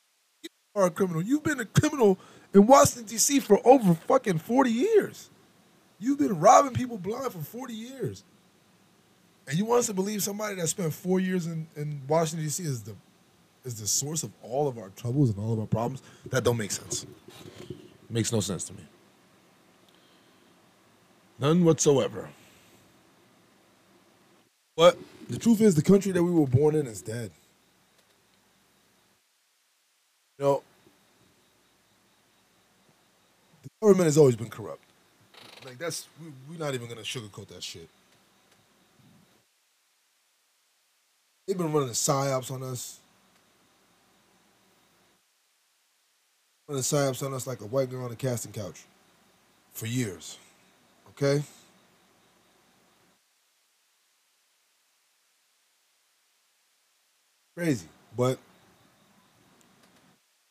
you 0.44 0.50
are 0.76 0.88
a 0.88 0.91
criminal. 0.91 1.22
You've 1.22 1.44
been 1.44 1.60
a 1.60 1.65
criminal 1.65 2.20
in 2.56 2.65
Washington 2.65 3.06
D.C. 3.06 3.41
for 3.41 3.60
over 3.68 3.94
fucking 3.94 4.39
forty 4.39 4.72
years. 4.72 5.30
You've 6.00 6.20
been 6.20 6.39
robbing 6.39 6.74
people 6.74 6.98
blind 6.98 7.32
for 7.34 7.39
forty 7.39 7.74
years. 7.76 8.24
And 9.48 9.58
you 9.58 9.65
want 9.65 9.82
us 9.82 9.88
to 9.88 9.94
believe 9.94 10.24
somebody 10.24 10.56
that 10.56 10.68
spent 10.68 10.91
four 10.94 11.20
years 11.20 11.46
in, 11.46 11.68
in 11.76 12.02
Washington 12.08 12.46
D.C. 12.46 12.63
is 12.63 12.82
the 12.84 12.96
is 13.65 13.80
the 13.80 13.88
source 13.88 14.24
of 14.24 14.32
all 14.41 14.68
of 14.68 14.78
our 14.78 14.89
troubles 14.89 15.30
and 15.32 15.39
all 15.39 15.54
of 15.54 15.60
our 15.60 15.68
problems? 15.68 16.02
That 16.28 16.44
don't 16.44 16.58
make 16.58 16.72
sense. 16.72 17.06
makes 18.10 18.32
no 18.32 18.39
sense 18.39 18.63
to 18.65 18.74
me. 18.74 18.82
None 21.39 21.65
whatsoever. 21.65 22.30
But 24.78 24.98
the 25.30 25.39
truth 25.39 25.62
is, 25.62 25.76
the 25.76 25.82
country 25.82 26.12
that 26.12 26.24
we 26.24 26.32
were 26.32 26.48
born 26.48 26.76
in 26.76 26.88
is 26.88 27.02
dead. 27.02 27.32
You 30.39 30.46
know, 30.46 30.63
the 33.63 33.65
government 33.82 34.06
has 34.06 34.18
always 34.18 34.36
been 34.36 34.50
corrupt. 34.50 34.82
Like 35.66 35.78
that's 35.78 36.08
we, 36.22 36.32
we're 36.50 36.64
not 36.64 36.74
even 36.74 36.88
gonna 36.88 37.02
sugarcoat 37.02 37.48
that 37.48 37.64
shit. 37.64 37.90
They've 41.48 41.58
been 41.58 41.72
running 41.72 41.90
psyops 41.90 42.52
on 42.52 42.64
us. 42.64 43.00
Running 46.68 46.84
psyops 46.84 47.26
on 47.26 47.34
us 47.34 47.46
like 47.46 47.62
a 47.62 47.66
white 47.66 47.90
girl 47.90 48.06
on 48.06 48.12
a 48.12 48.16
casting 48.16 48.52
couch 48.52 48.84
for 49.74 49.86
years. 49.86 50.40
Okay? 51.10 51.44
Crazy. 57.58 57.88
But 58.18 58.38
what 58.38 58.40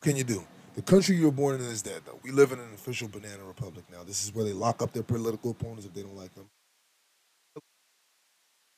can 0.01 0.15
you 0.15 0.23
do? 0.23 0.43
The 0.75 0.83
country 0.83 1.17
you 1.17 1.25
were 1.25 1.31
born 1.31 1.55
in 1.55 1.61
is 1.61 1.81
dead, 1.81 2.03
though. 2.05 2.19
We 2.23 2.31
live 2.31 2.51
in 2.51 2.59
an 2.59 2.73
official 2.75 3.07
banana 3.07 3.43
republic 3.45 3.85
now. 3.91 4.03
This 4.03 4.23
is 4.25 4.33
where 4.35 4.45
they 4.45 4.53
lock 4.53 4.81
up 4.81 4.93
their 4.93 5.03
political 5.03 5.51
opponents 5.51 5.85
if 5.85 5.93
they 5.93 6.03
don't 6.03 6.17
like 6.17 6.33
them. 6.35 6.49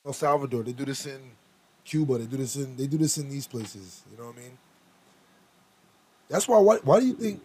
El 0.06 0.12
Salvador, 0.14 0.62
they 0.64 0.72
do 0.72 0.84
this 0.84 1.06
in 1.06 1.20
Cuba. 1.84 2.18
They 2.18 2.26
do 2.26 2.38
this 2.38 2.56
in 2.56 2.76
they 2.76 2.86
do 2.86 2.98
this 2.98 3.18
in 3.18 3.28
these 3.28 3.46
places. 3.46 4.02
You 4.10 4.18
know 4.18 4.26
what 4.28 4.36
I 4.36 4.40
mean? 4.40 4.58
That's 6.28 6.48
why. 6.48 6.58
Why, 6.58 6.76
why 6.78 7.00
do 7.00 7.06
you 7.06 7.14
think 7.14 7.42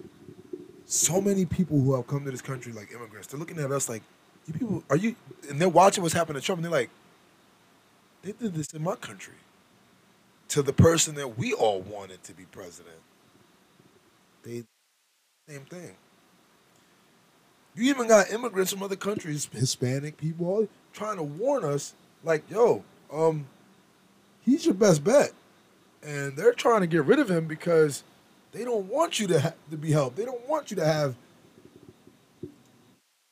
so 0.85 1.21
many 1.21 1.45
people 1.45 1.79
who 1.81 1.95
have 1.95 2.07
come 2.07 2.25
to 2.25 2.31
this 2.31 2.41
country 2.41 2.73
like 2.73 2.91
immigrants? 2.93 3.27
They're 3.27 3.39
looking 3.39 3.59
at 3.59 3.71
us 3.71 3.89
like, 3.89 4.03
you 4.47 4.53
people 4.53 4.83
are 4.89 4.97
you? 4.97 5.15
And 5.49 5.59
they're 5.61 5.69
watching 5.69 6.03
what's 6.03 6.15
happening 6.15 6.41
to 6.41 6.45
Trump, 6.45 6.59
and 6.59 6.65
they're 6.65 6.81
like, 6.81 6.91
they 8.23 8.33
did 8.33 8.53
this 8.55 8.73
in 8.73 8.83
my 8.83 8.95
country. 8.95 9.35
to 10.49 10.61
the 10.61 10.73
person 10.73 11.15
that 11.15 11.37
we 11.37 11.53
all 11.53 11.81
wanted 11.81 12.23
to 12.23 12.33
be 12.33 12.45
president. 12.45 12.97
They 14.43 14.63
same 15.47 15.65
thing. 15.65 15.95
You 17.75 17.89
even 17.89 18.07
got 18.07 18.29
immigrants 18.31 18.71
from 18.71 18.83
other 18.83 18.95
countries, 18.95 19.49
Hispanic 19.51 20.17
people, 20.17 20.67
trying 20.93 21.17
to 21.17 21.23
warn 21.23 21.65
us, 21.65 21.95
like, 22.23 22.49
yo, 22.49 22.83
um, 23.11 23.47
he's 24.41 24.65
your 24.65 24.75
best 24.75 25.03
bet. 25.03 25.31
And 26.03 26.35
they're 26.37 26.53
trying 26.53 26.81
to 26.81 26.87
get 26.87 27.05
rid 27.05 27.19
of 27.19 27.29
him 27.29 27.47
because 27.47 28.03
they 28.51 28.63
don't 28.63 28.85
want 28.85 29.19
you 29.19 29.27
to 29.27 29.39
ha- 29.39 29.53
to 29.71 29.77
be 29.77 29.91
helped. 29.91 30.17
They 30.17 30.25
don't 30.25 30.47
want 30.47 30.69
you 30.69 30.77
to 30.77 30.85
have 30.85 31.15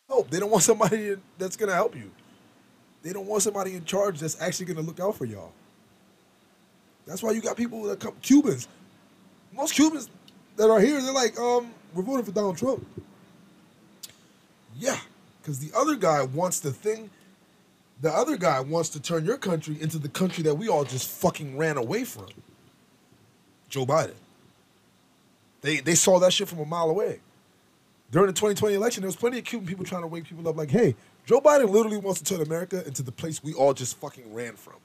help. 0.09 0.29
They 0.29 0.39
don't 0.39 0.49
want 0.49 0.63
somebody 0.63 1.15
that's 1.37 1.55
gonna 1.55 1.73
help 1.73 1.95
you. 1.95 2.11
They 3.03 3.13
don't 3.13 3.27
want 3.27 3.43
somebody 3.43 3.75
in 3.75 3.85
charge 3.85 4.19
that's 4.19 4.39
actually 4.41 4.67
gonna 4.67 4.87
look 4.87 4.99
out 4.99 5.15
for 5.17 5.25
y'all. 5.25 5.51
That's 7.05 7.21
why 7.21 7.31
you 7.31 7.41
got 7.41 7.57
people 7.57 7.83
that 7.83 7.99
come 7.99 8.13
Cubans. 8.21 8.67
Most 9.53 9.73
Cubans 9.73 10.09
that 10.57 10.69
are 10.69 10.79
here, 10.79 11.01
they're 11.01 11.13
like, 11.13 11.37
um, 11.39 11.71
we're 11.93 12.03
voting 12.03 12.25
for 12.25 12.31
Donald 12.31 12.57
Trump. 12.57 12.85
Yeah, 14.77 14.99
because 15.41 15.59
the 15.59 15.75
other 15.77 15.95
guy 15.95 16.23
wants 16.23 16.59
the 16.59 16.71
thing. 16.71 17.09
The 18.01 18.11
other 18.11 18.37
guy 18.37 18.59
wants 18.61 18.89
to 18.89 19.01
turn 19.01 19.25
your 19.25 19.37
country 19.37 19.77
into 19.79 19.99
the 19.99 20.09
country 20.09 20.43
that 20.43 20.55
we 20.55 20.67
all 20.67 20.83
just 20.83 21.07
fucking 21.07 21.57
ran 21.57 21.77
away 21.77 22.03
from. 22.03 22.27
Joe 23.69 23.85
Biden. 23.85 24.15
They 25.61 25.79
they 25.79 25.95
saw 25.95 26.19
that 26.19 26.33
shit 26.33 26.47
from 26.47 26.59
a 26.59 26.65
mile 26.65 26.89
away. 26.89 27.19
During 28.11 28.27
the 28.27 28.33
2020 28.33 28.75
election, 28.75 29.01
there 29.01 29.07
was 29.07 29.15
plenty 29.15 29.37
of 29.37 29.45
Cuban 29.45 29.67
people 29.67 29.85
trying 29.85 30.01
to 30.01 30.07
wake 30.07 30.25
people 30.25 30.47
up 30.49 30.57
like, 30.57 30.69
hey, 30.69 30.95
Joe 31.25 31.39
Biden 31.39 31.69
literally 31.69 31.97
wants 31.97 32.21
to 32.21 32.25
turn 32.25 32.45
America 32.45 32.85
into 32.85 33.03
the 33.03 33.11
place 33.11 33.41
we 33.41 33.53
all 33.53 33.73
just 33.73 33.95
fucking 33.97 34.33
ran 34.33 34.55
from. 34.55 34.75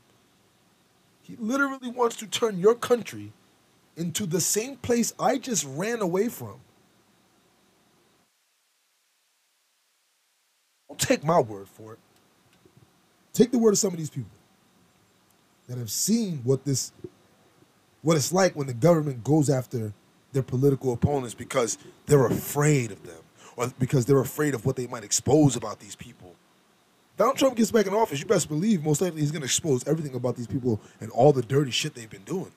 He 1.22 1.36
literally 1.40 1.90
wants 1.90 2.16
to 2.16 2.26
turn 2.26 2.58
your 2.58 2.74
country 2.76 3.32
into 3.96 4.26
the 4.26 4.40
same 4.40 4.76
place 4.76 5.12
I 5.18 5.38
just 5.38 5.64
ran 5.66 6.00
away 6.00 6.28
from. 6.28 6.60
Don't 10.88 11.00
take 11.00 11.24
my 11.24 11.40
word 11.40 11.68
for 11.68 11.94
it. 11.94 11.98
Take 13.32 13.50
the 13.50 13.58
word 13.58 13.72
of 13.72 13.78
some 13.78 13.92
of 13.92 13.98
these 13.98 14.10
people 14.10 14.30
that 15.68 15.78
have 15.78 15.90
seen 15.90 16.40
what 16.44 16.64
this 16.64 16.92
what 18.02 18.16
it's 18.16 18.32
like 18.32 18.54
when 18.54 18.66
the 18.68 18.74
government 18.74 19.24
goes 19.24 19.50
after 19.50 19.92
their 20.32 20.42
political 20.42 20.92
opponents 20.92 21.34
because 21.34 21.76
they're 22.06 22.26
afraid 22.26 22.92
of 22.92 23.02
them 23.04 23.18
or 23.56 23.72
because 23.78 24.06
they're 24.06 24.20
afraid 24.20 24.54
of 24.54 24.64
what 24.64 24.76
they 24.76 24.86
might 24.86 25.02
expose 25.02 25.56
about 25.56 25.80
these 25.80 25.96
people. 25.96 26.34
Donald 27.16 27.36
Trump 27.36 27.56
gets 27.56 27.72
back 27.72 27.86
in 27.86 27.94
office, 27.94 28.20
you 28.20 28.26
best 28.26 28.48
believe 28.48 28.84
most 28.84 29.00
likely 29.00 29.20
he's 29.20 29.32
going 29.32 29.40
to 29.40 29.46
expose 29.46 29.86
everything 29.88 30.14
about 30.14 30.36
these 30.36 30.46
people 30.46 30.80
and 31.00 31.10
all 31.10 31.32
the 31.32 31.42
dirty 31.42 31.70
shit 31.70 31.94
they've 31.94 32.10
been 32.10 32.22
doing. 32.22 32.52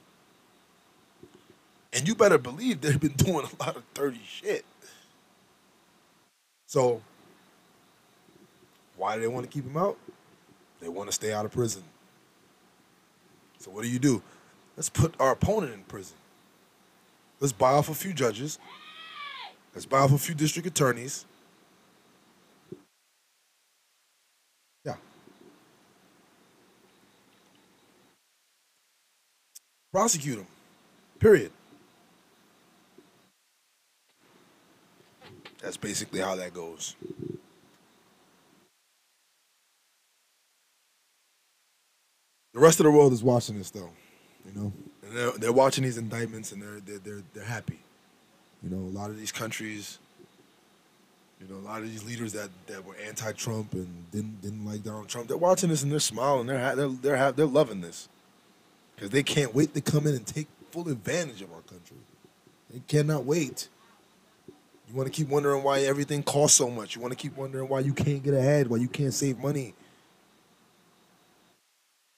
And 1.93 2.07
you 2.07 2.15
better 2.15 2.37
believe 2.37 2.81
they've 2.81 2.99
been 2.99 3.11
doing 3.17 3.45
a 3.45 3.63
lot 3.63 3.75
of 3.75 3.83
dirty 3.93 4.21
shit. 4.25 4.65
So, 6.67 7.01
why 8.95 9.15
do 9.15 9.21
they 9.21 9.27
want 9.27 9.45
to 9.45 9.51
keep 9.51 9.65
him 9.65 9.77
out? 9.77 9.97
They 10.79 10.89
want 10.89 11.09
to 11.09 11.13
stay 11.13 11.33
out 11.33 11.45
of 11.45 11.51
prison. 11.51 11.83
So, 13.57 13.71
what 13.71 13.83
do 13.83 13.89
you 13.89 13.99
do? 13.99 14.21
Let's 14.77 14.89
put 14.89 15.13
our 15.19 15.31
opponent 15.31 15.73
in 15.73 15.83
prison. 15.83 16.15
Let's 17.39 17.53
buy 17.53 17.71
off 17.71 17.89
a 17.89 17.93
few 17.93 18.13
judges. 18.13 18.59
Let's 19.73 19.85
buy 19.85 19.99
off 19.99 20.11
a 20.11 20.17
few 20.17 20.35
district 20.35 20.67
attorneys. 20.67 21.25
Yeah. 24.85 24.95
Prosecute 29.91 30.39
him. 30.39 30.47
Period. 31.19 31.51
That's 35.61 35.77
basically 35.77 36.21
how 36.21 36.35
that 36.35 36.53
goes. 36.53 36.95
The 42.53 42.59
rest 42.59 42.79
of 42.79 42.85
the 42.85 42.91
world 42.91 43.13
is 43.13 43.23
watching 43.23 43.57
this, 43.57 43.69
though. 43.69 43.89
You 44.45 44.61
know, 44.61 44.73
and 45.03 45.15
they're, 45.17 45.31
they're 45.31 45.53
watching 45.53 45.83
these 45.83 45.97
indictments 45.97 46.51
and 46.51 46.61
they're, 46.61 46.79
they're 46.79 46.99
they're 46.99 47.23
they're 47.33 47.43
happy. 47.43 47.79
You 48.63 48.69
know, 48.69 48.77
a 48.77 48.93
lot 48.97 49.09
of 49.09 49.17
these 49.17 49.31
countries, 49.31 49.99
you 51.39 51.47
know, 51.47 51.59
a 51.59 51.65
lot 51.65 51.81
of 51.81 51.89
these 51.89 52.03
leaders 52.03 52.33
that, 52.33 52.49
that 52.67 52.83
were 52.85 52.95
anti-Trump 53.05 53.73
and 53.73 54.11
didn't 54.11 54.41
didn't 54.41 54.65
like 54.65 54.83
Donald 54.83 55.07
Trump, 55.07 55.27
they're 55.27 55.37
watching 55.37 55.69
this 55.69 55.83
and 55.83 55.91
they're 55.91 55.99
smiling. 55.99 56.47
They're 56.47 56.59
ha- 56.59 56.75
they're 56.75 56.87
they're, 56.87 57.17
ha- 57.17 57.31
they're 57.31 57.45
loving 57.45 57.81
this 57.81 58.09
because 58.95 59.11
they 59.11 59.23
can't 59.23 59.53
wait 59.53 59.73
to 59.75 59.81
come 59.81 60.07
in 60.07 60.15
and 60.15 60.25
take 60.25 60.47
full 60.71 60.89
advantage 60.89 61.41
of 61.41 61.51
our 61.53 61.61
country. 61.61 61.97
They 62.71 62.81
cannot 62.87 63.25
wait. 63.25 63.67
You 64.89 64.95
want 64.95 65.05
to 65.05 65.15
keep 65.15 65.29
wondering 65.29 65.61
why 65.61 65.81
everything 65.81 66.23
costs 66.23 66.57
so 66.57 66.69
much. 66.69 66.95
You 66.95 67.01
want 67.01 67.11
to 67.11 67.17
keep 67.17 67.37
wondering 67.37 67.69
why 67.69 67.81
you 67.81 67.93
can't 67.93 68.23
get 68.23 68.33
ahead, 68.33 68.67
why 68.67 68.77
you 68.77 68.87
can't 68.87 69.13
save 69.13 69.37
money, 69.37 69.75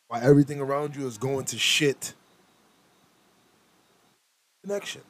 why 0.07 0.21
everything 0.21 0.62
around 0.62 0.95
you 0.95 1.05
is 1.05 1.17
going 1.17 1.45
to 1.45 1.57
shit. 1.57 2.13
Connection. 4.63 5.01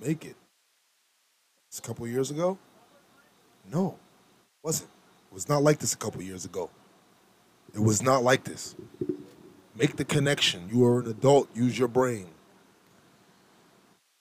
Make 0.00 0.24
it. 0.24 0.34
It's 1.68 1.78
a 1.78 1.82
couple 1.82 2.06
years 2.08 2.30
ago? 2.30 2.58
No, 3.72 3.88
it 3.90 4.66
wasn't. 4.66 4.90
It 5.30 5.34
was 5.34 5.48
not 5.48 5.62
like 5.62 5.78
this 5.78 5.92
a 5.92 5.96
couple 5.98 6.22
years 6.22 6.44
ago. 6.44 6.68
It 7.74 7.80
was 7.80 8.02
not 8.02 8.24
like 8.24 8.44
this. 8.44 8.74
Make 9.76 9.96
the 9.96 10.04
connection. 10.04 10.68
You 10.72 10.84
are 10.86 11.00
an 11.00 11.10
adult. 11.10 11.48
Use 11.54 11.78
your 11.78 11.86
brain. 11.86 12.26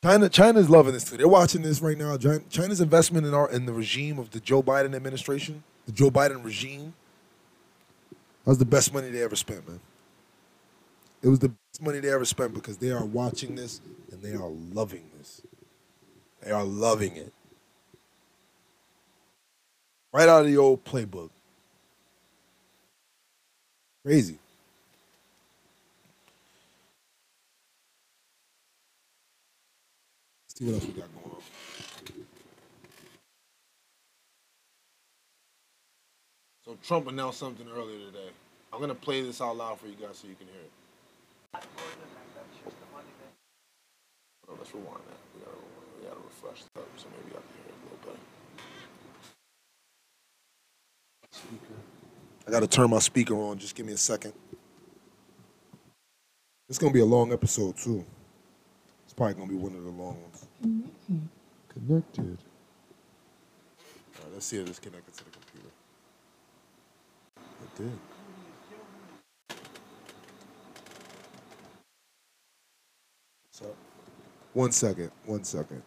China, 0.08 0.30
China's 0.30 0.70
loving 0.70 0.94
this 0.94 1.04
too. 1.04 1.18
They're 1.18 1.28
watching 1.28 1.64
this 1.64 1.82
right 1.82 1.98
now. 1.98 2.16
China's 2.50 2.80
investment 2.80 3.28
in 3.28 3.34
our 3.34 3.52
in 3.52 3.66
the 3.66 3.74
regime 3.74 4.20
of 4.20 4.32
the 4.32 4.40
Joe 4.40 4.64
Biden 4.64 4.96
administration, 4.96 5.66
the 5.86 5.92
Joe 5.92 6.10
Biden 6.10 6.46
regime. 6.46 6.94
That 8.46 8.52
was 8.52 8.58
the 8.58 8.64
best 8.64 8.94
money 8.94 9.10
they 9.10 9.22
ever 9.22 9.36
spent, 9.36 9.68
man. 9.68 9.82
It 11.22 11.28
was 11.28 11.40
the 11.40 11.50
best 11.50 11.82
money 11.82 12.00
they 12.00 12.10
ever 12.10 12.24
spent 12.24 12.54
because 12.54 12.78
they 12.78 12.92
are 12.92 13.04
watching 13.04 13.56
this 13.56 13.82
and 14.10 14.22
they 14.22 14.32
are 14.32 14.48
loving 14.48 15.10
this. 15.18 15.42
They 16.42 16.52
are 16.52 16.64
loving 16.64 17.18
it. 17.18 17.34
Right 20.14 20.30
out 20.30 20.46
of 20.46 20.48
the 20.48 20.56
old 20.56 20.86
playbook. 20.86 21.32
Crazy. 24.06 24.40
See 30.58 30.66
what 30.66 30.74
else 30.76 30.86
we 30.86 30.94
got 30.94 31.08
going 31.14 31.36
on. 31.36 31.42
So 36.66 36.78
Trump 36.84 37.08
announced 37.08 37.40
something 37.40 37.68
earlier 37.70 38.00
today. 38.08 38.30
I'm 38.74 38.80
gonna 38.80 38.96
play 38.96 39.22
this 39.22 39.40
out 39.40 39.56
loud 39.56 39.80
for 39.80 39.88
you 39.88 39.96
guys 39.96 40.18
so 40.18 40.28
you 40.28 40.36
can 40.36 40.48
hear 40.48 40.62
it. 40.62 40.72
On, 44.50 44.58
let's 44.58 44.74
rewind 44.74 44.98
that. 45.08 45.18
We 45.36 45.42
gotta, 45.46 45.58
we 46.00 46.08
gotta 46.08 46.22
refresh 46.26 46.64
that 46.76 46.86
so 46.98 47.06
maybe 47.12 47.36
I 47.36 47.40
can 47.40 47.54
hear 47.56 47.68
it 47.68 47.76
a 47.78 47.84
little 47.86 48.02
better. 48.04 48.20
Speaker. 51.32 51.78
I 52.48 52.52
gotta 52.52 52.68
turn 52.68 52.90
my 52.90 53.00
speaker 53.00 53.36
on. 53.36 53.60
Just 53.60 53.76
give 53.76 53.86
me 53.86 53.94
a 53.94 53.98
second. 53.98 54.34
It's 56.68 56.80
gonna 56.80 56.94
be 56.94 57.02
a 57.02 57.06
long 57.06 57.32
episode 57.32 57.78
too. 57.78 58.04
It's 59.06 59.14
probably 59.14 59.36
gonna 59.36 59.48
be 59.48 59.56
one 59.56 59.74
of 59.74 59.84
the 59.84 59.90
long 59.90 60.22
ones. 60.22 60.47
Connected. 60.62 62.38
All 64.16 64.24
right, 64.24 64.34
let's 64.34 64.46
see 64.46 64.60
if 64.60 64.68
it's 64.68 64.80
connected 64.80 65.14
to 65.14 65.24
the 65.26 65.30
computer. 65.32 65.70
It 67.38 67.76
did. 67.78 68.00
So, 73.52 73.76
one 74.54 74.72
second. 74.72 75.12
One 75.26 75.44
second. 75.44 75.84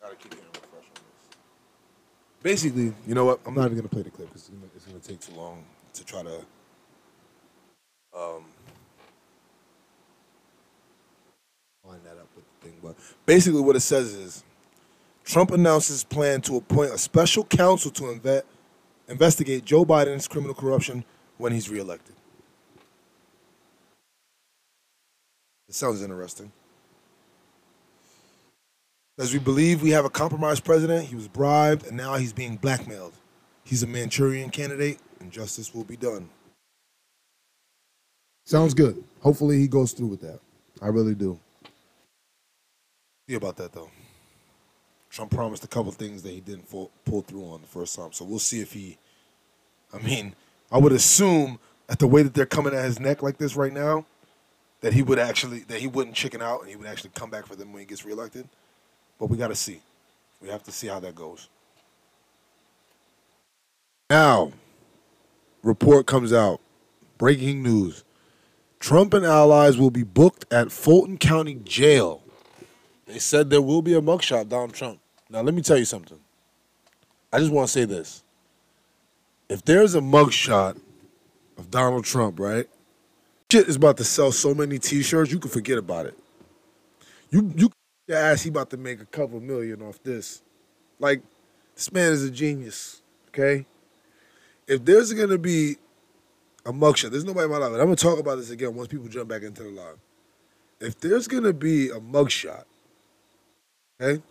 Gotta 0.00 0.16
keep 0.16 0.30
getting 0.30 0.46
refresh 0.46 0.72
on 0.74 0.94
this. 0.94 1.36
Basically, 2.42 2.94
you 3.06 3.14
know 3.14 3.26
what? 3.26 3.40
I'm 3.46 3.54
not 3.54 3.66
even 3.66 3.76
gonna 3.76 3.88
play 3.88 4.02
the 4.02 4.10
clip 4.10 4.28
because 4.28 4.48
it's 4.48 4.76
it's 4.76 4.84
gonna 4.86 4.98
take 5.00 5.20
too 5.20 5.34
long 5.34 5.64
to 5.94 6.04
try 6.04 6.22
to. 6.22 6.40
Um, 8.16 8.44
line 11.88 12.00
that 12.04 12.18
up 12.20 12.28
thing, 12.60 12.74
but 12.82 12.96
basically, 13.26 13.60
what 13.60 13.76
it 13.76 13.80
says 13.80 14.14
is, 14.14 14.44
Trump 15.24 15.50
announces 15.50 16.04
plan 16.04 16.40
to 16.42 16.56
appoint 16.56 16.92
a 16.92 16.98
special 16.98 17.44
counsel 17.44 17.90
to 17.90 18.02
inve- 18.04 18.42
investigate 19.08 19.64
Joe 19.64 19.84
Biden's 19.84 20.26
criminal 20.26 20.54
corruption 20.54 21.04
when 21.36 21.52
he's 21.52 21.68
reelected. 21.68 22.14
It 25.68 25.74
sounds 25.74 26.02
interesting. 26.02 26.50
As 29.18 29.32
we 29.32 29.38
believe 29.38 29.82
we 29.82 29.90
have 29.90 30.04
a 30.04 30.10
compromised 30.10 30.64
president, 30.64 31.08
he 31.08 31.14
was 31.14 31.28
bribed, 31.28 31.86
and 31.86 31.96
now 31.96 32.14
he's 32.14 32.32
being 32.32 32.56
blackmailed. 32.56 33.12
He's 33.64 33.82
a 33.82 33.86
Manchurian 33.86 34.48
candidate, 34.50 34.98
and 35.20 35.30
justice 35.30 35.74
will 35.74 35.84
be 35.84 35.96
done. 35.96 36.30
Sounds 38.46 38.72
good. 38.72 39.04
Hopefully 39.20 39.58
he 39.58 39.68
goes 39.68 39.92
through 39.92 40.06
with 40.06 40.20
that. 40.22 40.40
I 40.80 40.86
really 40.86 41.14
do. 41.14 41.38
See 43.28 43.34
about 43.34 43.56
that 43.58 43.72
though. 43.72 43.90
Trump 45.10 45.30
promised 45.30 45.64
a 45.64 45.68
couple 45.68 45.92
things 45.92 46.22
that 46.22 46.30
he 46.30 46.40
didn't 46.40 46.70
pull, 46.70 46.90
pull 47.04 47.22
through 47.22 47.44
on 47.44 47.60
the 47.60 47.66
first 47.66 47.94
time. 47.94 48.12
So 48.12 48.24
we'll 48.24 48.38
see 48.38 48.60
if 48.60 48.72
he. 48.72 48.96
I 49.92 49.98
mean, 49.98 50.34
I 50.70 50.78
would 50.78 50.92
assume 50.92 51.58
at 51.88 51.98
the 51.98 52.06
way 52.06 52.22
that 52.22 52.34
they're 52.34 52.46
coming 52.46 52.74
at 52.74 52.84
his 52.84 53.00
neck 53.00 53.22
like 53.22 53.38
this 53.38 53.56
right 53.56 53.72
now, 53.72 54.06
that 54.80 54.92
he 54.92 55.02
would 55.02 55.18
actually 55.18 55.60
that 55.60 55.80
he 55.80 55.86
wouldn't 55.86 56.16
chicken 56.16 56.40
out 56.40 56.60
and 56.60 56.70
he 56.70 56.76
would 56.76 56.86
actually 56.86 57.10
come 57.14 57.30
back 57.30 57.46
for 57.46 57.56
them 57.56 57.72
when 57.72 57.80
he 57.80 57.86
gets 57.86 58.04
reelected. 58.04 58.48
But 59.18 59.26
we 59.26 59.36
got 59.36 59.48
to 59.48 59.56
see. 59.56 59.80
We 60.40 60.48
have 60.48 60.62
to 60.64 60.72
see 60.72 60.86
how 60.86 61.00
that 61.00 61.14
goes. 61.14 61.48
Now, 64.08 64.52
report 65.62 66.06
comes 66.06 66.32
out. 66.32 66.60
Breaking 67.18 67.62
news. 67.62 68.04
Trump 68.78 69.12
and 69.12 69.26
allies 69.26 69.76
will 69.76 69.90
be 69.90 70.04
booked 70.04 70.46
at 70.52 70.70
Fulton 70.70 71.18
County 71.18 71.56
Jail. 71.64 72.22
They 73.08 73.18
said 73.18 73.48
there 73.48 73.62
will 73.62 73.80
be 73.80 73.94
a 73.94 74.02
mugshot 74.02 74.50
Donald 74.50 74.74
Trump. 74.74 75.00
Now, 75.30 75.40
let 75.40 75.54
me 75.54 75.62
tell 75.62 75.78
you 75.78 75.86
something. 75.86 76.18
I 77.32 77.38
just 77.38 77.50
want 77.50 77.68
to 77.68 77.72
say 77.72 77.86
this. 77.86 78.22
If 79.48 79.64
there's 79.64 79.94
a 79.94 80.00
mugshot 80.00 80.78
of 81.56 81.70
Donald 81.70 82.04
Trump, 82.04 82.38
right? 82.38 82.66
Shit 83.50 83.66
is 83.66 83.76
about 83.76 83.96
to 83.96 84.04
sell 84.04 84.30
so 84.30 84.54
many 84.54 84.78
T-shirts, 84.78 85.32
you 85.32 85.38
can 85.38 85.50
forget 85.50 85.78
about 85.78 86.04
it. 86.04 86.18
You 87.30 87.50
you 87.56 87.70
ask 88.14 88.42
he 88.42 88.50
about 88.50 88.68
to 88.70 88.76
make 88.76 89.00
a 89.00 89.06
couple 89.06 89.40
million 89.40 89.80
off 89.80 90.02
this. 90.02 90.42
Like, 90.98 91.22
this 91.74 91.90
man 91.90 92.12
is 92.12 92.24
a 92.24 92.30
genius. 92.30 93.00
Okay? 93.28 93.64
If 94.66 94.84
there's 94.84 95.14
gonna 95.14 95.38
be 95.38 95.76
a 96.66 96.72
mugshot, 96.74 97.10
there's 97.10 97.24
nobody 97.24 97.46
in 97.46 97.50
my 97.50 97.56
life. 97.56 97.72
I'm 97.72 97.78
gonna 97.78 97.96
talk 97.96 98.18
about 98.18 98.36
this 98.36 98.50
again 98.50 98.74
once 98.74 98.88
people 98.88 99.08
jump 99.08 99.30
back 99.30 99.42
into 99.42 99.62
the 99.62 99.70
live. 99.70 99.96
If 100.78 101.00
there's 101.00 101.26
gonna 101.26 101.54
be 101.54 101.88
a 101.88 101.98
mugshot, 102.00 102.64
okay, 104.00 104.22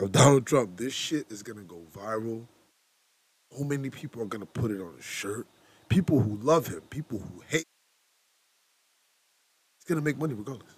of 0.00 0.12
Donald 0.12 0.46
Trump, 0.46 0.76
this 0.76 0.92
shit 0.92 1.30
is 1.30 1.42
gonna 1.42 1.62
go 1.62 1.80
viral. 1.94 2.46
So 3.56 3.64
many 3.64 3.90
people 3.90 4.22
are 4.22 4.26
gonna 4.26 4.46
put 4.46 4.70
it 4.70 4.80
on 4.80 4.94
a 4.98 5.02
shirt. 5.02 5.46
People 5.88 6.20
who 6.20 6.36
love 6.36 6.66
him, 6.68 6.80
people 6.90 7.18
who 7.18 7.42
hate. 7.48 7.66
He's 9.78 9.84
gonna 9.86 10.00
make 10.00 10.18
money 10.18 10.34
regardless. 10.34 10.72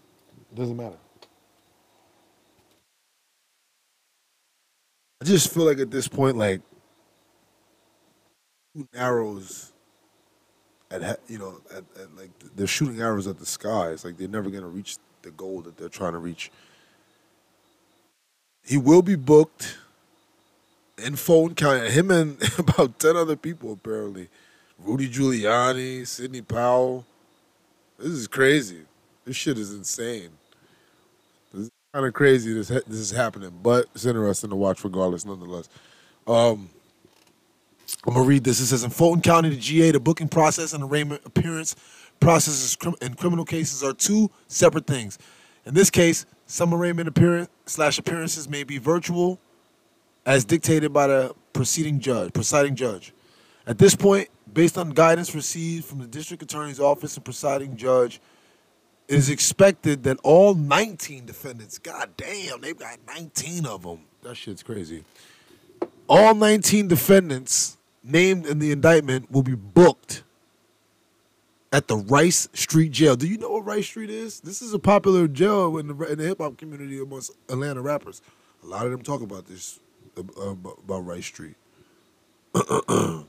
It 0.53 0.57
doesn't 0.57 0.77
matter. 0.77 0.99
I 5.23 5.25
just 5.25 5.53
feel 5.53 5.65
like 5.65 5.79
at 5.79 5.91
this 5.91 6.09
point, 6.09 6.37
like 6.37 6.61
arrows 8.95 9.73
at 10.91 11.21
you 11.29 11.39
know 11.39 11.61
at, 11.71 11.85
at, 12.01 12.17
like 12.17 12.31
they're 12.57 12.67
shooting 12.67 13.01
arrows 13.01 13.27
at 13.27 13.39
the 13.39 13.47
sky. 13.47 13.91
It's 13.91 14.05
like 14.05 14.17
they're 14.17 14.29
never 14.29 14.51
gonna 14.51 14.69
reach 14.69 14.99
the 15.23 15.31
goal 15.31 15.63
that 15.63 15.77
they're 15.77 15.89
trying 15.89 16.13
to 16.13 16.19
reach. 16.19 16.51
He 18.65 18.77
will 18.77 19.03
be 19.03 19.15
booked 19.15 19.77
in 20.99 21.17
Fulton 21.17 21.55
County. 21.55 21.91
Him 21.91 22.11
and 22.11 22.39
about 22.59 22.99
ten 22.99 23.17
other 23.17 23.37
people 23.37 23.73
apparently. 23.73 24.29
Rudy 24.79 25.09
Giuliani, 25.09 26.07
Sidney 26.07 26.43
Powell. 26.43 27.07
This 27.99 28.09
is 28.09 28.27
crazy. 28.27 28.83
This 29.25 29.37
shit 29.37 29.59
is 29.59 29.73
insane. 29.73 30.31
This 31.53 31.65
is 31.67 31.71
kind 31.93 32.07
of 32.07 32.13
crazy. 32.13 32.53
This 32.53 32.69
this 32.69 32.99
is 32.99 33.11
happening, 33.11 33.59
but 33.63 33.87
it's 33.95 34.05
interesting 34.05 34.51
to 34.51 34.57
watch 34.57 34.83
regardless, 34.85 35.25
nonetheless. 35.25 35.69
Um, 36.27 36.71
I'm 38.07 38.15
gonna 38.15 38.27
read 38.27 38.45
this. 38.45 38.61
It 38.61 38.67
says 38.67 38.85
in 38.85 38.91
Fulton 38.91 39.23
County, 39.23 39.51
the 39.51 39.57
GA, 39.57 39.93
the 39.93 40.01
booking 40.01 40.29
process 40.29 40.73
and 40.73 40.83
arraignment 40.83 41.23
appearance 41.25 41.77
processes 42.21 42.77
in 43.01 43.15
criminal 43.15 43.45
cases 43.45 43.83
are 43.83 43.93
two 43.93 44.31
separate 44.49 44.87
things. 44.87 45.19
In 45.67 45.75
this 45.75 45.91
case, 45.91 46.27
some 46.47 46.75
arraignment 46.75 47.09
appearance 47.09 47.49
slash 47.67 47.99
appearances 47.99 48.49
may 48.49 48.65
be 48.65 48.79
virtual, 48.79 49.39
as 50.27 50.45
dictated 50.45 50.93
by 50.93 51.07
the 51.07 51.35
preceding 51.53 52.01
judge, 52.01 52.33
presiding 52.33 52.75
judge. 52.75 53.13
At 53.67 53.79
this 53.79 53.95
point, 53.95 54.29
based 54.53 54.77
on 54.77 54.91
guidance 54.91 55.35
received 55.35 55.85
from 55.85 55.99
the 55.99 56.07
district 56.07 56.43
attorney's 56.43 56.81
office 56.81 57.17
and 57.17 57.25
presiding 57.25 57.77
judge, 57.77 58.21
it 59.09 59.17
is 59.17 59.31
expected 59.31 60.03
that 60.05 60.19
all 60.23 60.55
19 60.55 61.27
defendants, 61.27 61.79
god 61.79 62.11
damn, 62.17 62.61
they've 62.61 62.79
got 62.79 62.99
19 63.07 63.67
of 63.67 63.83
them. 63.83 64.01
That 64.23 64.37
shit's 64.37 64.63
crazy. 64.63 65.05
All 66.09 66.35
19 66.35 66.89
defendants 66.89 67.77
named 68.03 68.47
in 68.47 68.59
the 68.59 68.73
indictment 68.73 69.31
will 69.31 69.43
be 69.43 69.55
booked 69.55 70.24
at 71.75 71.89
the 71.89 71.97
Rice 71.97 72.49
Street 72.53 72.93
Jail. 72.93 73.17
Do 73.17 73.27
you 73.27 73.37
know 73.37 73.51
what 73.51 73.67
Rice 73.67 73.87
Street 73.87 74.09
is? 74.09 74.39
This 74.39 74.63
is 74.63 74.73
a 74.73 74.79
popular 74.79 75.27
jail 75.27 75.77
in 75.77 75.89
the, 75.89 75.95
in 76.05 76.19
the 76.19 76.25
hip 76.25 76.39
hop 76.39 76.57
community 76.57 77.01
amongst 77.01 77.33
Atlanta 77.49 77.83
rappers. 77.83 78.23
A 78.63 78.67
lot 78.67 78.87
of 78.87 78.93
them 78.93 79.03
talk 79.03 79.23
about 79.23 79.47
this 79.47 79.81
uh, 80.17 80.51
about 80.51 81.05
Rice 81.05 81.27
Street. 81.27 81.57
now, 82.89 83.25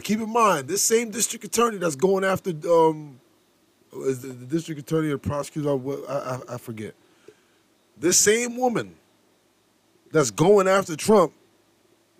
keep 0.00 0.20
in 0.20 0.32
mind, 0.32 0.68
this 0.68 0.80
same 0.80 1.10
district 1.10 1.44
attorney 1.44 1.78
that's 1.78 1.96
going 1.96 2.22
after 2.22 2.50
um, 2.70 3.18
is 3.92 4.22
the, 4.22 4.28
the 4.28 4.46
district 4.46 4.80
attorney 4.82 5.10
or 5.10 5.18
prosecutor? 5.18 5.70
I, 6.08 6.12
I, 6.12 6.54
I 6.54 6.58
forget. 6.58 6.94
This 7.98 8.16
same 8.16 8.56
woman 8.56 8.94
that's 10.12 10.30
going 10.30 10.68
after 10.68 10.94
Trump 10.94 11.32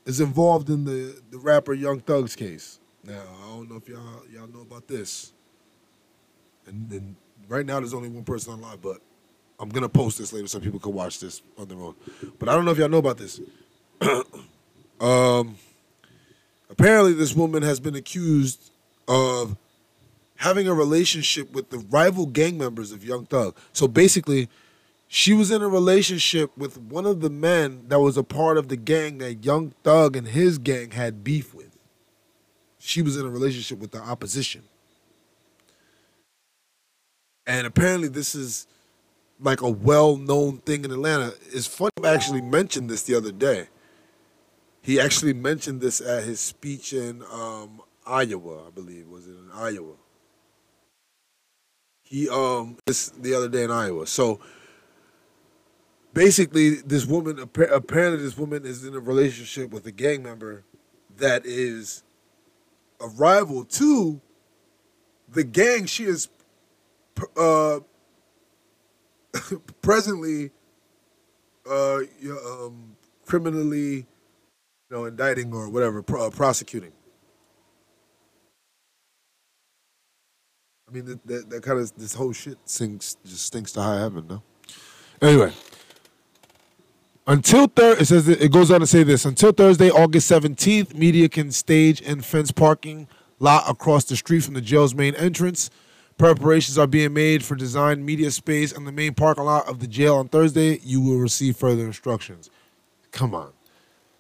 is 0.07 0.18
involved 0.20 0.68
in 0.70 0.85
the, 0.85 1.22
the 1.31 1.38
rapper 1.38 1.72
Young 1.72 2.00
Thug's 2.00 2.35
case. 2.35 2.81
Now, 3.07 3.23
I 3.43 3.49
don't 3.49 3.69
know 3.69 3.77
if 3.77 3.88
y'all 3.88 4.23
y'all 4.33 4.47
know 4.49 4.62
about 4.62 4.88
this. 4.88 5.33
And, 6.67 6.90
and 6.90 7.17
right 7.49 7.67
now 7.67 7.81
there's 7.81 7.93
only 7.93 8.09
one 8.09 8.25
person 8.25 8.55
on 8.55 8.61
live, 8.62 8.81
but 8.81 8.99
I'm 9.61 9.69
gonna 9.69 9.88
post 9.88 10.19
this 10.19 10.33
later 10.33 10.47
so 10.47 10.59
people 10.59 10.81
can 10.81 10.95
watch 10.95 11.21
this 11.21 11.43
on 11.59 11.69
their 11.69 11.79
own. 11.79 11.95
But 12.38 12.49
I 12.49 12.55
don't 12.55 12.64
know 12.64 12.71
if 12.71 12.79
y'all 12.79 12.88
know 12.88 12.99
about 12.99 13.19
this. 13.19 13.40
um, 15.01 15.57
apparently, 16.71 17.12
this 17.12 17.35
woman 17.35 17.62
has 17.62 17.79
been 17.79 17.95
accused 17.95 18.71
of 19.07 19.57
having 20.37 20.67
a 20.67 20.75
relationship 20.75 21.53
with 21.53 21.71
the 21.71 21.79
rival 21.79 22.27
gang 22.27 22.57
members 22.57 22.90
of 22.90 23.05
Young 23.05 23.27
Thug. 23.27 23.57
So 23.73 23.87
basically, 23.87 24.49
she 25.09 25.35
was 25.35 25.51
in 25.51 25.62
a 25.62 25.69
relationship 25.69 26.57
with 26.57 26.79
one 26.79 27.07
of 27.07 27.21
the 27.21 27.31
men 27.31 27.85
that 27.88 28.01
was 28.01 28.17
a 28.17 28.25
part 28.25 28.57
of 28.57 28.69
the 28.69 28.77
gang 28.77 29.19
that 29.19 29.45
Young 29.45 29.75
Thug 29.83 30.17
and 30.17 30.29
his 30.29 30.57
gang 30.59 30.93
had 30.93 31.23
beef 31.23 31.55
with. 31.55 31.74
She 32.87 33.01
was 33.01 33.16
in 33.16 33.25
a 33.25 33.31
relationship 33.31 33.79
with 33.79 33.92
the 33.92 33.99
opposition. 33.99 34.62
And 37.47 37.66
apparently 37.66 38.09
this 38.09 38.35
is 38.35 38.66
like 39.40 39.62
a 39.62 39.70
well-known 39.70 40.59
thing 40.59 40.85
in 40.85 40.90
Atlanta. 40.90 41.33
It's 41.51 41.66
funny 41.66 41.92
I 42.05 42.12
actually 42.12 42.42
mentioned 42.42 42.90
this 42.90 43.03
the 43.03 43.14
other 43.14 43.33
day. 43.33 43.68
He 44.83 45.01
actually 45.01 45.33
mentioned 45.33 45.81
this 45.81 46.03
at 46.03 46.25
his 46.25 46.40
speech 46.40 46.92
in 46.92 47.23
um, 47.33 47.81
Iowa, 48.07 48.66
I 48.66 48.70
believe. 48.70 49.09
Was 49.09 49.27
it 49.27 49.31
in 49.31 49.49
Iowa? 49.55 49.94
He 52.03 52.29
um 52.29 52.77
this 52.85 53.09
the 53.09 53.33
other 53.33 53.49
day 53.49 53.64
in 53.64 53.70
Iowa. 53.70 54.07
So 54.07 54.40
basically, 56.12 56.75
this 56.75 57.07
woman 57.07 57.38
apparently 57.38 58.23
this 58.23 58.37
woman 58.37 58.66
is 58.66 58.85
in 58.85 58.94
a 58.94 59.01
relationship 59.01 59.70
with 59.70 59.87
a 59.87 59.90
gang 59.90 60.23
member 60.23 60.64
that 61.16 61.47
is 61.47 62.03
a 63.05 63.09
rival 63.09 63.64
to 63.64 64.21
the 65.29 65.45
gang 65.45 65.87
she 65.87 66.05
is 66.05 66.29
uh, 67.37 67.81
presently 69.83 70.51
uh, 71.69 71.99
um, 71.99 72.97
criminally 73.27 73.97
you 73.97 74.07
know 74.90 75.05
indicting 75.05 75.53
or 75.53 75.69
whatever 75.69 76.05
uh, 76.19 76.31
prosecuting. 76.31 76.93
I 80.88 80.92
mean 80.92 81.05
that, 81.07 81.27
that, 81.27 81.50
that 81.50 81.63
kind 81.63 81.81
of 81.81 81.94
this 81.96 82.15
whole 82.15 82.33
shit 82.33 82.59
sinks 82.65 83.17
just 83.25 83.46
stinks 83.46 83.73
to 83.73 83.83
high 83.83 83.98
heaven, 83.98 84.27
no. 84.29 84.42
Anyway, 85.21 85.52
until 87.27 87.66
Thursday, 87.66 88.02
it 88.02 88.06
says 88.06 88.29
it 88.29 88.52
goes 88.52 88.70
on 88.70 88.81
to 88.81 88.87
say 88.87 89.02
this. 89.02 89.25
Until 89.25 89.52
Thursday, 89.52 89.90
August 89.90 90.29
seventeenth, 90.29 90.94
media 90.94 91.29
can 91.29 91.50
stage 91.50 92.00
and 92.02 92.25
fence 92.25 92.50
parking 92.50 93.08
lot 93.38 93.68
across 93.68 94.04
the 94.04 94.16
street 94.16 94.42
from 94.42 94.54
the 94.54 94.60
jail's 94.60 94.94
main 94.94 95.14
entrance. 95.14 95.70
Preparations 96.16 96.79
are 96.79 96.87
being 96.87 97.12
made 97.12 97.44
for 97.44 97.56
design 97.56 98.04
media 98.04 98.31
space 98.31 98.70
in 98.70 98.85
the 98.85 98.92
main 98.92 99.14
parking 99.14 99.44
lot 99.44 99.68
of 99.68 99.81
the 99.81 99.87
jail 99.87 100.16
on 100.16 100.29
Thursday. 100.29 100.79
You 100.85 101.00
will 101.00 101.18
receive 101.18 101.56
further 101.56 101.85
instructions. 101.85 102.50
Come 103.10 103.35
on, 103.35 103.52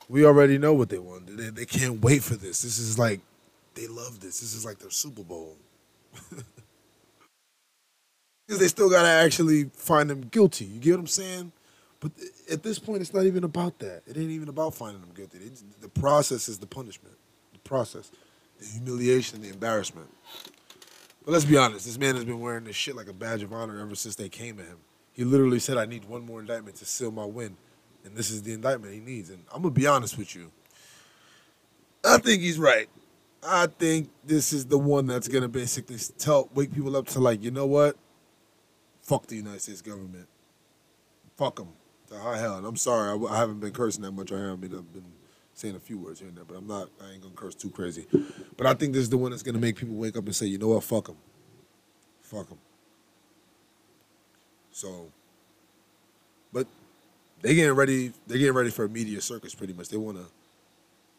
we 0.08 0.24
already 0.24 0.58
know 0.58 0.72
what 0.74 0.88
they 0.88 0.98
want. 0.98 1.36
They, 1.36 1.50
they 1.50 1.66
can't 1.66 2.00
wait 2.00 2.22
for 2.22 2.34
this. 2.34 2.62
This 2.62 2.78
is 2.78 2.98
like 2.98 3.20
they 3.74 3.86
love 3.86 4.20
this. 4.20 4.40
This 4.40 4.54
is 4.54 4.64
like 4.64 4.78
their 4.78 4.90
Super 4.90 5.22
Bowl. 5.22 5.56
Because 8.46 8.60
they 8.60 8.68
still 8.68 8.90
gotta 8.90 9.08
actually 9.08 9.70
find 9.74 10.10
them 10.10 10.22
guilty. 10.22 10.66
You 10.66 10.80
get 10.80 10.92
what 10.92 11.00
I'm 11.00 11.06
saying? 11.06 11.52
But 12.04 12.12
at 12.52 12.62
this 12.62 12.78
point, 12.78 13.00
it's 13.00 13.14
not 13.14 13.24
even 13.24 13.44
about 13.44 13.78
that. 13.78 14.02
It 14.06 14.18
ain't 14.18 14.30
even 14.30 14.50
about 14.50 14.74
finding 14.74 15.00
them 15.00 15.12
guilty. 15.16 15.38
It's, 15.38 15.64
the 15.80 15.88
process 15.88 16.50
is 16.50 16.58
the 16.58 16.66
punishment. 16.66 17.14
The 17.54 17.60
process, 17.60 18.10
the 18.60 18.66
humiliation, 18.66 19.40
the 19.40 19.48
embarrassment. 19.48 20.08
But 21.24 21.32
let's 21.32 21.46
be 21.46 21.56
honest, 21.56 21.86
this 21.86 21.96
man 21.96 22.14
has 22.16 22.26
been 22.26 22.40
wearing 22.40 22.64
this 22.64 22.76
shit 22.76 22.94
like 22.94 23.08
a 23.08 23.14
badge 23.14 23.42
of 23.42 23.54
honor 23.54 23.80
ever 23.80 23.94
since 23.94 24.16
they 24.16 24.28
came 24.28 24.60
at 24.60 24.66
him. 24.66 24.76
He 25.14 25.24
literally 25.24 25.58
said, 25.58 25.78
I 25.78 25.86
need 25.86 26.04
one 26.04 26.26
more 26.26 26.40
indictment 26.40 26.76
to 26.76 26.84
seal 26.84 27.10
my 27.10 27.24
win. 27.24 27.56
And 28.04 28.14
this 28.14 28.28
is 28.28 28.42
the 28.42 28.52
indictment 28.52 28.92
he 28.92 29.00
needs. 29.00 29.30
And 29.30 29.42
I'm 29.50 29.62
going 29.62 29.72
to 29.72 29.80
be 29.80 29.86
honest 29.86 30.18
with 30.18 30.34
you. 30.34 30.52
I 32.04 32.18
think 32.18 32.42
he's 32.42 32.58
right. 32.58 32.90
I 33.42 33.66
think 33.66 34.10
this 34.26 34.52
is 34.52 34.66
the 34.66 34.76
one 34.76 35.06
that's 35.06 35.28
going 35.28 35.40
to 35.40 35.48
basically 35.48 35.96
tell, 36.18 36.50
wake 36.52 36.74
people 36.74 36.98
up 36.98 37.06
to, 37.08 37.18
like, 37.18 37.42
you 37.42 37.50
know 37.50 37.64
what? 37.64 37.96
Fuck 39.00 39.26
the 39.26 39.36
United 39.36 39.62
States 39.62 39.80
government. 39.80 40.28
Fuck 41.38 41.56
them. 41.56 41.68
To 42.14 42.20
high 42.20 42.38
hell. 42.38 42.56
And 42.56 42.66
I'm 42.66 42.76
sorry, 42.76 43.10
I, 43.10 43.32
I 43.32 43.36
haven't 43.36 43.58
been 43.58 43.72
cursing 43.72 44.02
that 44.02 44.12
much. 44.12 44.30
I 44.30 44.36
mean, 44.36 44.46
I've 44.46 44.92
been 44.92 45.04
saying 45.52 45.74
a 45.74 45.80
few 45.80 45.98
words 45.98 46.20
here 46.20 46.28
and 46.28 46.36
there, 46.36 46.44
but 46.44 46.56
I'm 46.56 46.66
not, 46.66 46.88
I 47.02 47.12
ain't 47.12 47.22
to 47.22 47.28
curse 47.30 47.56
too 47.56 47.70
crazy. 47.70 48.06
But 48.56 48.66
I 48.66 48.74
think 48.74 48.92
this 48.92 49.02
is 49.02 49.10
the 49.10 49.16
one 49.16 49.32
that's 49.32 49.42
to 49.42 49.52
make 49.52 49.76
people 49.76 49.96
wake 49.96 50.16
up 50.16 50.24
and 50.24 50.34
say, 50.34 50.46
you 50.46 50.58
know 50.58 50.68
what? 50.68 50.84
Fuck 50.84 51.06
them. 51.06 51.16
Fuck 52.22 52.48
them. 52.48 52.58
So, 54.70 55.06
but 56.52 56.68
they 57.42 57.54
getting 57.54 57.74
ready. 57.74 58.12
They're 58.26 58.38
getting 58.38 58.54
ready 58.54 58.70
for 58.70 58.84
a 58.84 58.88
media 58.88 59.20
circus. 59.20 59.54
Pretty 59.54 59.72
much, 59.72 59.88
they 59.88 59.96
want 59.96 60.18
to. 60.18 60.24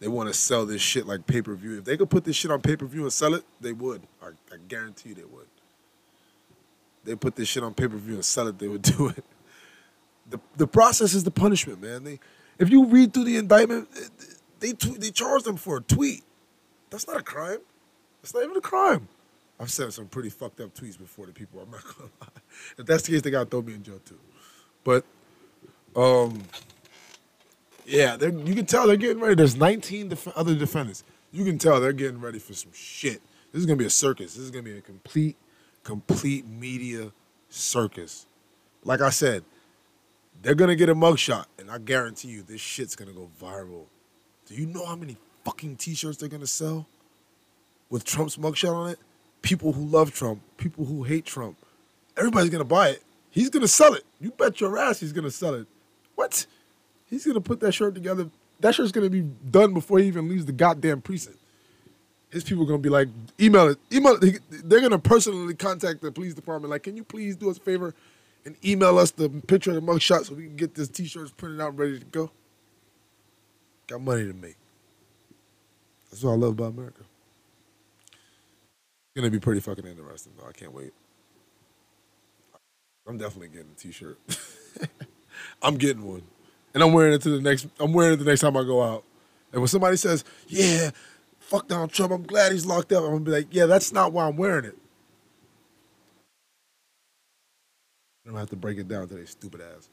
They 0.02 0.10
want 0.10 0.28
to 0.28 0.34
sell 0.34 0.66
this 0.66 0.82
shit 0.82 1.08
like 1.08 1.26
pay 1.26 1.42
per 1.42 1.56
view. 1.56 1.78
If 1.78 1.86
they 1.86 1.96
could 1.96 2.10
put 2.10 2.26
this 2.26 2.36
shit 2.36 2.52
on 2.52 2.62
pay 2.62 2.76
per 2.76 2.86
view 2.86 3.04
and 3.04 3.14
sell 3.14 3.34
it, 3.34 3.46
they 3.62 3.72
would. 3.72 4.02
I, 4.22 4.28
I 4.54 4.58
guarantee 4.68 5.10
you 5.10 5.16
they 5.16 5.24
would. 5.24 5.48
They 7.06 7.16
put 7.16 7.38
this 7.38 7.48
shit 7.48 7.64
on 7.64 7.74
pay 7.74 7.88
per 7.88 7.96
view 7.96 8.16
and 8.16 8.26
sell 8.26 8.48
it, 8.48 8.60
they 8.60 8.68
would 8.68 8.82
do 8.98 9.08
it. 9.10 9.24
The 10.30 10.40
the 10.58 10.68
process 10.68 11.14
is 11.14 11.24
the 11.24 11.32
punishment, 11.32 11.82
man. 11.82 12.04
They, 12.04 12.20
if 12.58 12.70
you 12.70 12.86
read 12.86 13.14
through 13.14 13.26
the 13.26 13.38
indictment, 13.38 13.90
they 14.60 14.72
they 14.72 15.12
charge 15.12 15.44
them 15.44 15.58
for 15.58 15.78
a 15.78 15.82
tweet. 15.82 16.24
That's 16.90 17.08
not 17.08 17.18
a 17.18 17.24
crime. 17.24 17.60
It's 18.24 18.34
not 18.34 18.44
even 18.44 18.56
a 18.56 18.62
crime. 18.62 19.08
I've 19.60 19.72
sent 19.72 19.94
some 19.94 20.08
pretty 20.08 20.30
fucked 20.30 20.60
up 20.60 20.74
tweets 20.74 20.98
before 20.98 21.26
to 21.28 21.32
people. 21.32 21.62
I'm 21.62 21.72
not 21.72 21.84
gonna 21.98 22.10
lie. 22.22 22.42
If 22.78 22.86
that's 22.86 23.04
the 23.04 23.14
case, 23.14 23.22
they 23.22 23.32
gotta 23.32 23.50
throw 23.50 23.62
me 23.62 23.74
in 23.74 23.84
jail 23.84 24.00
too. 24.06 24.20
But, 24.84 25.06
um, 25.96 26.44
yeah, 27.86 28.18
you 28.20 28.56
can 28.56 28.66
tell 28.66 28.88
they're 28.88 28.98
getting 28.98 29.22
ready. 29.22 29.36
There's 29.36 29.56
19 29.56 30.10
def- 30.10 30.28
other 30.30 30.56
defendants. 30.56 31.04
You 31.32 31.46
can 31.46 31.58
tell 31.58 31.80
they're 31.80 31.94
getting 31.94 32.20
ready 32.20 32.40
for 32.40 32.54
some 32.54 32.72
shit. 32.74 33.22
This 33.52 33.60
is 33.62 33.66
gonna 33.66 33.78
be 33.78 33.86
a 33.86 33.90
circus. 33.90 34.36
This 34.36 34.44
is 34.44 34.52
gonna 34.52 34.64
be 34.64 34.78
a 34.78 34.82
complete, 34.82 35.38
complete 35.84 36.46
media 36.48 37.12
circus. 37.50 38.26
Like 38.84 39.02
I 39.02 39.10
said, 39.10 39.44
they're 40.42 40.56
gonna 40.56 40.76
get 40.76 40.90
a 40.90 40.96
mugshot, 40.96 41.46
and 41.60 41.70
I 41.72 41.78
guarantee 41.78 42.30
you, 42.30 42.44
this 42.44 42.62
shit's 42.62 42.96
gonna 42.96 43.14
go 43.14 43.30
viral. 43.42 43.86
Do 44.48 44.56
you 44.56 44.66
know 44.66 44.86
how 44.86 44.96
many 44.96 45.18
fucking 45.44 45.78
T-shirts 45.78 46.18
they're 46.18 46.30
gonna 46.30 46.48
sell 46.48 46.88
with 47.90 48.04
Trump's 48.04 48.38
mugshot 48.38 48.74
on 48.74 48.90
it? 48.92 49.00
people 49.46 49.72
who 49.72 49.86
love 49.86 50.12
Trump, 50.12 50.42
people 50.58 50.86
who 50.86 51.04
hate 51.04 51.24
Trump. 51.24 51.56
Everybody's 52.18 52.50
gonna 52.50 52.64
buy 52.64 52.90
it. 52.90 53.04
He's 53.30 53.50
gonna 53.50 53.68
sell 53.68 53.94
it. 53.94 54.04
You 54.20 54.32
bet 54.32 54.60
your 54.60 54.78
ass 54.78 55.00
he's 55.00 55.14
gonna 55.14 55.30
sell 55.30 55.54
it. 55.54 55.68
What? 56.16 56.48
He's 57.06 57.26
gonna 57.26 57.42
put 57.42 57.60
that 57.60 57.74
shirt 57.74 57.94
together. 57.94 58.30
That 58.60 58.74
shirt's 58.74 58.92
gonna 58.92 59.10
be 59.10 59.22
done 59.22 59.74
before 59.74 60.00
he 60.00 60.08
even 60.08 60.28
leaves 60.28 60.46
the 60.46 60.52
goddamn 60.52 61.02
precinct. 61.02 61.38
His 62.32 62.44
people 62.44 62.64
are 62.64 62.68
gonna 62.68 62.80
be 62.80 62.90
like, 62.90 63.08
email 63.40 63.68
it, 63.68 63.78
email 63.92 64.18
it. 64.20 64.42
They're 64.50 64.82
gonna 64.82 64.98
personally 64.98 65.54
contact 65.54 66.02
the 66.02 66.12
police 66.12 66.34
department. 66.34 66.72
Like, 66.72 66.84
can 66.84 66.98
you 66.98 67.04
please 67.04 67.36
do 67.36 67.52
us 67.52 67.58
a 67.58 67.62
favor 67.62 67.94
and 68.46 68.56
email 68.64 68.98
us 69.00 69.12
the 69.12 69.30
picture 69.30 69.72
of 69.72 69.76
the 69.76 69.82
mugshot 69.82 70.26
so 70.26 70.36
we 70.36 70.44
can 70.44 70.56
get 70.56 70.76
this 70.76 70.88
t-shirts 70.88 71.32
printed 71.32 71.62
out 71.62 71.78
ready 71.78 72.00
to 72.00 72.06
go? 72.06 72.32
Got 73.88 74.02
money 74.02 74.26
to 74.26 74.34
make. 74.34 74.58
That's 76.10 76.24
what 76.24 76.32
I 76.32 76.36
love 76.36 76.52
about 76.52 76.72
America 76.72 77.02
It's 78.12 79.16
gonna 79.16 79.30
be 79.30 79.40
pretty 79.40 79.62
fucking 79.62 79.86
interesting 79.86 80.34
though. 80.40 80.48
I 80.48 80.52
can't 80.52 80.74
wait. 80.74 80.94
I'm 83.08 83.18
definitely 83.18 83.50
getting 83.50 83.72
a 83.72 83.80
t-shirt. 83.80 84.18
I'm 85.62 85.76
getting 85.76 86.08
one, 86.08 86.24
and 86.74 86.82
I'm 86.82 86.94
wearing 86.94 87.14
it 87.14 87.22
to 87.24 87.30
the 87.30 87.42
next. 87.42 87.68
I'm 87.80 87.94
wearing 87.94 88.14
it 88.14 88.18
the 88.18 88.26
next 88.26 88.42
time 88.42 88.58
I 88.58 88.64
go 88.64 88.82
out. 88.82 89.04
And 89.52 89.62
when 89.62 89.68
somebody 89.68 89.98
says, 89.98 90.24
"Yeah, 90.48 90.92
fuck 91.40 91.68
Donald 91.68 91.92
Trump," 91.92 92.14
I'm 92.14 92.24
glad 92.24 92.52
he's 92.52 92.66
locked 92.66 92.92
up. 92.94 93.04
I'm 93.04 93.12
gonna 93.12 93.20
be 93.20 93.32
like, 93.32 93.48
"Yeah, 93.52 93.66
that's 93.68 93.92
not 93.92 94.12
why 94.12 94.28
I'm 94.28 94.38
wearing 94.38 94.66
it." 94.66 94.78
I 98.26 98.30
don't 98.30 98.40
have 98.40 98.50
to 98.50 98.56
break 98.56 98.78
it 98.80 98.88
down 98.88 99.08
to 99.08 99.14
their 99.14 99.26
stupid 99.26 99.62
ass. 99.62 99.88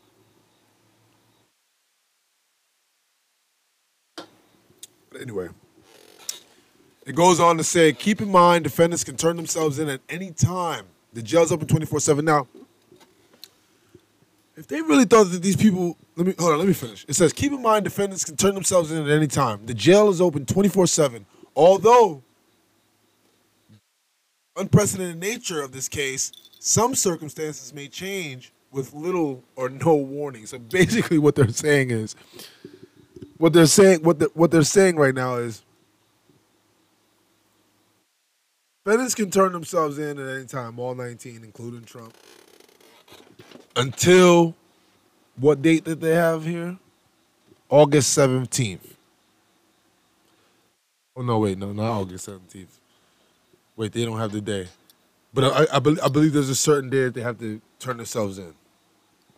But 5.11 5.20
anyway. 5.20 5.49
It 7.05 7.14
goes 7.14 7.41
on 7.41 7.57
to 7.59 7.64
say, 7.64 7.93
keep 7.93 8.20
in 8.20 8.30
mind, 8.30 8.64
defendants 8.64 9.05
can 9.05 9.16
turn 9.16 9.37
themselves 9.37 9.78
in 9.78 9.89
at 9.89 10.01
any 10.09 10.30
time. 10.30 10.87
The 11.12 11.22
jail's 11.22 11.53
open 11.53 11.66
24 11.66 12.01
7. 12.01 12.24
Now, 12.24 12.47
if 14.57 14.66
they 14.68 14.80
really 14.80 15.05
thought 15.05 15.24
that 15.24 15.43
these 15.43 15.57
people, 15.57 15.97
let 16.16 16.26
me, 16.26 16.35
hold 16.39 16.53
on, 16.53 16.59
let 16.59 16.68
me 16.68 16.74
finish. 16.74 17.05
It 17.09 17.14
says, 17.14 17.33
keep 17.33 17.53
in 17.53 17.61
mind, 17.61 17.85
defendants 17.85 18.24
can 18.24 18.37
turn 18.37 18.55
themselves 18.55 18.93
in 18.93 19.03
at 19.03 19.11
any 19.11 19.26
time. 19.26 19.66
The 19.66 19.74
jail 19.74 20.09
is 20.09 20.20
open 20.20 20.47
24 20.47 20.87
7. 20.87 21.26
Although, 21.57 22.22
unprecedented 24.57 25.19
nature 25.19 25.63
of 25.63 25.73
this 25.73 25.89
case, 25.89 26.33
some 26.59 26.95
circumstances 26.95 27.73
may 27.75 27.89
change 27.89 28.53
with 28.71 28.95
little 28.95 29.43
or 29.57 29.69
no 29.69 29.95
warning. 29.95 30.47
So 30.47 30.59
basically, 30.59 31.19
what 31.19 31.35
they're 31.35 31.49
saying 31.49 31.91
is, 31.91 32.17
what 33.39 33.53
they're 33.53 33.67
saying, 33.67 34.03
what 34.03 34.19
the, 34.19 34.31
what 34.35 34.51
they're 34.51 34.63
saying 34.63 34.97
right 34.97 35.15
now 35.15 35.37
is, 35.37 35.63
Defendants 38.85 39.15
can 39.15 39.31
turn 39.31 39.53
themselves 39.53 39.97
in 39.97 40.19
at 40.19 40.29
any 40.29 40.45
time, 40.45 40.81
all 40.81 40.97
19, 40.97 41.43
including 41.45 41.83
Trump. 41.83 42.17
Until 43.77 44.57
what 45.37 45.63
date 45.63 45.85
did 45.85 46.01
they 46.01 46.17
have 46.17 46.45
here? 46.45 46.79
August 47.69 48.19
17th. 48.19 48.81
Oh, 51.15 51.23
no, 51.23 51.39
wait, 51.39 51.59
no, 51.59 51.73
not 51.73 51.93
August 51.93 52.29
17th. 52.29 52.81
Wait, 53.83 53.91
they 53.91 54.05
don't 54.05 54.18
have 54.18 54.30
the 54.30 54.41
day. 54.41 54.68
But 55.35 55.43
I, 55.43 55.76
I, 55.76 55.78
be, 55.80 56.01
I 56.01 56.09
believe 56.09 56.35
there's 56.35 56.49
a 56.49 56.55
certain 56.55 56.89
day 56.89 57.03
that 57.03 57.14
they 57.14 57.20
have 57.20 57.41
to 57.41 57.61
turn 57.80 57.97
themselves 57.97 58.39
in. 58.39 58.55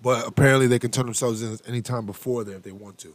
But 0.02 0.28
apparently 0.28 0.66
they 0.66 0.78
can 0.78 0.90
turn 0.90 1.06
themselves 1.06 1.40
in 1.42 1.58
any 1.66 1.80
time 1.80 2.04
before 2.04 2.44
there 2.44 2.56
if 2.56 2.62
they 2.62 2.70
want 2.70 2.98
to. 2.98 3.14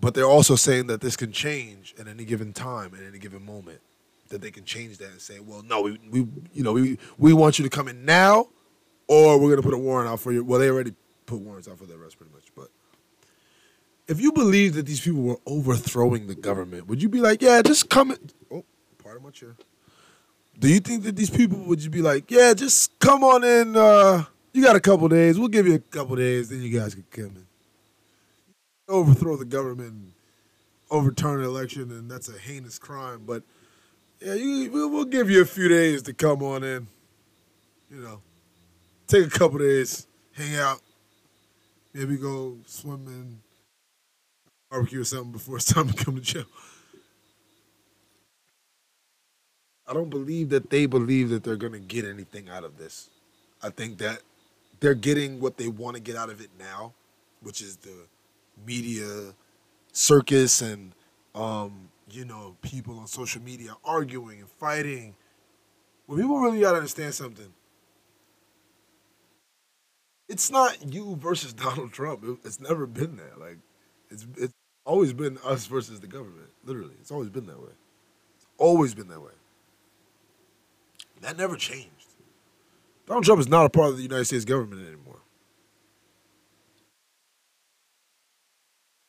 But 0.00 0.14
they're 0.14 0.24
also 0.24 0.56
saying 0.56 0.86
that 0.86 1.02
this 1.02 1.14
can 1.14 1.30
change 1.30 1.94
at 2.00 2.08
any 2.08 2.24
given 2.24 2.54
time, 2.54 2.94
at 2.94 3.06
any 3.06 3.18
given 3.18 3.44
moment 3.44 3.82
that 4.30 4.40
they 4.40 4.50
can 4.50 4.64
change 4.64 4.96
that 4.96 5.10
and 5.10 5.20
say, 5.20 5.40
well, 5.40 5.62
no, 5.62 5.82
we, 5.82 5.98
we 6.10 6.26
you 6.54 6.62
know, 6.62 6.72
we, 6.72 6.96
we 7.18 7.34
want 7.34 7.58
you 7.58 7.62
to 7.62 7.68
come 7.68 7.86
in 7.86 8.06
now, 8.06 8.48
or 9.08 9.38
we're 9.38 9.50
gonna 9.50 9.60
put 9.60 9.74
a 9.74 9.78
warrant 9.78 10.08
out 10.08 10.20
for 10.20 10.32
you. 10.32 10.42
Well, 10.42 10.58
they 10.58 10.70
already 10.70 10.94
put 11.26 11.40
warrants 11.40 11.68
out 11.68 11.76
for 11.76 11.84
the 11.84 11.96
arrest 11.96 12.16
pretty 12.16 12.32
much, 12.32 12.46
but 12.56 12.68
if 14.08 14.22
you 14.22 14.32
believe 14.32 14.72
that 14.76 14.86
these 14.86 15.02
people 15.02 15.20
were 15.20 15.40
overthrowing 15.44 16.28
the 16.28 16.34
government, 16.34 16.86
would 16.86 17.02
you 17.02 17.10
be 17.10 17.20
like, 17.20 17.42
yeah, 17.42 17.60
just 17.60 17.90
come 17.90 18.12
in? 18.12 18.18
Oh, 18.50 18.64
Do 20.58 20.68
you 20.68 20.80
think 20.80 21.04
that 21.04 21.16
these 21.16 21.30
people 21.30 21.58
would 21.60 21.78
just 21.78 21.90
be 21.90 22.02
like, 22.02 22.30
yeah, 22.30 22.52
just 22.54 22.98
come 22.98 23.24
on 23.24 23.44
in? 23.44 23.76
Uh, 23.76 24.24
you 24.52 24.62
got 24.62 24.76
a 24.76 24.80
couple 24.80 25.08
days. 25.08 25.38
We'll 25.38 25.48
give 25.48 25.66
you 25.66 25.74
a 25.74 25.78
couple 25.78 26.16
days, 26.16 26.48
then 26.50 26.60
you 26.60 26.78
guys 26.78 26.94
can 26.94 27.04
come 27.10 27.36
in. 27.36 27.46
Overthrow 28.88 29.36
the 29.36 29.44
government, 29.44 30.12
overturn 30.90 31.40
an 31.40 31.46
election, 31.46 31.90
and 31.92 32.10
that's 32.10 32.28
a 32.28 32.38
heinous 32.38 32.78
crime. 32.78 33.22
But 33.24 33.42
yeah, 34.20 34.34
you, 34.34 34.70
we'll 34.70 35.04
give 35.04 35.30
you 35.30 35.40
a 35.40 35.46
few 35.46 35.68
days 35.68 36.02
to 36.02 36.12
come 36.12 36.42
on 36.42 36.64
in. 36.64 36.86
You 37.90 38.02
know, 38.02 38.20
take 39.06 39.26
a 39.26 39.30
couple 39.30 39.58
days, 39.58 40.06
hang 40.32 40.56
out, 40.56 40.80
maybe 41.94 42.16
go 42.16 42.58
swimming, 42.66 43.40
barbecue 44.70 45.00
or 45.00 45.04
something 45.04 45.32
before 45.32 45.56
it's 45.56 45.72
time 45.72 45.88
to 45.88 46.04
come 46.04 46.16
to 46.16 46.20
jail. 46.20 46.44
I 49.90 49.92
don't 49.92 50.08
believe 50.08 50.50
that 50.50 50.70
they 50.70 50.86
believe 50.86 51.30
that 51.30 51.42
they're 51.42 51.56
going 51.56 51.72
to 51.72 51.80
get 51.80 52.04
anything 52.04 52.48
out 52.48 52.62
of 52.62 52.78
this. 52.78 53.10
I 53.60 53.70
think 53.70 53.98
that 53.98 54.20
they're 54.78 54.94
getting 54.94 55.40
what 55.40 55.56
they 55.56 55.66
want 55.66 55.96
to 55.96 56.00
get 56.02 56.14
out 56.14 56.30
of 56.30 56.40
it 56.40 56.50
now, 56.58 56.94
which 57.42 57.60
is 57.60 57.76
the 57.76 58.06
media 58.64 59.34
circus 59.92 60.62
and 60.62 60.92
um, 61.34 61.88
you 62.10 62.24
know, 62.24 62.56
people 62.62 62.98
on 63.00 63.08
social 63.08 63.42
media 63.42 63.74
arguing 63.84 64.38
and 64.40 64.48
fighting. 64.48 65.14
Well, 66.06 66.18
people 66.18 66.38
really 66.38 66.60
gotta 66.60 66.76
understand 66.76 67.14
something. 67.14 67.52
It's 70.28 70.50
not 70.52 70.92
you 70.94 71.16
versus 71.16 71.52
Donald 71.54 71.92
Trump. 71.92 72.24
it's 72.44 72.60
never 72.60 72.86
been 72.86 73.16
that. 73.16 73.40
Like, 73.40 73.58
it's 74.08 74.26
it's 74.36 74.54
always 74.84 75.12
been 75.12 75.38
us 75.44 75.66
versus 75.66 75.98
the 76.00 76.06
government. 76.06 76.50
Literally, 76.64 76.94
it's 77.00 77.10
always 77.10 77.28
been 77.28 77.46
that 77.46 77.60
way. 77.60 77.72
It's 78.36 78.46
always 78.56 78.94
been 78.94 79.08
that 79.08 79.20
way. 79.20 79.32
That 81.20 81.36
never 81.36 81.56
changed. 81.56 81.88
Donald 83.06 83.24
Trump 83.24 83.40
is 83.40 83.48
not 83.48 83.66
a 83.66 83.68
part 83.68 83.90
of 83.90 83.96
the 83.96 84.02
United 84.02 84.24
States 84.26 84.44
government 84.44 84.86
anymore. 84.86 85.20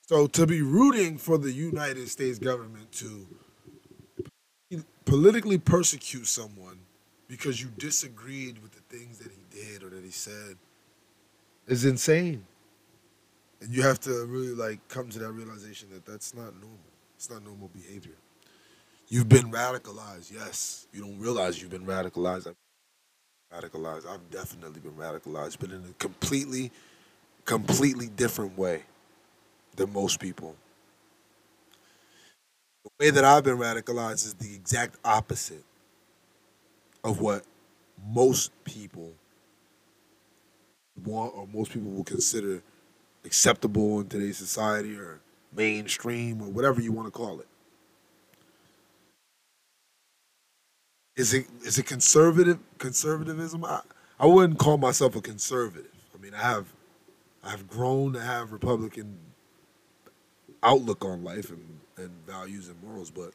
So 0.08 0.28
to 0.28 0.46
be 0.46 0.62
rooting 0.62 1.18
for 1.18 1.38
the 1.38 1.52
United 1.52 2.10
States 2.10 2.38
government 2.38 2.92
to 2.94 3.28
politically 5.06 5.58
persecute 5.58 6.28
someone 6.28 6.80
because 7.28 7.62
you 7.62 7.70
disagreed 7.78 8.62
with 8.62 8.72
the 8.72 8.98
things 8.98 9.20
that 9.20 9.32
he 9.32 9.40
did 9.50 9.84
or 9.84 9.90
that 9.90 10.04
he 10.04 10.12
said 10.12 10.58
is 11.68 11.86
insane. 11.86 12.46
And 13.62 13.74
you 13.74 13.84
have 13.84 14.00
to 14.02 14.26
really 14.26 14.54
like 14.54 14.86
come 14.90 15.10
to 15.10 15.20
that 15.20 15.32
realization 15.32 15.90
that 15.94 16.06
that's 16.06 16.34
not 16.34 16.54
normal. 16.56 16.80
It's 17.16 17.30
not 17.30 17.44
normal 17.44 17.70
behavior. 17.70 18.16
You've 19.12 19.28
been 19.28 19.52
radicalized. 19.52 20.32
Yes, 20.32 20.88
you 20.94 21.02
don't 21.02 21.20
realize 21.20 21.62
you've 21.62 21.70
been 21.70 21.86
radicalized. 21.86 22.48
I've 22.48 23.62
radicalized. 23.62 24.08
I've 24.08 24.32
definitely 24.32 24.80
been 24.80 24.94
radicalized, 24.94 25.58
but 25.60 25.70
in 25.72 25.84
a 25.84 25.94
completely, 26.00 26.72
completely 27.44 28.08
different 28.08 28.58
way 28.58 28.84
than 29.76 29.92
most 29.92 30.22
people. 30.22 30.56
The 32.86 32.92
way 33.06 33.10
that 33.10 33.26
I've 33.26 33.44
been 33.44 33.58
radicalized 33.58 34.26
is 34.26 34.36
the 34.36 34.56
exact 34.56 34.96
opposite 35.04 35.66
of 37.04 37.20
what 37.20 37.44
most 38.08 38.54
people 38.64 39.12
want 41.04 41.36
or 41.36 41.50
most 41.54 41.74
people 41.74 41.92
will 41.92 42.06
consider 42.06 42.64
acceptable 43.26 44.00
in 44.00 44.08
today's 44.08 44.38
society 44.38 44.96
or 44.96 45.20
mainstream 45.54 46.42
or 46.42 46.48
whatever 46.48 46.80
you 46.80 46.94
want 46.94 47.08
to 47.08 47.12
call 47.12 47.42
it. 47.42 47.48
Is 51.16 51.34
it 51.34 51.48
is 51.64 51.78
it 51.78 51.86
conservative 51.86 52.60
conservatism? 52.78 53.66
I, 53.66 53.82
I 54.20 54.26
wouldn't 54.26 54.60
call 54.60 54.78
myself 54.78 55.16
a 55.16 55.22
conservative. 55.22 55.92
I 56.16 56.22
mean, 56.22 56.34
I 56.34 56.42
have 56.42 56.68
I've 57.44 57.68
grown 57.68 58.14
to 58.14 58.22
have 58.22 58.52
Republican 58.52 59.18
outlook 60.64 61.04
on 61.04 61.24
life 61.24 61.50
and, 61.50 61.80
and 61.98 62.12
values 62.26 62.70
and 62.70 62.82
morals, 62.84 63.10
but 63.12 63.34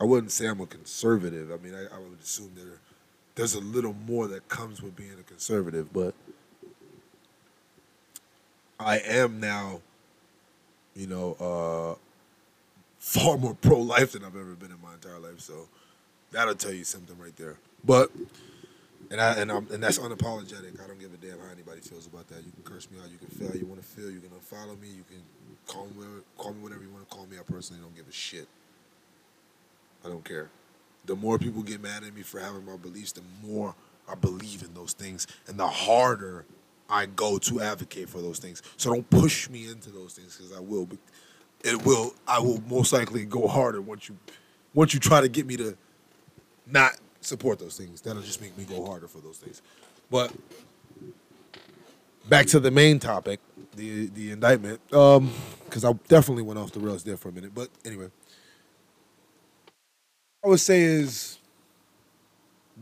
I 0.00 0.04
wouldn't 0.04 0.32
say 0.32 0.46
I'm 0.46 0.60
a 0.60 0.66
conservative. 0.66 1.50
I 1.52 1.56
mean, 1.56 1.74
I, 1.74 1.94
I 1.94 1.98
would 1.98 2.20
assume 2.20 2.52
there 2.54 2.78
there's 3.36 3.54
a 3.54 3.60
little 3.60 3.94
more 4.06 4.28
that 4.28 4.48
comes 4.48 4.82
with 4.82 4.96
being 4.96 5.18
a 5.18 5.22
conservative, 5.22 5.92
but 5.92 6.14
I 8.78 8.98
am 8.98 9.40
now, 9.40 9.80
you 10.94 11.06
know, 11.06 11.36
uh, 11.40 11.98
far 12.98 13.38
more 13.38 13.54
pro 13.54 13.78
life 13.78 14.12
than 14.12 14.24
I've 14.24 14.36
ever 14.36 14.54
been 14.54 14.70
in 14.70 14.80
my 14.82 14.94
entire 14.94 15.18
life. 15.18 15.40
So 15.40 15.68
that'll 16.30 16.54
tell 16.54 16.72
you 16.72 16.84
something 16.84 17.16
right 17.18 17.36
there. 17.36 17.56
But 17.84 18.10
and 19.10 19.20
I 19.20 19.34
and 19.34 19.50
I'm 19.50 19.66
and 19.72 19.82
that's 19.82 19.98
unapologetic. 19.98 20.82
I 20.82 20.86
don't 20.86 21.00
give 21.00 21.12
a 21.12 21.16
damn 21.16 21.38
how 21.38 21.50
anybody 21.52 21.80
feels 21.80 22.06
about 22.06 22.28
that. 22.28 22.44
You 22.44 22.52
can 22.52 22.62
curse 22.64 22.90
me 22.90 22.98
out. 23.02 23.10
You 23.10 23.18
can 23.18 23.28
feel 23.28 23.54
you 23.56 23.66
want 23.66 23.80
to 23.80 23.86
feel. 23.86 24.10
You 24.10 24.20
can 24.20 24.30
unfollow 24.30 24.80
me. 24.80 24.88
You 24.88 25.04
can 25.08 25.22
call 25.66 25.86
me 25.86 26.04
call 26.36 26.52
me 26.52 26.62
whatever 26.62 26.82
you 26.82 26.90
want 26.90 27.08
to 27.08 27.14
call 27.14 27.26
me. 27.26 27.36
I 27.38 27.42
personally 27.42 27.82
don't 27.82 27.94
give 27.94 28.08
a 28.08 28.12
shit. 28.12 28.46
I 30.04 30.08
don't 30.08 30.24
care. 30.24 30.50
The 31.06 31.16
more 31.16 31.38
people 31.38 31.62
get 31.62 31.82
mad 31.82 32.04
at 32.04 32.14
me 32.14 32.22
for 32.22 32.40
having 32.40 32.64
my 32.64 32.76
beliefs, 32.76 33.12
the 33.12 33.22
more 33.42 33.74
I 34.08 34.14
believe 34.14 34.62
in 34.62 34.74
those 34.74 34.92
things, 34.92 35.26
and 35.46 35.58
the 35.58 35.66
harder 35.66 36.44
I 36.88 37.06
go 37.06 37.38
to 37.38 37.60
advocate 37.60 38.08
for 38.08 38.20
those 38.20 38.38
things. 38.38 38.62
So 38.76 38.92
don't 38.92 39.08
push 39.08 39.48
me 39.48 39.68
into 39.68 39.90
those 39.90 40.14
things 40.14 40.36
because 40.36 40.56
I 40.56 40.60
will. 40.60 40.88
It 41.64 41.84
will. 41.84 42.14
I 42.26 42.38
will 42.38 42.62
most 42.68 42.92
likely 42.92 43.24
go 43.24 43.46
harder 43.48 43.80
once 43.80 44.08
you 44.08 44.16
once 44.72 44.94
you 44.94 45.00
try 45.00 45.20
to 45.20 45.28
get 45.28 45.46
me 45.46 45.56
to 45.56 45.76
not 46.72 46.98
support 47.20 47.58
those 47.58 47.76
things. 47.76 48.00
That'll 48.00 48.22
just 48.22 48.40
make 48.40 48.56
me 48.56 48.64
go 48.64 48.84
harder 48.84 49.08
for 49.08 49.18
those 49.18 49.38
things. 49.38 49.62
But 50.10 50.32
back 52.28 52.46
to 52.46 52.60
the 52.60 52.70
main 52.70 52.98
topic, 52.98 53.40
the 53.76 54.06
the 54.08 54.32
indictment. 54.32 54.80
Um, 54.92 55.32
because 55.64 55.84
I 55.84 55.92
definitely 56.08 56.42
went 56.42 56.58
off 56.58 56.72
the 56.72 56.80
rails 56.80 57.04
there 57.04 57.16
for 57.16 57.28
a 57.28 57.32
minute. 57.32 57.54
But 57.54 57.68
anyway, 57.84 58.08
I 60.44 60.48
would 60.48 60.58
say 60.58 60.80
is 60.82 61.38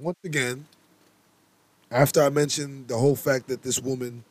once 0.00 0.18
again, 0.24 0.66
after 1.90 2.22
I 2.22 2.30
mentioned 2.30 2.88
the 2.88 2.96
whole 2.96 3.16
fact 3.16 3.48
that 3.48 3.62
this 3.62 3.80
woman 3.80 4.24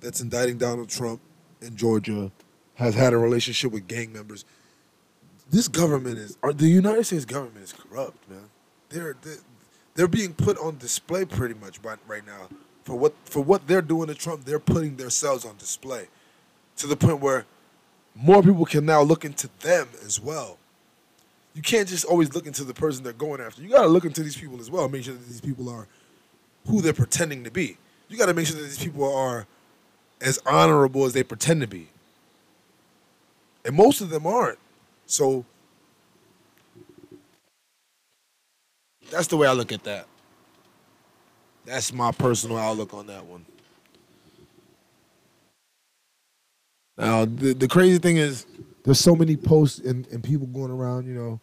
that's 0.00 0.20
indicting 0.20 0.58
Donald 0.58 0.88
Trump 0.88 1.20
in 1.60 1.76
Georgia 1.76 2.30
has 2.74 2.94
had 2.94 3.12
a 3.12 3.18
relationship 3.18 3.72
with 3.72 3.86
gang 3.86 4.12
members, 4.12 4.44
this 5.50 5.68
government 5.68 6.18
is, 6.18 6.38
or 6.42 6.52
the 6.52 6.68
United 6.68 7.04
States 7.04 7.24
government 7.24 7.64
is 7.64 7.72
corrupt, 7.72 8.28
man. 8.30 8.48
They're 8.90 9.16
they're, 9.94 10.08
being 10.08 10.34
put 10.34 10.58
on 10.58 10.78
display 10.78 11.24
pretty 11.24 11.54
much 11.54 11.78
right 12.06 12.26
now 12.26 12.48
for 12.84 12.96
what 12.96 13.14
for 13.24 13.40
what 13.40 13.66
they're 13.66 13.82
doing 13.82 14.08
to 14.08 14.14
Trump. 14.14 14.44
They're 14.44 14.58
putting 14.58 14.96
themselves 14.96 15.44
on 15.44 15.56
display 15.56 16.08
to 16.76 16.86
the 16.86 16.96
point 16.96 17.20
where 17.20 17.46
more 18.14 18.42
people 18.42 18.64
can 18.64 18.84
now 18.84 19.02
look 19.02 19.24
into 19.24 19.48
them 19.60 19.88
as 20.04 20.20
well. 20.20 20.58
You 21.54 21.62
can't 21.62 21.88
just 21.88 22.04
always 22.04 22.34
look 22.34 22.46
into 22.46 22.64
the 22.64 22.74
person 22.74 23.02
they're 23.04 23.12
going 23.12 23.40
after. 23.40 23.62
You 23.62 23.68
got 23.68 23.82
to 23.82 23.88
look 23.88 24.04
into 24.04 24.22
these 24.22 24.36
people 24.36 24.60
as 24.60 24.70
well. 24.70 24.88
Make 24.88 25.04
sure 25.04 25.14
that 25.14 25.26
these 25.26 25.40
people 25.40 25.68
are 25.68 25.86
who 26.66 26.80
they're 26.80 26.92
pretending 26.92 27.44
to 27.44 27.50
be. 27.50 27.76
You 28.08 28.16
got 28.16 28.26
to 28.26 28.34
make 28.34 28.46
sure 28.46 28.56
that 28.56 28.62
these 28.62 28.82
people 28.82 29.12
are 29.12 29.46
as 30.20 30.38
honorable 30.46 31.04
as 31.04 31.12
they 31.12 31.22
pretend 31.22 31.60
to 31.60 31.66
be. 31.66 31.88
And 33.64 33.74
most 33.74 34.00
of 34.00 34.10
them 34.10 34.26
aren't. 34.26 34.58
So 35.06 35.44
that's 39.10 39.26
the 39.26 39.36
way 39.36 39.46
I 39.46 39.52
look 39.52 39.72
at 39.72 39.84
that. 39.84 40.06
That's 41.66 41.92
my 41.92 42.12
personal 42.12 42.56
outlook 42.56 42.94
on 42.94 43.06
that 43.08 43.24
one. 43.24 43.44
Now, 46.96 47.24
the, 47.24 47.54
the 47.54 47.68
crazy 47.68 47.98
thing 47.98 48.16
is, 48.16 48.46
there's 48.84 49.00
so 49.00 49.14
many 49.14 49.36
posts 49.36 49.78
and, 49.78 50.06
and 50.08 50.22
people 50.22 50.46
going 50.46 50.70
around, 50.70 51.06
you 51.06 51.14
know, 51.14 51.40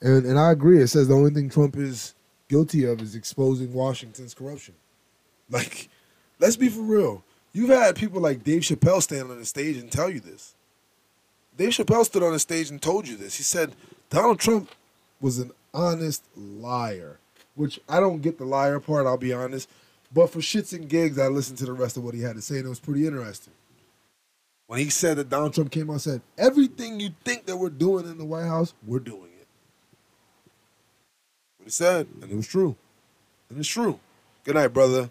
and, 0.00 0.24
and 0.26 0.38
I 0.38 0.52
agree. 0.52 0.80
It 0.80 0.88
says 0.88 1.08
the 1.08 1.14
only 1.14 1.30
thing 1.30 1.48
Trump 1.48 1.76
is 1.76 2.14
guilty 2.48 2.84
of 2.84 3.00
is 3.00 3.14
exposing 3.14 3.72
Washington's 3.72 4.34
corruption. 4.34 4.74
Like, 5.50 5.88
let's 6.38 6.56
be 6.56 6.68
for 6.68 6.80
real. 6.80 7.24
You've 7.52 7.70
had 7.70 7.96
people 7.96 8.20
like 8.20 8.42
Dave 8.42 8.62
Chappelle 8.62 9.02
stand 9.02 9.30
on 9.30 9.38
the 9.38 9.44
stage 9.44 9.76
and 9.76 9.92
tell 9.92 10.10
you 10.10 10.20
this. 10.20 10.54
Dave 11.56 11.70
Chappelle 11.70 12.04
stood 12.04 12.22
on 12.22 12.32
the 12.32 12.38
stage 12.38 12.70
and 12.70 12.80
told 12.80 13.06
you 13.06 13.16
this. 13.16 13.36
He 13.36 13.42
said 13.42 13.74
Donald 14.08 14.40
Trump 14.40 14.70
was 15.20 15.38
an 15.38 15.52
honest 15.74 16.24
liar, 16.36 17.18
which 17.54 17.80
I 17.88 18.00
don't 18.00 18.22
get 18.22 18.38
the 18.38 18.44
liar 18.44 18.80
part, 18.80 19.06
I'll 19.06 19.16
be 19.16 19.32
honest. 19.32 19.68
But 20.14 20.30
for 20.30 20.40
shits 20.40 20.72
and 20.72 20.88
gigs, 20.88 21.18
I 21.18 21.28
listened 21.28 21.58
to 21.58 21.64
the 21.64 21.72
rest 21.72 21.96
of 21.96 22.04
what 22.04 22.14
he 22.14 22.20
had 22.20 22.36
to 22.36 22.42
say, 22.42 22.56
and 22.56 22.66
it 22.66 22.68
was 22.68 22.80
pretty 22.80 23.06
interesting. 23.06 23.54
When 24.66 24.78
he 24.78 24.90
said 24.90 25.16
that 25.18 25.28
Donald 25.28 25.54
Trump 25.54 25.70
came 25.70 25.90
out 25.90 25.94
and 25.94 26.02
said, 26.02 26.20
everything 26.38 27.00
you 27.00 27.10
think 27.24 27.46
that 27.46 27.56
we're 27.56 27.70
doing 27.70 28.06
in 28.06 28.18
the 28.18 28.24
White 28.24 28.46
House, 28.46 28.74
we're 28.86 29.00
doing 29.00 29.30
it. 29.40 29.46
what 31.58 31.64
he 31.64 31.70
said, 31.70 32.06
and 32.20 32.30
it 32.30 32.36
was 32.36 32.46
true. 32.46 32.76
And 33.48 33.58
it's 33.58 33.68
true. 33.68 33.98
Good 34.44 34.54
night, 34.54 34.68
brother. 34.68 35.10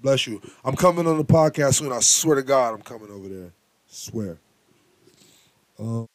Bless 0.00 0.26
you. 0.26 0.40
I'm 0.64 0.76
coming 0.76 1.06
on 1.06 1.16
the 1.18 1.24
podcast 1.24 1.74
soon. 1.74 1.92
I 1.92 2.00
swear 2.00 2.36
to 2.36 2.42
God, 2.42 2.74
I'm 2.74 2.82
coming 2.82 3.10
over 3.10 3.28
there. 3.28 3.52
swear. 3.88 4.36
Um, 5.78 6.06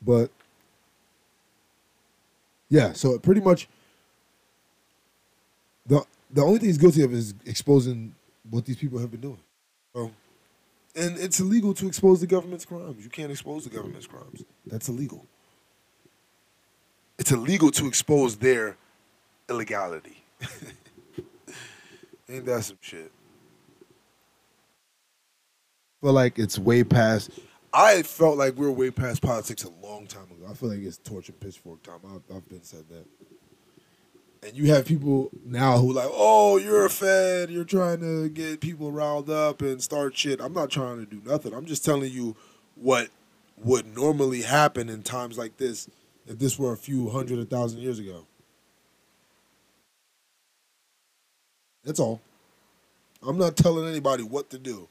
but 0.00 0.30
yeah, 2.72 2.92
so 2.92 3.18
pretty 3.18 3.40
much 3.40 3.68
the 5.86 6.04
the 6.30 6.42
only 6.42 6.58
thing 6.58 6.68
he's 6.68 6.78
guilty 6.78 7.02
of 7.02 7.12
is 7.12 7.34
exposing 7.44 8.14
what 8.50 8.64
these 8.64 8.76
people 8.76 8.98
have 8.98 9.10
been 9.10 9.20
doing. 9.20 9.40
And 10.94 11.18
it's 11.18 11.40
illegal 11.40 11.72
to 11.74 11.86
expose 11.86 12.20
the 12.20 12.26
government's 12.26 12.66
crimes. 12.66 13.02
You 13.02 13.08
can't 13.08 13.30
expose 13.30 13.64
the 13.64 13.70
government's 13.70 14.06
crimes. 14.06 14.44
That's 14.66 14.88
illegal 14.90 15.26
it's 17.22 17.30
illegal 17.30 17.70
to 17.70 17.86
expose 17.86 18.36
their 18.36 18.76
illegality. 19.48 20.24
Ain't 22.28 22.46
that 22.46 22.64
some 22.64 22.78
shit? 22.80 23.12
But 26.02 26.12
like 26.12 26.40
it's 26.40 26.58
way 26.58 26.82
past. 26.82 27.30
I 27.74 28.02
felt 28.02 28.36
like 28.36 28.56
we 28.56 28.66
were 28.66 28.72
way 28.72 28.90
past 28.90 29.22
politics 29.22 29.64
a 29.64 29.70
long 29.86 30.06
time 30.06 30.24
ago. 30.24 30.46
I 30.50 30.54
feel 30.54 30.68
like 30.68 30.80
it's 30.80 30.98
torch 30.98 31.28
and 31.28 31.40
pitchfork 31.40 31.82
time. 31.82 32.00
I've, 32.04 32.36
I've 32.36 32.48
been 32.48 32.62
said 32.62 32.84
that. 32.90 33.06
And 34.46 34.56
you 34.56 34.72
have 34.72 34.86
people 34.86 35.30
now 35.44 35.78
who 35.78 35.92
like, 35.92 36.10
oh, 36.12 36.58
you're 36.58 36.84
a 36.84 36.90
Fed. 36.90 37.50
You're 37.50 37.64
trying 37.64 38.00
to 38.00 38.28
get 38.28 38.60
people 38.60 38.90
riled 38.90 39.30
up 39.30 39.62
and 39.62 39.80
start 39.80 40.16
shit. 40.16 40.40
I'm 40.40 40.52
not 40.52 40.70
trying 40.70 40.98
to 40.98 41.06
do 41.06 41.22
nothing. 41.24 41.54
I'm 41.54 41.64
just 41.64 41.84
telling 41.84 42.10
you 42.10 42.36
what 42.74 43.08
would 43.56 43.96
normally 43.96 44.42
happen 44.42 44.88
in 44.88 45.02
times 45.02 45.38
like 45.38 45.56
this 45.56 45.88
if 46.26 46.38
this 46.38 46.58
were 46.58 46.72
a 46.72 46.76
few 46.76 47.08
hundred 47.10 47.38
a 47.38 47.44
thousand 47.44 47.80
years 47.80 47.98
ago. 47.98 48.26
That's 51.84 52.00
all. 52.00 52.20
I'm 53.26 53.38
not 53.38 53.56
telling 53.56 53.88
anybody 53.88 54.24
what 54.24 54.50
to 54.50 54.58
do. 54.58 54.88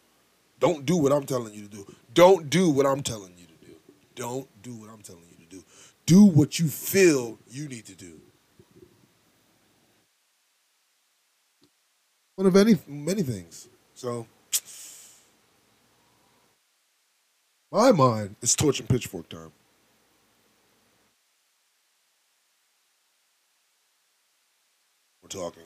Don't 0.59 0.86
do 0.86 0.97
what 0.97 1.11
I'm 1.11 1.25
telling 1.25 1.53
you 1.53 1.63
to 1.63 1.67
do. 1.67 1.95
Don't 2.14 2.49
do 2.49 2.70
what 2.70 2.86
I'm 2.86 3.01
telling 3.01 3.34
you 3.38 3.45
to 3.45 3.66
do. 3.66 3.76
Don't 4.16 4.47
do 4.62 4.76
what 4.76 4.89
I'm 4.89 5.01
telling 5.01 5.24
you 5.32 5.45
to 5.45 5.55
do. 5.57 5.64
Do 6.05 6.26
what 6.26 6.59
you 6.59 6.68
feel 6.68 7.39
you 7.49 7.68
need 7.68 7.86
to 7.86 7.95
do. 7.95 8.20
One 12.36 12.47
of 12.47 12.55
any 12.55 12.76
many 12.88 13.22
things. 13.24 13.70
So 13.93 14.26
my 17.72 17.91
mind 17.91 18.36
is 18.41 18.55
torch 18.55 18.80
and 18.80 18.89
pitchfork 18.89 19.30
time. 19.30 19.51
We're 25.22 25.30
talking. 25.30 25.64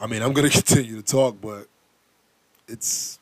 I 0.00 0.06
mean, 0.08 0.20
I'm 0.22 0.32
going 0.32 0.50
to 0.50 0.62
continue 0.62 0.96
to 0.96 1.02
talk, 1.02 1.40
but 1.40 1.68
it's 2.66 3.20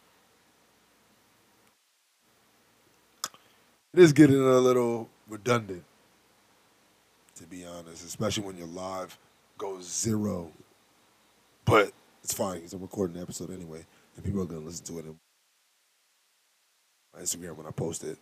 it 3.92 4.00
is 4.00 4.12
getting 4.12 4.40
a 4.40 4.58
little 4.58 5.08
redundant, 5.28 5.84
to 7.36 7.44
be 7.44 7.64
honest, 7.64 8.04
especially 8.04 8.44
when 8.44 8.56
your 8.56 8.68
live 8.68 9.16
goes 9.58 9.84
zero. 9.84 10.50
But 11.64 11.92
it's 12.22 12.34
fine 12.34 12.56
because 12.56 12.72
I'm 12.72 12.82
recording 12.82 13.16
the 13.16 13.22
episode 13.22 13.50
anyway, 13.50 13.84
and 14.16 14.24
people 14.24 14.42
are 14.42 14.46
gonna 14.46 14.60
listen 14.60 14.84
to 14.86 14.98
it 14.98 15.06
on 15.06 15.18
my 17.14 17.20
Instagram 17.20 17.56
when 17.56 17.66
I 17.66 17.70
post 17.70 18.04
it. 18.04 18.18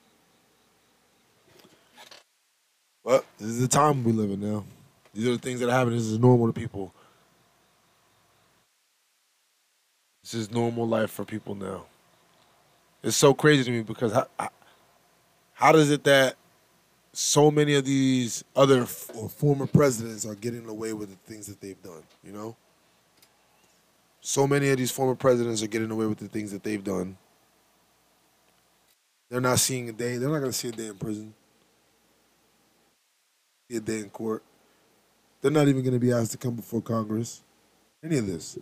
But 3.05 3.25
this 3.39 3.49
is 3.49 3.61
the 3.61 3.69
time 3.69 4.05
we 4.05 4.12
live 4.12 4.31
in 4.31 4.41
now. 4.41 4.64
These 5.14 5.29
are 5.29 5.33
the 5.33 5.39
things 5.39 5.61
that 5.61 5.71
happen. 5.71 5.95
This 5.95 6.03
is 6.05 6.19
normal 6.19 6.47
to 6.47 6.53
people. 6.53 6.95
This 10.23 10.35
is 10.35 10.51
normal 10.51 10.87
life 10.87 11.11
for 11.11 11.25
people 11.25 11.55
now. 11.55 11.87
It's 13.03 13.16
so 13.16 13.33
crazy 13.33 13.64
to 13.64 13.71
me 13.71 13.83
because 13.83 14.12
how, 14.12 14.27
how, 14.39 14.51
how 15.59 15.72
does 15.72 15.90
it 15.90 16.04
that 16.04 16.36
so 17.12 17.50
many 17.50 17.74
of 17.74 17.84
these 17.84 18.44
other 18.54 18.82
f- 18.82 19.11
or 19.16 19.28
former 19.28 19.66
presidents 19.66 20.24
are 20.24 20.36
getting 20.36 20.68
away 20.68 20.92
with 20.92 21.09
the 21.11 21.16
things 21.32 21.48
that 21.48 21.61
they've 21.61 21.82
done, 21.82 22.04
you 22.22 22.30
know? 22.30 22.54
So 24.20 24.46
many 24.46 24.68
of 24.68 24.76
these 24.78 24.92
former 24.92 25.16
presidents 25.16 25.61
are 25.61 25.66
getting 25.66 25.90
away 25.90 26.06
with 26.06 26.18
the 26.18 26.28
things 26.28 26.52
that 26.52 26.62
they've 26.62 26.82
done. 26.82 27.16
They're 29.28 29.40
not 29.40 29.59
seeing 29.59 29.88
a 29.88 29.92
day, 29.92 30.16
they're 30.16 30.28
not 30.28 30.38
going 30.38 30.52
to 30.52 30.56
see 30.56 30.68
a 30.68 30.72
day 30.72 30.86
in 30.86 30.94
prison, 30.94 31.34
see 33.68 33.78
a 33.78 33.80
day 33.80 33.98
in 33.98 34.11
court. 34.11 34.44
They're 35.42 35.50
not 35.50 35.66
even 35.66 35.82
going 35.82 35.94
to 35.94 35.98
be 35.98 36.12
asked 36.12 36.30
to 36.32 36.38
come 36.38 36.54
before 36.54 36.82
Congress. 36.82 37.42
Any 38.04 38.18
of 38.18 38.28
this. 38.28 38.56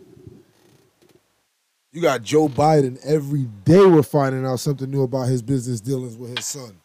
You 1.91 2.01
got 2.01 2.23
Joe 2.23 2.49
Biden 2.49 2.97
every 3.05 3.43
day 3.63 3.85
we're 3.85 4.01
finding 4.01 4.47
out 4.47 4.59
something 4.59 4.89
new 4.89 5.03
about 5.03 5.27
his 5.27 5.43
business 5.43 5.79
dealings 5.79 6.17
with 6.17 6.35
his 6.35 6.45
son. 6.47 6.75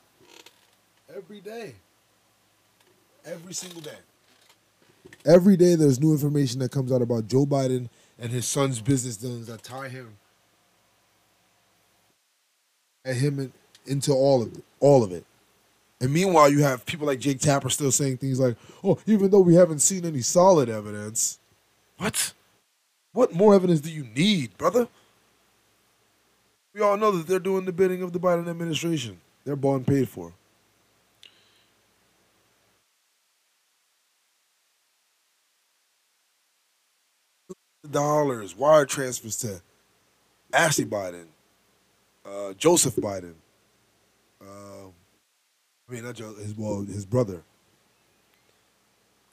Every 1.15 1.41
day. 1.41 1.75
Every 3.25 3.53
single 3.53 3.83
day. 3.83 3.99
Every 5.27 5.57
day 5.57 5.75
there's 5.75 6.01
new 6.01 6.13
information 6.13 6.61
that 6.61 6.71
comes 6.71 6.91
out 6.91 7.03
about 7.03 7.29
Joe 7.29 7.45
Biden 7.45 7.89
and 8.19 8.33
his 8.33 8.47
son's 8.47 8.81
business 8.81 9.17
dealings 9.17 9.47
that 9.49 9.63
tie 9.63 9.89
him 9.89 10.17
and 13.05 13.17
him 13.17 13.39
in, 13.41 13.53
into 13.87 14.13
all 14.13 14.43
of 14.43 14.55
it, 14.57 14.65
all 14.81 15.05
of 15.05 15.13
it. 15.13 15.25
And 16.01 16.13
meanwhile, 16.13 16.49
you 16.51 16.63
have 16.63 16.87
people 16.87 17.07
like 17.07 17.21
Jake 17.21 17.41
Tapper 17.41 17.71
still 17.71 17.93
saying 17.93 18.17
things 18.17 18.41
like, 18.41 18.57
"Oh, 18.83 18.99
even 19.07 19.31
though 19.31 19.41
we 19.41 19.55
haven't 19.55 19.81
seen 19.81 20.05
any 20.05 20.23
solid 20.23 20.69
evidence, 20.69 21.39
what? 21.99 22.33
What 23.13 23.35
more 23.35 23.55
evidence 23.55 23.81
do 23.81 23.91
you 23.91 24.05
need, 24.05 24.57
brother?" 24.57 24.89
We 26.75 26.81
all 26.81 26.97
know 26.97 27.11
that 27.13 27.27
they're 27.27 27.39
doing 27.39 27.67
the 27.67 27.73
bidding 27.73 28.03
of 28.03 28.13
the 28.13 28.19
Biden 28.19 28.49
administration. 28.49 29.21
They're 29.45 29.55
and 29.55 29.87
paid 29.87 30.09
for. 30.09 30.33
Dollars, 37.91 38.57
wire 38.57 38.87
transfers 38.87 39.37
to 39.39 39.61
Ashley 40.53 40.85
Biden, 40.85 41.27
uh, 42.25 42.53
Joseph 42.55 42.97
Biden. 42.97 43.35
Uh, 44.41 44.89
I 45.89 45.93
mean, 45.93 46.05
not 46.05 46.15
Joe, 46.15 46.35
his 46.35 46.55
well, 46.57 46.83
his 46.83 47.05
brother. 47.05 47.43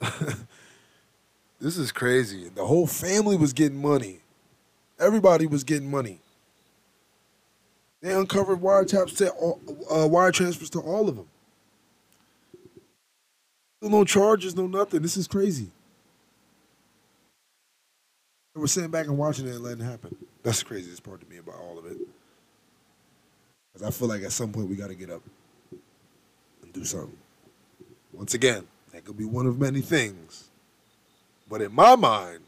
this 1.60 1.76
is 1.76 1.92
crazy. 1.92 2.48
The 2.48 2.64
whole 2.64 2.86
family 2.86 3.36
was 3.36 3.52
getting 3.52 3.80
money. 3.80 4.20
Everybody 4.98 5.46
was 5.46 5.62
getting 5.64 5.90
money. 5.90 6.20
They 8.00 8.12
uncovered 8.14 8.60
wiretaps 8.60 9.16
to 9.18 9.30
all, 9.30 9.60
uh, 9.90 10.06
wire 10.08 10.32
transfers 10.32 10.70
to 10.70 10.80
all 10.80 11.08
of 11.08 11.16
them. 11.16 11.28
No 13.82 14.04
charges, 14.04 14.56
no 14.56 14.66
nothing. 14.66 15.02
This 15.02 15.16
is 15.16 15.26
crazy. 15.26 15.70
We're 18.60 18.66
sitting 18.66 18.90
back 18.90 19.06
and 19.06 19.16
watching 19.16 19.46
it 19.48 19.54
and 19.54 19.62
letting 19.64 19.80
it 19.80 19.88
happen. 19.88 20.14
That's 20.42 20.58
the 20.58 20.66
craziest 20.66 21.02
part 21.02 21.22
to 21.22 21.26
me 21.26 21.38
about 21.38 21.54
all 21.54 21.78
of 21.78 21.86
it. 21.86 21.96
Because 23.72 23.88
I 23.88 23.90
feel 23.90 24.06
like 24.06 24.22
at 24.22 24.32
some 24.32 24.52
point 24.52 24.68
we 24.68 24.76
got 24.76 24.88
to 24.88 24.94
get 24.94 25.08
up 25.08 25.22
and 26.62 26.70
do 26.70 26.84
something. 26.84 27.16
Once 28.12 28.34
again, 28.34 28.66
that 28.92 29.06
could 29.06 29.16
be 29.16 29.24
one 29.24 29.46
of 29.46 29.58
many 29.58 29.80
things. 29.80 30.50
But 31.48 31.62
in 31.62 31.72
my 31.74 31.96
mind, 31.96 32.40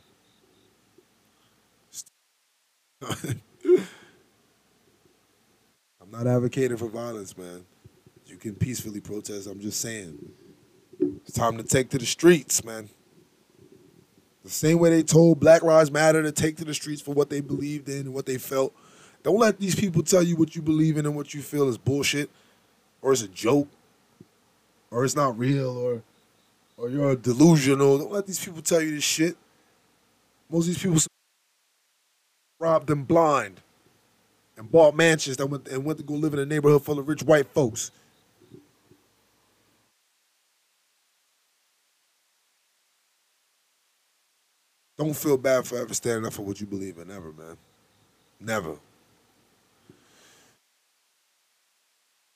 I'm 3.08 3.40
not 6.10 6.26
advocating 6.26 6.76
for 6.76 6.88
violence, 6.88 7.38
man. 7.38 7.64
You 8.26 8.36
can 8.36 8.54
peacefully 8.54 9.00
protest. 9.00 9.46
I'm 9.46 9.60
just 9.60 9.80
saying. 9.80 10.18
It's 11.00 11.32
time 11.32 11.56
to 11.56 11.62
take 11.62 11.88
to 11.90 11.98
the 11.98 12.04
streets, 12.04 12.62
man. 12.62 12.90
The 14.44 14.50
same 14.50 14.78
way 14.78 14.90
they 14.90 15.02
told 15.02 15.38
Black 15.38 15.62
Lives 15.62 15.90
Matter 15.90 16.22
to 16.22 16.32
take 16.32 16.56
to 16.56 16.64
the 16.64 16.74
streets 16.74 17.00
for 17.00 17.14
what 17.14 17.30
they 17.30 17.40
believed 17.40 17.88
in 17.88 18.00
and 18.00 18.14
what 18.14 18.26
they 18.26 18.38
felt. 18.38 18.74
Don't 19.22 19.38
let 19.38 19.60
these 19.60 19.76
people 19.76 20.02
tell 20.02 20.22
you 20.22 20.36
what 20.36 20.56
you 20.56 20.62
believe 20.62 20.96
in 20.96 21.06
and 21.06 21.14
what 21.14 21.32
you 21.32 21.42
feel 21.42 21.68
is 21.68 21.78
bullshit, 21.78 22.28
or 23.00 23.12
it's 23.12 23.22
a 23.22 23.28
joke, 23.28 23.68
or 24.90 25.04
it's 25.04 25.14
not 25.14 25.38
real, 25.38 25.70
or 25.70 26.02
or 26.76 26.88
you're 26.88 27.14
delusional. 27.14 27.98
Don't 27.98 28.10
let 28.10 28.26
these 28.26 28.44
people 28.44 28.62
tell 28.62 28.80
you 28.80 28.96
this 28.96 29.04
shit. 29.04 29.36
Most 30.50 30.64
of 30.64 30.74
these 30.74 30.82
people 30.82 30.98
robbed 32.58 32.88
them 32.88 33.04
blind 33.04 33.60
and 34.56 34.70
bought 34.70 34.96
mansions 34.96 35.36
that 35.36 35.46
went 35.46 35.68
and 35.68 35.84
went 35.84 35.98
to 35.98 36.04
go 36.04 36.14
live 36.14 36.34
in 36.34 36.40
a 36.40 36.46
neighborhood 36.46 36.84
full 36.84 36.98
of 36.98 37.08
rich 37.08 37.22
white 37.22 37.46
folks. 37.54 37.92
Don't 45.02 45.14
feel 45.14 45.36
bad 45.36 45.66
for 45.66 45.78
ever 45.78 45.92
standing 45.94 46.24
up 46.24 46.32
for 46.32 46.42
what 46.42 46.60
you 46.60 46.66
believe 46.66 46.96
in, 46.98 47.10
ever, 47.10 47.32
man. 47.32 47.56
Never. 48.38 48.76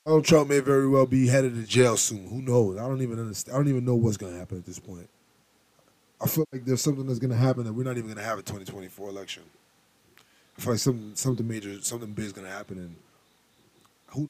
Donald 0.05 0.25
Trump 0.25 0.49
may 0.49 0.59
very 0.59 0.89
well 0.89 1.07
be 1.07 1.29
headed 1.29 1.55
to 1.55 1.62
jail 1.62 1.97
soon. 1.97 2.27
Who 2.27 2.43
knows? 2.43 2.77
I 2.77 2.89
don't 2.89 3.03
even 3.03 3.21
understand. 3.21 3.55
I 3.55 3.59
don't 3.59 3.69
even 3.69 3.85
know 3.85 3.95
what's 3.95 4.17
going 4.17 4.33
to 4.33 4.39
happen 4.41 4.59
at 4.59 4.67
this 4.67 4.81
point. 4.81 5.09
I 6.21 6.27
feel 6.27 6.45
like 6.53 6.64
there's 6.64 6.83
something 6.83 7.07
that's 7.07 7.21
going 7.21 7.31
to 7.31 7.37
happen 7.37 7.62
that 7.62 7.73
we're 7.73 7.85
not 7.85 7.99
even 7.99 8.07
going 8.07 8.17
to 8.17 8.25
have 8.25 8.41
a 8.41 8.43
2024 8.43 9.11
election. 9.11 9.45
I 10.59 10.61
feel 10.61 10.73
like 10.73 10.81
something, 10.81 11.14
something 11.14 11.47
major, 11.47 11.81
something 11.83 12.11
big 12.14 12.25
is 12.25 12.33
going 12.33 12.49
to 12.49 12.53
happen, 12.53 12.79
and 12.79 12.97
who? 14.09 14.27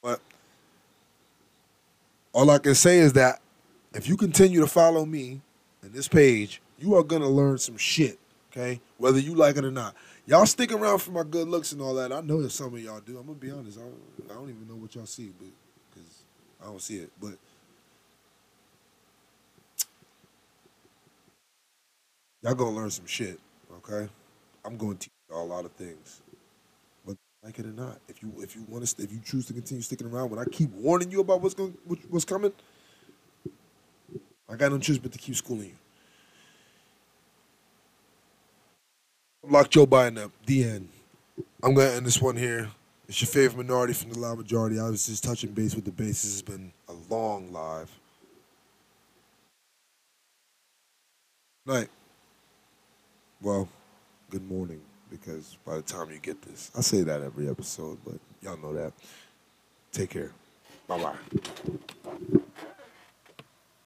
But 0.00 0.20
all 2.32 2.48
I 2.50 2.58
can 2.58 2.76
say 2.76 2.98
is 2.98 3.14
that 3.14 3.40
if 3.94 4.08
you 4.08 4.16
continue 4.16 4.60
to 4.60 4.68
follow 4.68 5.04
me 5.04 5.40
and 5.82 5.92
this 5.92 6.06
page, 6.06 6.60
you 6.80 6.96
are 6.96 7.04
to 7.04 7.28
learn 7.28 7.58
some 7.58 7.76
shit. 7.76 8.18
Okay, 8.52 8.80
whether 8.98 9.18
you 9.20 9.34
like 9.34 9.56
it 9.56 9.64
or 9.64 9.70
not. 9.70 9.94
Y'all 10.26 10.46
stick 10.46 10.72
around 10.72 10.98
for 10.98 11.12
my 11.12 11.22
good 11.22 11.48
looks 11.48 11.72
and 11.72 11.82
all 11.82 11.94
that. 11.94 12.12
I 12.12 12.20
know 12.20 12.42
that 12.42 12.50
some 12.50 12.74
of 12.74 12.80
y'all 12.80 13.00
do. 13.00 13.18
I'm 13.18 13.26
gonna 13.26 13.38
be 13.38 13.50
honest. 13.50 13.78
I 13.78 13.82
don't, 13.82 14.30
I 14.30 14.34
don't 14.34 14.50
even 14.50 14.68
know 14.68 14.76
what 14.76 14.94
y'all 14.94 15.06
see, 15.06 15.32
but 15.38 15.48
because 15.90 16.10
I 16.62 16.66
don't 16.66 16.82
see 16.82 16.98
it. 16.98 17.10
But 17.20 17.34
y'all 22.42 22.54
gonna 22.54 22.76
learn 22.76 22.90
some 22.90 23.06
shit. 23.06 23.40
Okay, 23.78 24.08
I'm 24.64 24.76
gonna 24.76 24.96
teach 24.96 25.10
y'all 25.30 25.44
a 25.44 25.46
lot 25.46 25.64
of 25.64 25.72
things. 25.72 26.22
But 27.06 27.16
like 27.44 27.58
it 27.58 27.66
or 27.66 27.70
not, 27.70 28.00
if 28.08 28.22
you 28.22 28.32
if 28.38 28.56
you 28.56 28.64
want 28.68 28.86
to 28.86 29.02
if 29.02 29.12
you 29.12 29.20
choose 29.24 29.46
to 29.46 29.54
continue 29.54 29.82
sticking 29.82 30.08
around, 30.08 30.30
when 30.30 30.40
I 30.40 30.46
keep 30.46 30.70
warning 30.72 31.10
you 31.10 31.20
about 31.20 31.42
what's 31.42 31.54
going 31.54 31.76
what's 32.10 32.26
coming, 32.26 32.52
I 34.48 34.56
got 34.56 34.72
no 34.72 34.78
choice 34.78 34.98
but 34.98 35.12
to 35.12 35.18
keep 35.18 35.36
schooling 35.36 35.68
you. 35.68 35.79
Lock 39.42 39.70
Joe 39.70 39.86
Biden 39.86 40.18
up. 40.18 40.32
The 40.46 40.64
end. 40.64 40.88
I'm 41.62 41.74
gonna 41.74 41.90
end 41.90 42.06
this 42.06 42.20
one 42.20 42.36
here. 42.36 42.70
It's 43.08 43.20
your 43.20 43.28
favorite 43.28 43.66
minority 43.66 43.92
from 43.92 44.12
the 44.12 44.18
loud 44.18 44.38
majority. 44.38 44.78
I 44.78 44.88
was 44.88 45.06
just 45.06 45.24
touching 45.24 45.50
base 45.50 45.74
with 45.74 45.84
the 45.84 45.90
base. 45.90 46.22
This 46.22 46.32
has 46.32 46.42
been 46.42 46.72
a 46.88 46.92
long 47.12 47.52
live. 47.52 47.90
Night. 51.66 51.88
Well, 53.40 53.68
good 54.28 54.48
morning, 54.48 54.80
because 55.10 55.56
by 55.64 55.76
the 55.76 55.82
time 55.82 56.10
you 56.10 56.18
get 56.18 56.42
this, 56.42 56.70
I 56.76 56.82
say 56.82 57.02
that 57.02 57.22
every 57.22 57.48
episode, 57.48 57.98
but 58.04 58.16
y'all 58.42 58.58
know 58.58 58.74
that. 58.74 58.92
Take 59.92 60.10
care. 60.10 60.32
Bye 60.86 61.02
bye. 61.02 62.60